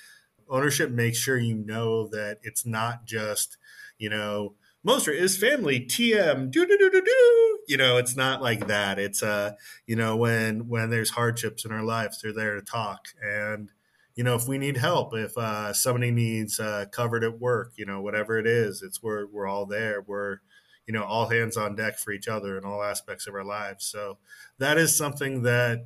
Ownership 0.49 0.91
makes 0.91 1.17
sure 1.17 1.37
you 1.37 1.55
know 1.55 2.07
that 2.09 2.39
it's 2.43 2.65
not 2.65 3.05
just 3.05 3.57
you 3.97 4.09
know 4.09 4.55
Mostra 4.85 5.13
is 5.13 5.37
family 5.37 5.79
TM 5.81 6.51
do 6.51 6.65
do 6.65 6.77
do 6.77 6.89
do 6.89 7.01
do. 7.01 7.59
You 7.67 7.77
know, 7.77 7.97
it's 7.97 8.15
not 8.15 8.41
like 8.41 8.67
that. 8.67 8.97
It's 8.99 9.21
uh, 9.21 9.53
you 9.87 9.95
know, 9.95 10.17
when 10.17 10.67
when 10.67 10.89
there's 10.89 11.11
hardships 11.11 11.63
in 11.63 11.71
our 11.71 11.83
lives, 11.83 12.21
they're 12.21 12.33
there 12.33 12.55
to 12.55 12.61
talk 12.61 13.07
and 13.21 13.71
you 14.19 14.25
know, 14.25 14.35
if 14.35 14.49
we 14.49 14.57
need 14.57 14.75
help, 14.75 15.15
if 15.15 15.37
uh, 15.37 15.71
somebody 15.71 16.11
needs 16.11 16.59
uh, 16.59 16.83
covered 16.91 17.23
at 17.23 17.39
work, 17.39 17.71
you 17.77 17.85
know, 17.85 18.01
whatever 18.01 18.37
it 18.37 18.45
is, 18.45 18.81
it's 18.81 19.01
we're 19.01 19.25
we're 19.27 19.47
all 19.47 19.65
there. 19.65 20.01
We're 20.05 20.39
you 20.85 20.93
know 20.93 21.05
all 21.05 21.29
hands 21.29 21.55
on 21.55 21.77
deck 21.77 21.97
for 21.97 22.11
each 22.11 22.27
other 22.27 22.57
in 22.57 22.65
all 22.65 22.83
aspects 22.83 23.27
of 23.27 23.33
our 23.33 23.45
lives. 23.45 23.85
So 23.85 24.17
that 24.57 24.77
is 24.77 24.97
something 24.97 25.43
that 25.43 25.85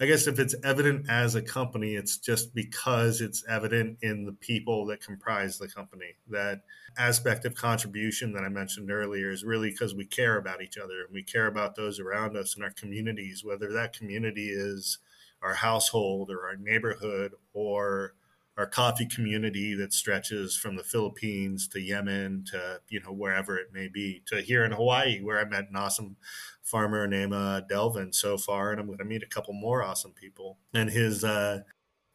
I 0.00 0.06
guess 0.06 0.26
if 0.26 0.38
it's 0.38 0.54
evident 0.64 1.10
as 1.10 1.34
a 1.34 1.42
company, 1.42 1.94
it's 1.94 2.16
just 2.16 2.54
because 2.54 3.20
it's 3.20 3.44
evident 3.46 3.98
in 4.00 4.24
the 4.24 4.32
people 4.32 4.86
that 4.86 5.02
comprise 5.02 5.58
the 5.58 5.68
company. 5.68 6.16
That 6.30 6.62
aspect 6.96 7.44
of 7.44 7.54
contribution 7.54 8.32
that 8.32 8.44
I 8.44 8.48
mentioned 8.48 8.90
earlier 8.90 9.30
is 9.30 9.44
really 9.44 9.72
because 9.72 9.94
we 9.94 10.06
care 10.06 10.38
about 10.38 10.62
each 10.62 10.78
other 10.78 11.02
and 11.04 11.12
we 11.12 11.22
care 11.22 11.48
about 11.48 11.76
those 11.76 12.00
around 12.00 12.34
us 12.34 12.56
in 12.56 12.62
our 12.62 12.72
communities, 12.72 13.44
whether 13.44 13.74
that 13.74 13.92
community 13.92 14.48
is 14.48 15.00
our 15.42 15.54
household 15.54 16.30
or 16.30 16.46
our 16.46 16.56
neighborhood 16.56 17.32
or 17.52 18.14
our 18.56 18.66
coffee 18.66 19.06
community 19.06 19.74
that 19.74 19.92
stretches 19.92 20.56
from 20.56 20.76
the 20.76 20.82
Philippines 20.82 21.68
to 21.68 21.80
Yemen 21.80 22.44
to 22.50 22.80
you 22.88 23.00
know 23.00 23.12
wherever 23.12 23.58
it 23.58 23.68
may 23.72 23.88
be 23.88 24.22
to 24.26 24.40
here 24.40 24.64
in 24.64 24.72
Hawaii 24.72 25.20
where 25.20 25.38
I 25.38 25.44
met 25.44 25.68
an 25.68 25.76
awesome 25.76 26.16
farmer 26.62 27.06
named 27.06 27.34
uh, 27.34 27.60
Delvin 27.68 28.12
so 28.12 28.38
far 28.38 28.72
and 28.72 28.80
I'm 28.80 28.86
going 28.86 28.98
to 28.98 29.04
meet 29.04 29.22
a 29.22 29.26
couple 29.26 29.54
more 29.54 29.82
awesome 29.82 30.12
people. 30.12 30.58
And 30.74 30.90
his 30.90 31.22
uh, 31.22 31.60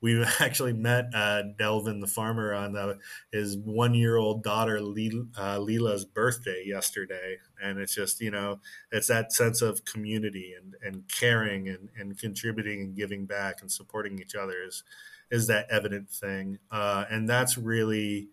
we 0.02 0.24
actually 0.40 0.74
met 0.74 1.10
uh, 1.14 1.44
Delvin, 1.58 2.00
the 2.00 2.08
farmer, 2.08 2.54
on 2.54 2.74
the, 2.74 2.98
his 3.32 3.58
one 3.58 3.94
year 3.94 4.18
old 4.18 4.44
daughter 4.44 4.78
uh, 4.78 5.60
Leela's 5.60 6.06
birthday 6.06 6.64
yesterday. 6.66 7.38
And 7.62 7.80
it's 7.80 7.96
just, 7.96 8.20
you 8.20 8.32
know, 8.32 8.60
it's 8.92 9.08
that 9.08 9.32
sense 9.32 9.62
of 9.62 9.86
community 9.86 10.54
and, 10.60 10.76
and 10.84 11.08
caring 11.08 11.70
and, 11.70 11.90
and 11.98 12.18
contributing 12.18 12.82
and 12.82 12.96
giving 12.96 13.26
back 13.26 13.62
and 13.62 13.72
supporting 13.72 14.20
each 14.20 14.36
other 14.36 14.64
is, 14.66 14.84
is 15.30 15.48
that 15.48 15.68
evident 15.70 16.10
thing. 16.10 16.58
Uh, 16.72 17.06
and 17.10 17.30
that's 17.30 17.58
really, 17.58 18.30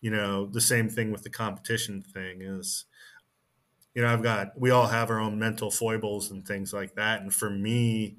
you 0.00 0.10
know, 0.10 0.46
the 0.46 0.60
same 0.60 0.88
thing 0.88 1.12
with 1.12 1.22
the 1.22 1.30
competition 1.30 2.02
thing 2.02 2.40
is, 2.40 2.86
you 3.94 4.02
know, 4.02 4.08
I've 4.08 4.22
got, 4.22 4.58
we 4.58 4.70
all 4.70 4.86
have 4.86 5.10
our 5.10 5.20
own 5.20 5.38
mental 5.38 5.70
foibles 5.70 6.30
and 6.30 6.46
things 6.46 6.72
like 6.72 6.94
that. 6.94 7.20
And 7.20 7.34
for 7.34 7.50
me, 7.50 8.16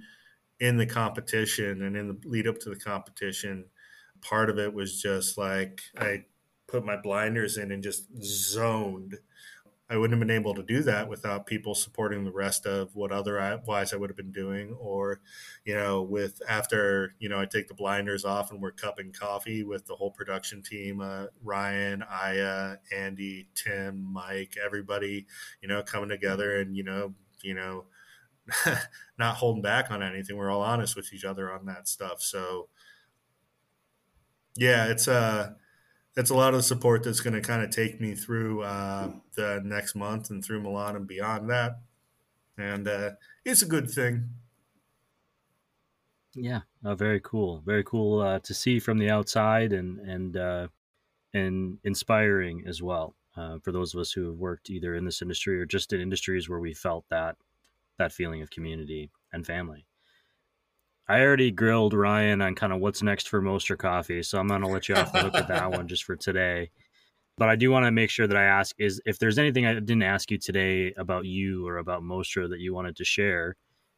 in 0.61 0.77
the 0.77 0.85
competition 0.85 1.81
and 1.81 1.97
in 1.97 2.07
the 2.07 2.17
lead 2.23 2.47
up 2.47 2.57
to 2.59 2.69
the 2.69 2.77
competition, 2.77 3.65
part 4.21 4.49
of 4.49 4.57
it 4.57 4.73
was 4.73 5.01
just 5.01 5.37
like 5.37 5.81
I 5.97 6.23
put 6.67 6.85
my 6.85 6.95
blinders 6.95 7.57
in 7.57 7.71
and 7.71 7.83
just 7.83 8.07
zoned 8.23 9.17
I 9.91 9.97
wouldn't 9.97 10.17
have 10.17 10.25
been 10.25 10.33
able 10.33 10.55
to 10.55 10.63
do 10.63 10.83
that 10.83 11.09
without 11.09 11.45
people 11.45 11.75
supporting 11.75 12.23
the 12.23 12.31
rest 12.31 12.65
of 12.65 12.95
what 12.95 13.11
otherwise 13.11 13.91
I 13.91 13.97
would 13.97 14.09
have 14.09 14.15
been 14.15 14.31
doing. 14.31 14.73
Or, 14.79 15.19
you 15.65 15.75
know, 15.75 16.01
with 16.01 16.41
after, 16.47 17.13
you 17.19 17.27
know, 17.27 17.41
I 17.41 17.45
take 17.45 17.67
the 17.67 17.73
blinders 17.73 18.23
off 18.23 18.51
and 18.51 18.61
we're 18.61 18.71
cupping 18.71 19.11
coffee 19.11 19.65
with 19.65 19.85
the 19.87 19.95
whole 19.95 20.11
production 20.11 20.61
team 20.61 21.01
uh, 21.01 21.25
Ryan, 21.43 22.03
Aya, 22.09 22.77
Andy, 22.95 23.49
Tim, 23.53 24.01
Mike, 24.01 24.55
everybody, 24.63 25.27
you 25.61 25.67
know, 25.67 25.83
coming 25.83 26.07
together 26.07 26.61
and, 26.61 26.77
you 26.77 26.83
know, 26.83 27.13
you 27.43 27.53
know, 27.53 27.83
not 29.17 29.35
holding 29.37 29.61
back 29.61 29.91
on 29.91 30.03
anything. 30.03 30.37
We're 30.37 30.51
all 30.51 30.61
honest 30.61 30.95
with 30.95 31.13
each 31.13 31.25
other 31.25 31.51
on 31.51 31.65
that 31.65 31.87
stuff. 31.87 32.21
So, 32.21 32.67
yeah, 34.55 34.85
it's, 34.87 35.07
uh, 35.07 35.51
it's 36.17 36.29
a 36.29 36.35
lot 36.35 36.53
of 36.53 36.65
support 36.65 37.03
that's 37.03 37.21
going 37.21 37.33
to 37.33 37.41
kind 37.41 37.63
of 37.63 37.69
take 37.69 38.01
me 38.01 38.15
through 38.15 38.63
uh, 38.63 39.11
the 39.35 39.61
next 39.63 39.95
month 39.95 40.29
and 40.29 40.43
through 40.43 40.61
Milan 40.61 40.95
and 40.95 41.07
beyond 41.07 41.49
that. 41.49 41.79
And 42.57 42.87
uh, 42.87 43.11
it's 43.45 43.61
a 43.61 43.67
good 43.67 43.89
thing. 43.89 44.29
Yeah, 46.35 46.61
very 46.83 47.19
cool. 47.21 47.61
Very 47.65 47.83
cool 47.83 48.21
uh, 48.21 48.39
to 48.39 48.53
see 48.53 48.79
from 48.79 48.97
the 48.97 49.09
outside 49.09 49.73
and 49.73 49.99
and 49.99 50.37
uh, 50.37 50.67
and 51.33 51.77
inspiring 51.83 52.63
as 52.67 52.81
well 52.81 53.15
uh, 53.35 53.57
for 53.59 53.71
those 53.71 53.93
of 53.93 53.99
us 53.99 54.11
who 54.11 54.27
have 54.27 54.37
worked 54.37 54.69
either 54.69 54.95
in 54.95 55.05
this 55.05 55.21
industry 55.21 55.59
or 55.59 55.65
just 55.65 55.93
in 55.93 56.01
industries 56.01 56.49
where 56.49 56.59
we 56.59 56.73
felt 56.73 57.05
that 57.09 57.35
that 57.97 58.11
feeling 58.11 58.41
of 58.41 58.49
community 58.49 59.11
and 59.31 59.45
family. 59.45 59.85
I 61.07 61.21
already 61.21 61.51
grilled 61.51 61.93
Ryan 61.93 62.41
on 62.41 62.55
kind 62.55 62.71
of 62.71 62.79
what's 62.79 63.01
next 63.01 63.27
for 63.27 63.41
Mostra 63.41 63.77
Coffee, 63.77 64.23
so 64.23 64.39
I'm 64.39 64.47
going 64.47 64.61
to 64.61 64.67
let 64.67 64.87
you 64.87 64.95
off 64.95 65.11
the 65.11 65.19
hook 65.19 65.33
with 65.33 65.47
that 65.47 65.71
one 65.71 65.87
just 65.87 66.03
for 66.03 66.15
today. 66.15 66.69
But 67.37 67.49
I 67.49 67.55
do 67.55 67.71
want 67.71 67.85
to 67.85 67.91
make 67.91 68.09
sure 68.09 68.27
that 68.27 68.37
I 68.37 68.43
ask 68.43 68.75
is 68.77 69.01
if 69.05 69.19
there's 69.19 69.37
anything 69.37 69.65
I 69.65 69.73
didn't 69.73 70.03
ask 70.03 70.31
you 70.31 70.37
today 70.37 70.93
about 70.95 71.25
you 71.25 71.67
or 71.67 71.77
about 71.77 72.03
Mostra 72.03 72.49
that 72.49 72.59
you 72.59 72.73
wanted 72.73 72.95
to 72.97 73.03
share, 73.03 73.55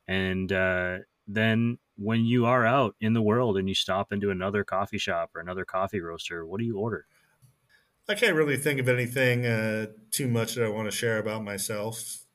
and 0.07 0.51
uh, 0.51 0.99
then 1.27 1.77
when 1.97 2.25
you 2.25 2.45
are 2.45 2.65
out 2.65 2.95
in 2.99 3.13
the 3.13 3.21
world 3.21 3.57
and 3.57 3.69
you 3.69 3.75
stop 3.75 4.11
into 4.11 4.31
another 4.31 4.63
coffee 4.63 4.97
shop 4.97 5.31
or 5.35 5.41
another 5.41 5.65
coffee 5.65 5.99
roaster, 5.99 6.45
what 6.45 6.59
do 6.59 6.65
you 6.65 6.77
order? 6.77 7.05
I 8.09 8.15
can't 8.15 8.35
really 8.35 8.57
think 8.57 8.79
of 8.79 8.89
anything 8.89 9.45
uh, 9.45 9.87
too 10.11 10.27
much 10.27 10.55
that 10.55 10.65
I 10.65 10.69
want 10.69 10.89
to 10.89 10.97
share 10.97 11.19
about 11.19 11.43
myself. 11.43 12.25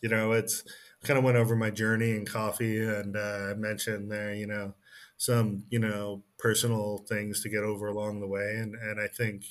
You 0.00 0.08
know, 0.08 0.32
it's 0.32 0.64
kind 1.02 1.18
of 1.18 1.24
went 1.24 1.36
over 1.36 1.56
my 1.56 1.70
journey 1.70 2.12
in 2.12 2.24
coffee 2.24 2.80
and 2.82 3.16
uh, 3.16 3.54
mentioned 3.56 4.10
there, 4.10 4.34
you 4.34 4.46
know, 4.46 4.74
some, 5.16 5.64
you 5.70 5.78
know, 5.78 6.22
personal 6.38 7.04
things 7.08 7.42
to 7.42 7.48
get 7.48 7.62
over 7.62 7.86
along 7.86 8.20
the 8.20 8.26
way. 8.26 8.56
And, 8.56 8.74
and 8.74 9.00
I 9.00 9.06
think, 9.06 9.44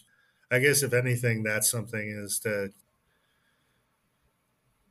I 0.52 0.60
guess 0.60 0.84
if 0.84 0.94
anything, 0.94 1.44
that's 1.44 1.70
something 1.70 2.10
is 2.24 2.40
to, 2.40 2.72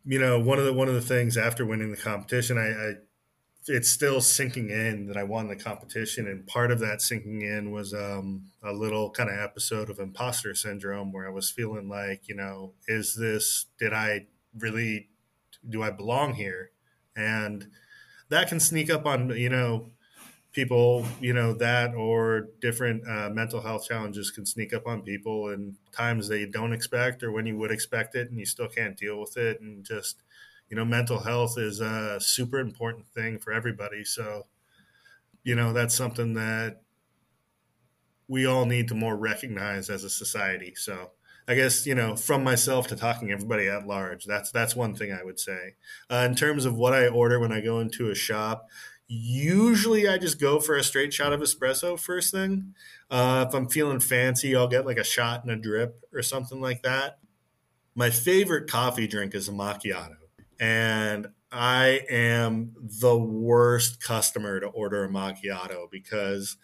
you 0.04 0.18
know, 0.18 0.40
one 0.40 0.58
of 0.58 0.64
the, 0.64 0.72
one 0.72 0.88
of 0.88 0.94
the 0.94 1.00
things 1.02 1.36
after 1.36 1.66
winning 1.66 1.90
the 1.90 1.96
competition, 1.96 2.56
I, 2.56 2.70
I 2.70 2.92
it's 3.66 3.90
still 3.90 4.22
sinking 4.22 4.70
in 4.70 5.06
that 5.06 5.18
I 5.18 5.22
won 5.22 5.48
the 5.48 5.56
competition. 5.56 6.26
And 6.26 6.46
part 6.46 6.70
of 6.70 6.78
that 6.78 7.02
sinking 7.02 7.42
in 7.42 7.72
was 7.72 7.92
um, 7.92 8.46
a 8.62 8.72
little 8.72 9.10
kind 9.10 9.28
of 9.28 9.38
episode 9.38 9.90
of 9.90 9.98
imposter 9.98 10.54
syndrome 10.54 11.12
where 11.12 11.26
I 11.26 11.30
was 11.30 11.50
feeling 11.50 11.88
like, 11.88 12.26
you 12.26 12.34
know, 12.34 12.72
is 12.88 13.14
this, 13.16 13.66
did 13.78 13.92
I 13.92 14.28
really 14.58 15.09
do 15.68 15.82
I 15.82 15.90
belong 15.90 16.34
here? 16.34 16.72
And 17.16 17.70
that 18.30 18.48
can 18.48 18.60
sneak 18.60 18.90
up 18.90 19.06
on 19.06 19.30
you 19.30 19.48
know 19.50 19.92
people 20.52 21.06
you 21.20 21.32
know 21.32 21.52
that 21.54 21.94
or 21.94 22.48
different 22.60 23.06
uh, 23.08 23.30
mental 23.30 23.60
health 23.60 23.86
challenges 23.86 24.30
can 24.30 24.46
sneak 24.46 24.72
up 24.72 24.86
on 24.86 25.02
people 25.02 25.48
in 25.48 25.78
times 25.92 26.28
they 26.28 26.46
don't 26.46 26.72
expect 26.72 27.22
or 27.22 27.30
when 27.32 27.46
you 27.46 27.56
would 27.56 27.70
expect 27.70 28.14
it 28.16 28.30
and 28.30 28.38
you 28.38 28.46
still 28.46 28.68
can't 28.68 28.96
deal 28.96 29.20
with 29.20 29.36
it 29.36 29.60
and 29.60 29.84
just 29.84 30.22
you 30.68 30.76
know 30.76 30.84
mental 30.84 31.20
health 31.20 31.56
is 31.58 31.80
a 31.80 32.20
super 32.20 32.58
important 32.58 33.06
thing 33.08 33.38
for 33.38 33.52
everybody 33.52 34.04
so 34.04 34.46
you 35.44 35.54
know 35.54 35.72
that's 35.72 35.94
something 35.94 36.34
that 36.34 36.82
we 38.28 38.46
all 38.46 38.64
need 38.66 38.88
to 38.88 38.94
more 38.94 39.16
recognize 39.16 39.90
as 39.90 40.04
a 40.04 40.10
society 40.10 40.74
so 40.74 41.12
I 41.48 41.54
guess 41.54 41.86
you 41.86 41.94
know 41.94 42.16
from 42.16 42.44
myself 42.44 42.86
to 42.88 42.96
talking 42.96 43.30
everybody 43.30 43.68
at 43.68 43.86
large. 43.86 44.24
That's 44.24 44.50
that's 44.50 44.76
one 44.76 44.94
thing 44.94 45.12
I 45.12 45.24
would 45.24 45.40
say. 45.40 45.74
Uh, 46.10 46.26
in 46.28 46.34
terms 46.34 46.64
of 46.64 46.76
what 46.76 46.92
I 46.92 47.08
order 47.08 47.38
when 47.40 47.52
I 47.52 47.60
go 47.60 47.80
into 47.80 48.10
a 48.10 48.14
shop, 48.14 48.68
usually 49.08 50.08
I 50.08 50.18
just 50.18 50.40
go 50.40 50.60
for 50.60 50.76
a 50.76 50.84
straight 50.84 51.12
shot 51.12 51.32
of 51.32 51.40
espresso 51.40 51.98
first 51.98 52.32
thing. 52.32 52.74
Uh, 53.10 53.46
if 53.48 53.54
I'm 53.54 53.68
feeling 53.68 54.00
fancy, 54.00 54.54
I'll 54.54 54.68
get 54.68 54.86
like 54.86 54.98
a 54.98 55.04
shot 55.04 55.42
and 55.42 55.50
a 55.50 55.56
drip 55.56 56.04
or 56.12 56.22
something 56.22 56.60
like 56.60 56.82
that. 56.82 57.18
My 57.94 58.10
favorite 58.10 58.70
coffee 58.70 59.08
drink 59.08 59.34
is 59.34 59.48
a 59.48 59.52
macchiato, 59.52 60.16
and 60.60 61.28
I 61.50 62.02
am 62.08 62.74
the 63.00 63.18
worst 63.18 64.00
customer 64.00 64.60
to 64.60 64.68
order 64.68 65.04
a 65.04 65.08
macchiato 65.08 65.90
because 65.90 66.56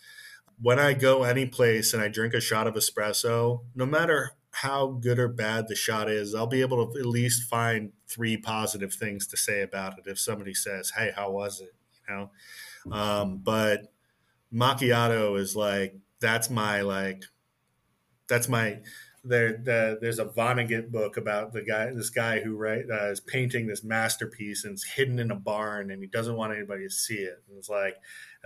when 0.62 0.78
I 0.78 0.94
go 0.94 1.24
any 1.24 1.46
place 1.46 1.92
and 1.92 2.02
I 2.02 2.08
drink 2.08 2.32
a 2.32 2.40
shot 2.40 2.68
of 2.68 2.74
espresso, 2.74 3.64
no 3.74 3.84
matter 3.84 4.35
how 4.62 4.86
good 4.86 5.18
or 5.18 5.28
bad 5.28 5.68
the 5.68 5.74
shot 5.74 6.08
is, 6.08 6.34
I'll 6.34 6.46
be 6.46 6.62
able 6.62 6.90
to 6.90 6.98
at 6.98 7.04
least 7.04 7.42
find 7.42 7.92
three 8.08 8.38
positive 8.38 8.94
things 8.94 9.26
to 9.26 9.36
say 9.36 9.60
about 9.60 9.98
it 9.98 10.06
if 10.06 10.18
somebody 10.18 10.54
says, 10.54 10.92
"Hey, 10.96 11.12
how 11.14 11.30
was 11.30 11.60
it?" 11.60 11.74
You 12.08 12.14
know. 12.14 12.30
Um, 12.90 13.38
but 13.38 13.92
macchiato 14.52 15.38
is 15.38 15.54
like 15.54 15.94
that's 16.20 16.48
my 16.48 16.80
like 16.80 17.24
that's 18.28 18.48
my 18.48 18.78
there 19.24 19.58
the, 19.58 19.98
there's 20.00 20.20
a 20.20 20.24
Vonnegut 20.24 20.90
book 20.90 21.18
about 21.18 21.52
the 21.52 21.62
guy 21.62 21.92
this 21.92 22.10
guy 22.10 22.40
who 22.40 22.56
right 22.56 22.84
uh, 22.90 23.10
is 23.10 23.20
painting 23.20 23.66
this 23.66 23.84
masterpiece 23.84 24.64
and 24.64 24.72
it's 24.72 24.84
hidden 24.84 25.18
in 25.18 25.30
a 25.32 25.36
barn 25.36 25.90
and 25.90 26.00
he 26.00 26.06
doesn't 26.08 26.36
want 26.36 26.54
anybody 26.54 26.84
to 26.84 26.90
see 26.90 27.16
it 27.16 27.42
and 27.48 27.58
it's 27.58 27.68
like 27.68 27.96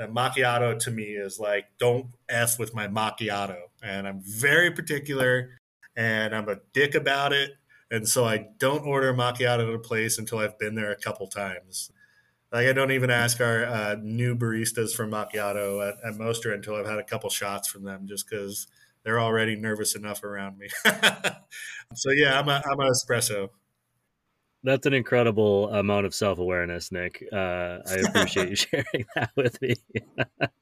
macchiato 0.00 0.76
to 0.78 0.90
me 0.90 1.04
is 1.04 1.38
like 1.38 1.66
don't 1.78 2.06
f 2.30 2.58
with 2.58 2.74
my 2.74 2.88
macchiato 2.88 3.58
and 3.82 4.08
I'm 4.08 4.22
very 4.22 4.70
particular 4.70 5.59
and 5.96 6.34
I'm 6.34 6.48
a 6.48 6.56
dick 6.72 6.94
about 6.94 7.32
it. 7.32 7.52
And 7.90 8.08
so 8.08 8.24
I 8.24 8.46
don't 8.58 8.86
order 8.86 9.12
macchiato 9.12 9.68
at 9.68 9.74
a 9.74 9.78
place 9.78 10.18
until 10.18 10.38
I've 10.38 10.58
been 10.58 10.74
there 10.74 10.92
a 10.92 10.96
couple 10.96 11.26
times. 11.26 11.90
Like 12.52 12.66
I 12.66 12.72
don't 12.72 12.92
even 12.92 13.10
ask 13.10 13.40
our 13.40 13.64
uh, 13.64 13.96
new 14.00 14.36
baristas 14.36 14.94
for 14.94 15.06
macchiato 15.06 15.86
at, 15.86 15.94
at 16.04 16.18
Mostra 16.18 16.54
until 16.54 16.74
I've 16.74 16.86
had 16.86 16.98
a 16.98 17.04
couple 17.04 17.30
shots 17.30 17.68
from 17.68 17.84
them, 17.84 18.06
just 18.08 18.28
because 18.28 18.66
they're 19.04 19.20
already 19.20 19.56
nervous 19.56 19.94
enough 19.94 20.24
around 20.24 20.58
me. 20.58 20.68
so 21.94 22.10
yeah, 22.10 22.38
I'm 22.38 22.48
a 22.48 22.62
I'm 22.64 22.80
an 22.80 22.88
espresso. 22.92 23.50
That's 24.62 24.84
an 24.84 24.92
incredible 24.92 25.70
amount 25.70 26.06
of 26.06 26.14
self 26.14 26.38
awareness, 26.38 26.92
Nick. 26.92 27.24
Uh, 27.32 27.78
I 27.88 28.02
appreciate 28.06 28.50
you 28.50 28.56
sharing 28.56 29.06
that 29.14 29.30
with 29.36 29.60
me. 29.62 29.76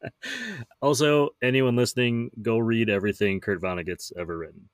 also, 0.83 1.31
anyone 1.43 1.75
listening, 1.75 2.31
go 2.41 2.59
read 2.59 2.91
everything 2.91 3.41
Kurt 3.41 3.61
Vonnegut's 3.61 4.13
ever 4.17 4.39
written. 4.39 4.69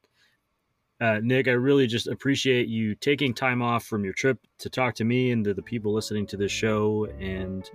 Uh, 1.05 1.21
Nick, 1.23 1.49
I 1.49 1.51
really 1.51 1.87
just 1.87 2.07
appreciate 2.07 2.67
you 2.67 2.95
taking 2.95 3.35
time 3.35 3.61
off 3.61 3.85
from 3.85 4.05
your 4.05 4.15
trip 4.15 4.39
to 4.57 4.71
talk 4.71 4.95
to 4.95 5.05
me 5.05 5.33
and 5.33 5.45
to 5.45 5.53
the 5.53 5.61
people 5.61 5.93
listening 5.93 6.27
to 6.29 6.39
this 6.39 6.51
show. 6.51 7.07
And, 7.21 7.71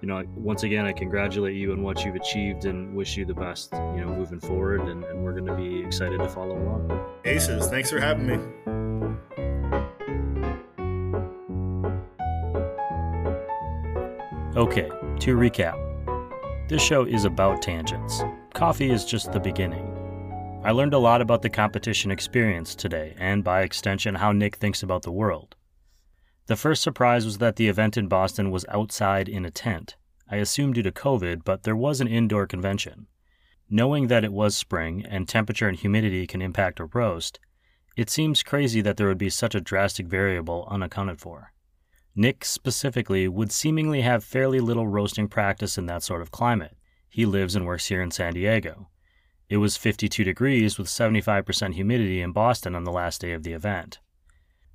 you 0.00 0.08
know, 0.08 0.24
once 0.34 0.62
again, 0.62 0.86
I 0.86 0.92
congratulate 0.92 1.56
you 1.56 1.72
on 1.72 1.82
what 1.82 2.02
you've 2.06 2.14
achieved 2.14 2.64
and 2.64 2.96
wish 2.96 3.18
you 3.18 3.26
the 3.26 3.34
best, 3.34 3.74
you 3.74 4.00
know, 4.00 4.06
moving 4.16 4.40
forward. 4.40 4.80
And, 4.88 5.04
and 5.04 5.22
we're 5.22 5.38
going 5.38 5.44
to 5.44 5.54
be 5.54 5.84
excited 5.84 6.20
to 6.20 6.28
follow 6.30 6.56
along. 6.56 7.06
Aces, 7.26 7.66
thanks 7.66 7.90
for 7.90 8.00
having 8.00 8.26
me. 8.26 8.36
Okay, 14.56 14.88
to 15.18 15.36
recap 15.36 15.76
this 16.70 16.80
show 16.80 17.04
is 17.04 17.26
about 17.26 17.60
tangents. 17.60 18.22
Coffee 18.54 18.90
is 18.90 19.04
just 19.04 19.32
the 19.32 19.40
beginning. 19.40 19.89
I 20.62 20.72
learned 20.72 20.92
a 20.92 20.98
lot 20.98 21.22
about 21.22 21.40
the 21.40 21.48
competition 21.48 22.10
experience 22.10 22.74
today, 22.74 23.14
and 23.18 23.42
by 23.42 23.62
extension, 23.62 24.16
how 24.16 24.32
Nick 24.32 24.56
thinks 24.56 24.82
about 24.82 25.02
the 25.02 25.10
world. 25.10 25.56
The 26.48 26.56
first 26.56 26.82
surprise 26.82 27.24
was 27.24 27.38
that 27.38 27.56
the 27.56 27.68
event 27.68 27.96
in 27.96 28.08
Boston 28.08 28.50
was 28.50 28.66
outside 28.68 29.26
in 29.26 29.46
a 29.46 29.50
tent. 29.50 29.96
I 30.30 30.36
assumed 30.36 30.74
due 30.74 30.82
to 30.82 30.92
COVID, 30.92 31.44
but 31.44 31.62
there 31.62 31.74
was 31.74 32.02
an 32.02 32.08
indoor 32.08 32.46
convention. 32.46 33.06
Knowing 33.70 34.08
that 34.08 34.22
it 34.22 34.34
was 34.34 34.54
spring 34.54 35.02
and 35.08 35.26
temperature 35.26 35.66
and 35.66 35.78
humidity 35.78 36.26
can 36.26 36.42
impact 36.42 36.78
a 36.78 36.84
roast, 36.84 37.40
it 37.96 38.10
seems 38.10 38.42
crazy 38.42 38.82
that 38.82 38.98
there 38.98 39.08
would 39.08 39.16
be 39.16 39.30
such 39.30 39.54
a 39.54 39.62
drastic 39.62 40.08
variable 40.08 40.68
unaccounted 40.70 41.20
for. 41.20 41.54
Nick 42.14 42.44
specifically 42.44 43.26
would 43.28 43.50
seemingly 43.50 44.02
have 44.02 44.22
fairly 44.22 44.60
little 44.60 44.86
roasting 44.86 45.26
practice 45.26 45.78
in 45.78 45.86
that 45.86 46.02
sort 46.02 46.20
of 46.20 46.30
climate. 46.30 46.76
He 47.08 47.24
lives 47.24 47.56
and 47.56 47.64
works 47.64 47.86
here 47.86 48.02
in 48.02 48.10
San 48.10 48.34
Diego. 48.34 48.88
It 49.50 49.56
was 49.56 49.76
52 49.76 50.22
degrees 50.22 50.78
with 50.78 50.86
75% 50.86 51.74
humidity 51.74 52.22
in 52.22 52.30
Boston 52.30 52.76
on 52.76 52.84
the 52.84 52.92
last 52.92 53.20
day 53.20 53.32
of 53.32 53.42
the 53.42 53.52
event. 53.52 53.98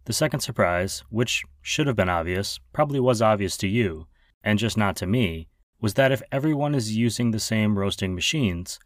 The 0.04 0.12
second 0.12 0.42
surprise, 0.42 1.02
which 1.10 1.46
should 1.62 1.88
have 1.88 1.96
been 1.96 2.10
obvious, 2.10 2.60
probably 2.74 3.00
was 3.00 3.22
obvious 3.22 3.56
to 3.58 3.70
you, 3.70 4.08
and 4.44 4.60
just 4.60 4.76
not 4.76 4.98
to 4.98 5.08
me, 5.08 5.48
was 5.80 5.94
that 5.94 6.12
if 6.12 6.22
everyone 6.30 6.76
is 6.76 6.98
using 6.98 7.32
the 7.32 7.40
same 7.40 7.80
roasting 7.80 8.14
machines, 8.14 8.78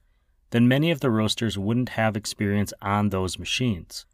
then 0.52 0.68
many 0.68 0.92
of 0.92 1.00
the 1.00 1.10
roasters 1.10 1.58
wouldn't 1.58 1.90
have 1.90 2.16
experience 2.16 2.72
on 2.84 3.10
those 3.10 3.40
machines. 3.40 4.06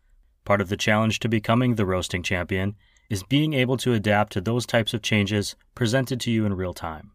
Part 0.46 0.62
of 0.62 0.70
the 0.70 0.78
challenge 0.78 1.20
to 1.20 1.30
becoming 1.30 1.76
the 1.76 1.86
roasting 1.86 2.24
champion 2.24 2.76
is 3.10 3.24
being 3.24 3.54
able 3.54 3.76
to 3.78 3.94
adapt 3.94 4.32
to 4.32 4.40
those 4.42 4.66
types 4.66 4.94
of 4.94 5.02
changes 5.02 5.58
presented 5.76 6.22
to 6.22 6.32
you 6.32 6.46
in 6.46 6.54
real 6.54 6.74
time. 6.74 7.12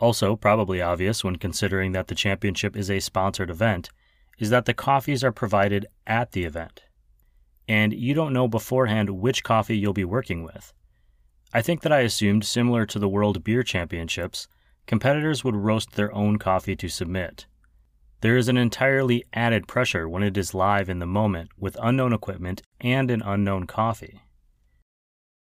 Also, 0.00 0.34
probably 0.34 0.80
obvious 0.80 1.22
when 1.22 1.36
considering 1.36 1.92
that 1.92 2.08
the 2.08 2.14
championship 2.14 2.74
is 2.74 2.90
a 2.90 3.00
sponsored 3.00 3.50
event, 3.50 3.90
is 4.38 4.48
that 4.48 4.64
the 4.64 4.74
coffees 4.74 5.22
are 5.22 5.30
provided 5.30 5.86
at 6.06 6.32
the 6.32 6.44
event. 6.44 6.82
And 7.68 7.92
you 7.92 8.14
don't 8.14 8.32
know 8.32 8.48
beforehand 8.48 9.10
which 9.10 9.44
coffee 9.44 9.76
you'll 9.76 9.92
be 9.92 10.04
working 10.04 10.42
with. 10.42 10.72
I 11.52 11.60
think 11.60 11.82
that 11.82 11.92
I 11.92 12.00
assumed, 12.00 12.44
similar 12.44 12.86
to 12.86 12.98
the 12.98 13.08
World 13.08 13.44
Beer 13.44 13.62
Championships, 13.62 14.48
competitors 14.86 15.44
would 15.44 15.54
roast 15.54 15.92
their 15.92 16.12
own 16.14 16.38
coffee 16.38 16.74
to 16.76 16.88
submit. 16.88 17.46
There 18.22 18.36
is 18.36 18.48
an 18.48 18.56
entirely 18.56 19.24
added 19.32 19.68
pressure 19.68 20.08
when 20.08 20.22
it 20.22 20.36
is 20.36 20.54
live 20.54 20.88
in 20.88 20.98
the 20.98 21.06
moment 21.06 21.50
with 21.58 21.76
unknown 21.80 22.12
equipment 22.12 22.62
and 22.80 23.10
an 23.10 23.22
unknown 23.22 23.66
coffee. 23.66 24.22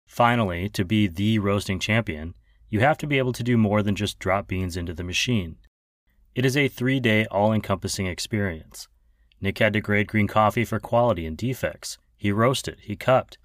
Finally, 0.08 0.70
to 0.70 0.84
be 0.84 1.08
the 1.08 1.38
roasting 1.40 1.80
champion, 1.80 2.34
you 2.70 2.80
have 2.80 2.98
to 2.98 3.08
be 3.08 3.18
able 3.18 3.34
to 3.34 3.44
do 3.44 3.58
more 3.58 3.82
than 3.82 3.96
just 3.96 4.20
drop 4.20 4.48
beans 4.48 4.78
into 4.78 4.94
the 4.94 5.04
machine. 5.04 5.58
It 6.36 6.46
is 6.46 6.58
a 6.58 6.68
three 6.68 7.00
day, 7.00 7.26
all 7.28 7.54
encompassing 7.54 8.08
experience. 8.08 8.88
Nick 9.40 9.60
had 9.60 9.74
to 9.74 9.82
grade 9.82 10.08
green 10.08 10.28
coffee 10.28 10.66
for 10.66 10.80
quality 10.80 11.26
and 11.26 11.38
defects. 11.38 11.98
He 12.18 12.32
roasted, 12.32 12.80
he 12.82 12.96
cupped, 12.96 13.38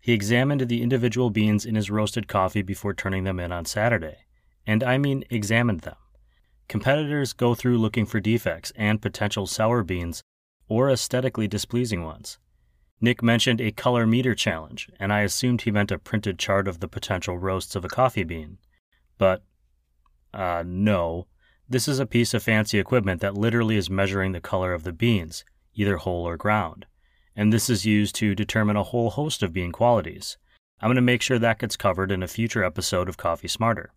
he 0.00 0.14
examined 0.14 0.62
the 0.62 0.82
individual 0.82 1.28
beans 1.28 1.66
in 1.66 1.74
his 1.74 1.90
roasted 1.90 2.26
coffee 2.26 2.62
before 2.62 2.94
turning 2.94 3.24
them 3.24 3.38
in 3.38 3.52
on 3.52 3.66
Saturday. 3.66 4.24
And 4.66 4.82
I 4.82 4.96
mean 4.96 5.24
examined 5.28 5.80
them. 5.80 5.96
Competitors 6.68 7.34
go 7.34 7.54
through 7.54 7.78
looking 7.78 8.06
for 8.06 8.20
defects 8.20 8.72
and 8.76 9.02
potential 9.02 9.46
sour 9.46 9.82
beans 9.82 10.22
or 10.68 10.88
aesthetically 10.88 11.48
displeasing 11.48 12.04
ones. 12.04 12.38
Nick 13.00 13.22
mentioned 13.22 13.60
a 13.60 13.72
color 13.72 14.06
meter 14.06 14.34
challenge, 14.34 14.88
and 14.98 15.12
I 15.12 15.20
assumed 15.20 15.62
he 15.62 15.70
meant 15.70 15.90
a 15.90 15.98
printed 15.98 16.38
chart 16.38 16.68
of 16.68 16.80
the 16.80 16.88
potential 16.88 17.38
roasts 17.38 17.74
of 17.74 17.84
a 17.84 17.88
coffee 17.88 18.24
bean. 18.24 18.58
But, 19.20 19.44
uh, 20.34 20.64
no. 20.66 21.28
This 21.68 21.86
is 21.86 22.00
a 22.00 22.06
piece 22.06 22.34
of 22.34 22.42
fancy 22.42 22.80
equipment 22.80 23.20
that 23.20 23.36
literally 23.36 23.76
is 23.76 23.88
measuring 23.88 24.32
the 24.32 24.40
color 24.40 24.72
of 24.72 24.82
the 24.82 24.92
beans, 24.92 25.44
either 25.74 25.98
whole 25.98 26.26
or 26.26 26.36
ground 26.36 26.86
and 27.36 27.52
this 27.52 27.70
is 27.70 27.86
used 27.86 28.14
to 28.16 28.34
determine 28.34 28.76
a 28.76 28.82
whole 28.82 29.10
host 29.10 29.42
of 29.42 29.52
bean 29.52 29.72
qualities. 29.72 30.36
I'm 30.80 30.88
going 30.88 30.96
to 30.96 31.00
make 31.00 31.22
sure 31.22 31.38
that 31.38 31.58
gets 31.58 31.76
covered 31.76 32.10
in 32.10 32.22
a 32.22 32.28
future 32.28 32.64
episode 32.64 33.08
of 33.08 33.16
Coffee 33.16 33.48
Smarter. 33.48 33.92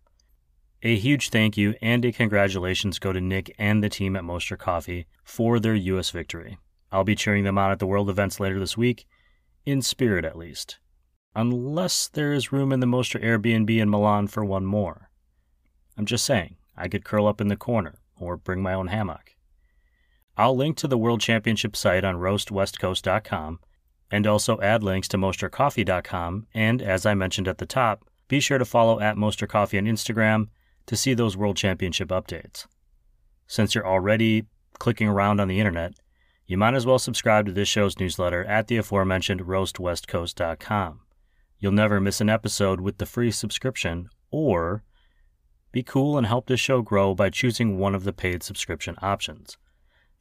A 0.82 0.96
huge 0.96 1.30
thank 1.30 1.56
you 1.56 1.74
and 1.80 2.04
a 2.04 2.12
congratulations 2.12 2.98
go 2.98 3.12
to 3.12 3.20
Nick 3.20 3.54
and 3.58 3.82
the 3.82 3.88
team 3.88 4.16
at 4.16 4.22
Mostra 4.22 4.58
Coffee 4.58 5.06
for 5.24 5.58
their 5.58 5.74
U.S. 5.74 6.10
victory. 6.10 6.58
I'll 6.92 7.04
be 7.04 7.14
cheering 7.14 7.44
them 7.44 7.58
on 7.58 7.70
at 7.70 7.78
the 7.78 7.86
World 7.86 8.10
events 8.10 8.38
later 8.38 8.58
this 8.58 8.76
week, 8.76 9.06
in 9.66 9.82
spirit 9.82 10.24
at 10.24 10.38
least. 10.38 10.78
Unless 11.34 12.08
there 12.08 12.32
is 12.32 12.52
room 12.52 12.72
in 12.72 12.80
the 12.80 12.86
Mostra 12.86 13.22
Airbnb 13.24 13.76
in 13.76 13.90
Milan 13.90 14.26
for 14.26 14.44
one 14.44 14.64
more. 14.64 15.10
I'm 15.96 16.06
just 16.06 16.24
saying, 16.24 16.56
I 16.76 16.88
could 16.88 17.04
curl 17.04 17.26
up 17.26 17.40
in 17.40 17.48
the 17.48 17.56
corner 17.56 18.00
or 18.18 18.36
bring 18.36 18.62
my 18.62 18.74
own 18.74 18.88
hammock. 18.88 19.34
I'll 20.36 20.56
link 20.56 20.76
to 20.78 20.88
the 20.88 20.98
World 20.98 21.20
Championship 21.20 21.76
site 21.76 22.04
on 22.04 22.16
roastwestcoast.com 22.16 23.60
and 24.10 24.26
also 24.26 24.60
add 24.60 24.82
links 24.82 25.08
to 25.08 25.16
mostracoffee.com. 25.16 26.46
And 26.54 26.82
as 26.82 27.06
I 27.06 27.14
mentioned 27.14 27.48
at 27.48 27.58
the 27.58 27.66
top, 27.66 28.04
be 28.28 28.40
sure 28.40 28.58
to 28.58 28.64
follow 28.64 29.00
at 29.00 29.16
mostracoffee 29.16 29.78
on 29.78 29.84
Instagram 29.84 30.48
to 30.86 30.96
see 30.96 31.14
those 31.14 31.36
World 31.36 31.56
Championship 31.56 32.08
updates. 32.08 32.66
Since 33.46 33.74
you're 33.74 33.86
already 33.86 34.46
clicking 34.78 35.08
around 35.08 35.40
on 35.40 35.48
the 35.48 35.60
internet, 35.60 35.94
you 36.46 36.56
might 36.56 36.74
as 36.74 36.84
well 36.84 36.98
subscribe 36.98 37.46
to 37.46 37.52
this 37.52 37.68
show's 37.68 37.98
newsletter 37.98 38.44
at 38.44 38.66
the 38.66 38.76
aforementioned 38.76 39.42
roastwestcoast.com. 39.42 41.00
You'll 41.58 41.72
never 41.72 42.00
miss 42.00 42.20
an 42.20 42.28
episode 42.28 42.80
with 42.80 42.98
the 42.98 43.06
free 43.06 43.30
subscription, 43.30 44.10
or 44.30 44.82
be 45.74 45.82
cool 45.82 46.16
and 46.16 46.28
help 46.28 46.46
this 46.46 46.60
show 46.60 46.82
grow 46.82 47.16
by 47.16 47.28
choosing 47.28 47.78
one 47.78 47.96
of 47.96 48.04
the 48.04 48.12
paid 48.12 48.44
subscription 48.44 48.94
options. 49.02 49.58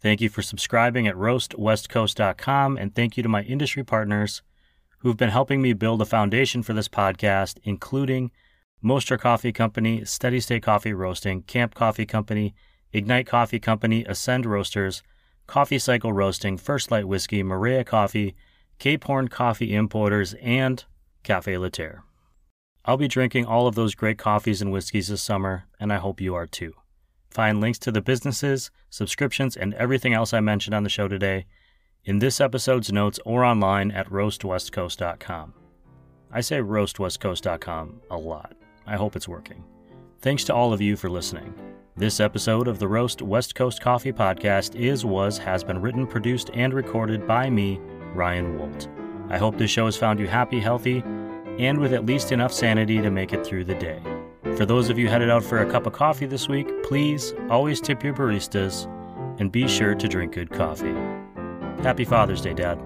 Thank 0.01 0.19
you 0.19 0.27
for 0.27 0.41
subscribing 0.41 1.07
at 1.07 1.15
roastwestcoast.com, 1.15 2.75
and 2.75 2.95
thank 2.95 3.15
you 3.15 3.21
to 3.21 3.29
my 3.29 3.43
industry 3.43 3.83
partners 3.83 4.41
who've 4.97 5.15
been 5.15 5.29
helping 5.29 5.61
me 5.61 5.73
build 5.73 6.01
a 6.01 6.05
foundation 6.05 6.63
for 6.63 6.73
this 6.73 6.87
podcast, 6.87 7.59
including 7.63 8.31
Mostra 8.83 9.19
Coffee 9.19 9.51
Company, 9.51 10.03
Steady 10.05 10.39
State 10.39 10.63
Coffee 10.63 10.91
Roasting, 10.91 11.43
Camp 11.43 11.75
Coffee 11.75 12.07
Company, 12.07 12.55
Ignite 12.91 13.27
Coffee 13.27 13.59
Company, 13.59 14.03
Ascend 14.05 14.47
Roasters, 14.47 15.03
Coffee 15.45 15.77
Cycle 15.77 16.13
Roasting, 16.13 16.57
First 16.57 16.89
Light 16.89 17.07
Whiskey, 17.07 17.43
Maria 17.43 17.83
Coffee, 17.83 18.35
Cape 18.79 19.03
Horn 19.03 19.27
Coffee 19.27 19.75
Importers, 19.75 20.33
and 20.41 20.83
Cafe 21.21 21.53
Laterre. 21.53 22.01
I'll 22.85 22.97
be 22.97 23.07
drinking 23.07 23.45
all 23.45 23.65
of 23.65 23.75
those 23.75 23.95
great 23.95 24.17
coffees 24.17 24.61
and 24.61 24.71
whiskeys 24.71 25.07
this 25.07 25.23
summer, 25.23 25.65
and 25.79 25.93
I 25.93 25.97
hope 25.97 26.19
you 26.19 26.35
are 26.35 26.47
too. 26.47 26.73
Find 27.29 27.61
links 27.61 27.79
to 27.79 27.91
the 27.91 28.01
businesses, 28.01 28.71
subscriptions, 28.89 29.55
and 29.55 29.73
everything 29.75 30.13
else 30.13 30.33
I 30.33 30.41
mentioned 30.41 30.75
on 30.75 30.83
the 30.83 30.89
show 30.89 31.07
today 31.07 31.45
in 32.03 32.19
this 32.19 32.41
episode's 32.41 32.91
notes 32.91 33.19
or 33.25 33.45
online 33.45 33.89
at 33.91 34.09
roastwestcoast.com. 34.09 35.53
I 36.31 36.41
say 36.41 36.59
roastwestcoast.com 36.59 38.01
a 38.11 38.17
lot. 38.17 38.53
I 38.85 38.97
hope 38.97 39.15
it's 39.15 39.29
working. 39.29 39.63
Thanks 40.19 40.43
to 40.45 40.53
all 40.53 40.73
of 40.73 40.81
you 40.81 40.97
for 40.97 41.09
listening. 41.09 41.53
This 41.95 42.19
episode 42.19 42.67
of 42.67 42.79
the 42.79 42.87
Roast 42.87 43.21
West 43.21 43.55
Coast 43.55 43.79
Coffee 43.79 44.11
Podcast 44.11 44.75
is, 44.75 45.05
was, 45.05 45.37
has 45.37 45.63
been 45.63 45.81
written, 45.81 46.05
produced, 46.05 46.49
and 46.53 46.73
recorded 46.73 47.25
by 47.25 47.49
me, 47.49 47.79
Ryan 48.13 48.57
Woldt. 48.57 48.89
I 49.29 49.37
hope 49.37 49.57
this 49.57 49.71
show 49.71 49.85
has 49.85 49.95
found 49.95 50.19
you 50.19 50.27
happy, 50.27 50.59
healthy, 50.59 51.03
and 51.59 51.79
with 51.79 51.93
at 51.93 52.05
least 52.05 52.31
enough 52.31 52.53
sanity 52.53 53.01
to 53.01 53.09
make 53.09 53.33
it 53.33 53.45
through 53.45 53.65
the 53.65 53.75
day. 53.75 54.01
For 54.55 54.65
those 54.65 54.89
of 54.89 54.99
you 54.99 55.07
headed 55.07 55.29
out 55.29 55.43
for 55.43 55.59
a 55.59 55.71
cup 55.71 55.87
of 55.87 55.93
coffee 55.93 56.25
this 56.25 56.47
week, 56.47 56.67
please 56.83 57.33
always 57.49 57.81
tip 57.81 58.03
your 58.03 58.13
baristas 58.13 58.87
and 59.39 59.51
be 59.51 59.67
sure 59.67 59.95
to 59.95 60.07
drink 60.07 60.33
good 60.33 60.51
coffee. 60.51 60.93
Happy 61.81 62.05
Father's 62.05 62.41
Day, 62.41 62.53
Dad. 62.53 62.79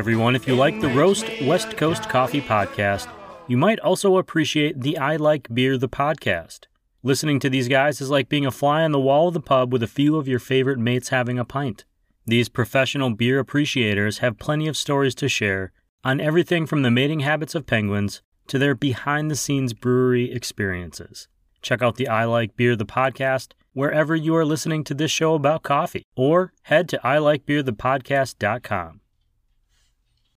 Everyone, 0.00 0.34
if 0.34 0.48
you 0.48 0.56
like 0.56 0.80
the 0.80 0.88
Roast 0.88 1.26
West 1.42 1.76
Coast 1.76 2.08
Coffee 2.08 2.40
podcast, 2.40 3.06
you 3.46 3.58
might 3.58 3.78
also 3.80 4.16
appreciate 4.16 4.80
the 4.80 4.96
I 4.96 5.16
Like 5.16 5.46
Beer 5.52 5.76
the 5.76 5.90
podcast. 5.90 6.60
Listening 7.02 7.38
to 7.40 7.50
these 7.50 7.68
guys 7.68 8.00
is 8.00 8.08
like 8.08 8.30
being 8.30 8.46
a 8.46 8.50
fly 8.50 8.82
on 8.82 8.92
the 8.92 8.98
wall 8.98 9.28
of 9.28 9.34
the 9.34 9.42
pub 9.42 9.70
with 9.70 9.82
a 9.82 9.86
few 9.86 10.16
of 10.16 10.26
your 10.26 10.38
favorite 10.38 10.78
mates 10.78 11.10
having 11.10 11.38
a 11.38 11.44
pint. 11.44 11.84
These 12.24 12.48
professional 12.48 13.10
beer 13.10 13.38
appreciators 13.38 14.18
have 14.18 14.38
plenty 14.38 14.66
of 14.68 14.76
stories 14.78 15.14
to 15.16 15.28
share 15.28 15.70
on 16.02 16.18
everything 16.18 16.64
from 16.64 16.80
the 16.80 16.90
mating 16.90 17.20
habits 17.20 17.54
of 17.54 17.66
penguins 17.66 18.22
to 18.46 18.58
their 18.58 18.74
behind 18.74 19.30
the 19.30 19.36
scenes 19.36 19.74
brewery 19.74 20.32
experiences. 20.32 21.28
Check 21.60 21.82
out 21.82 21.96
the 21.96 22.08
I 22.08 22.24
Like 22.24 22.56
Beer 22.56 22.74
the 22.74 22.86
podcast 22.86 23.52
wherever 23.74 24.16
you 24.16 24.34
are 24.34 24.46
listening 24.46 24.82
to 24.84 24.94
this 24.94 25.10
show 25.10 25.34
about 25.34 25.62
coffee, 25.62 26.04
or 26.16 26.54
head 26.62 26.88
to 26.88 26.98
ilikebeerthepodcast.com. 27.04 28.99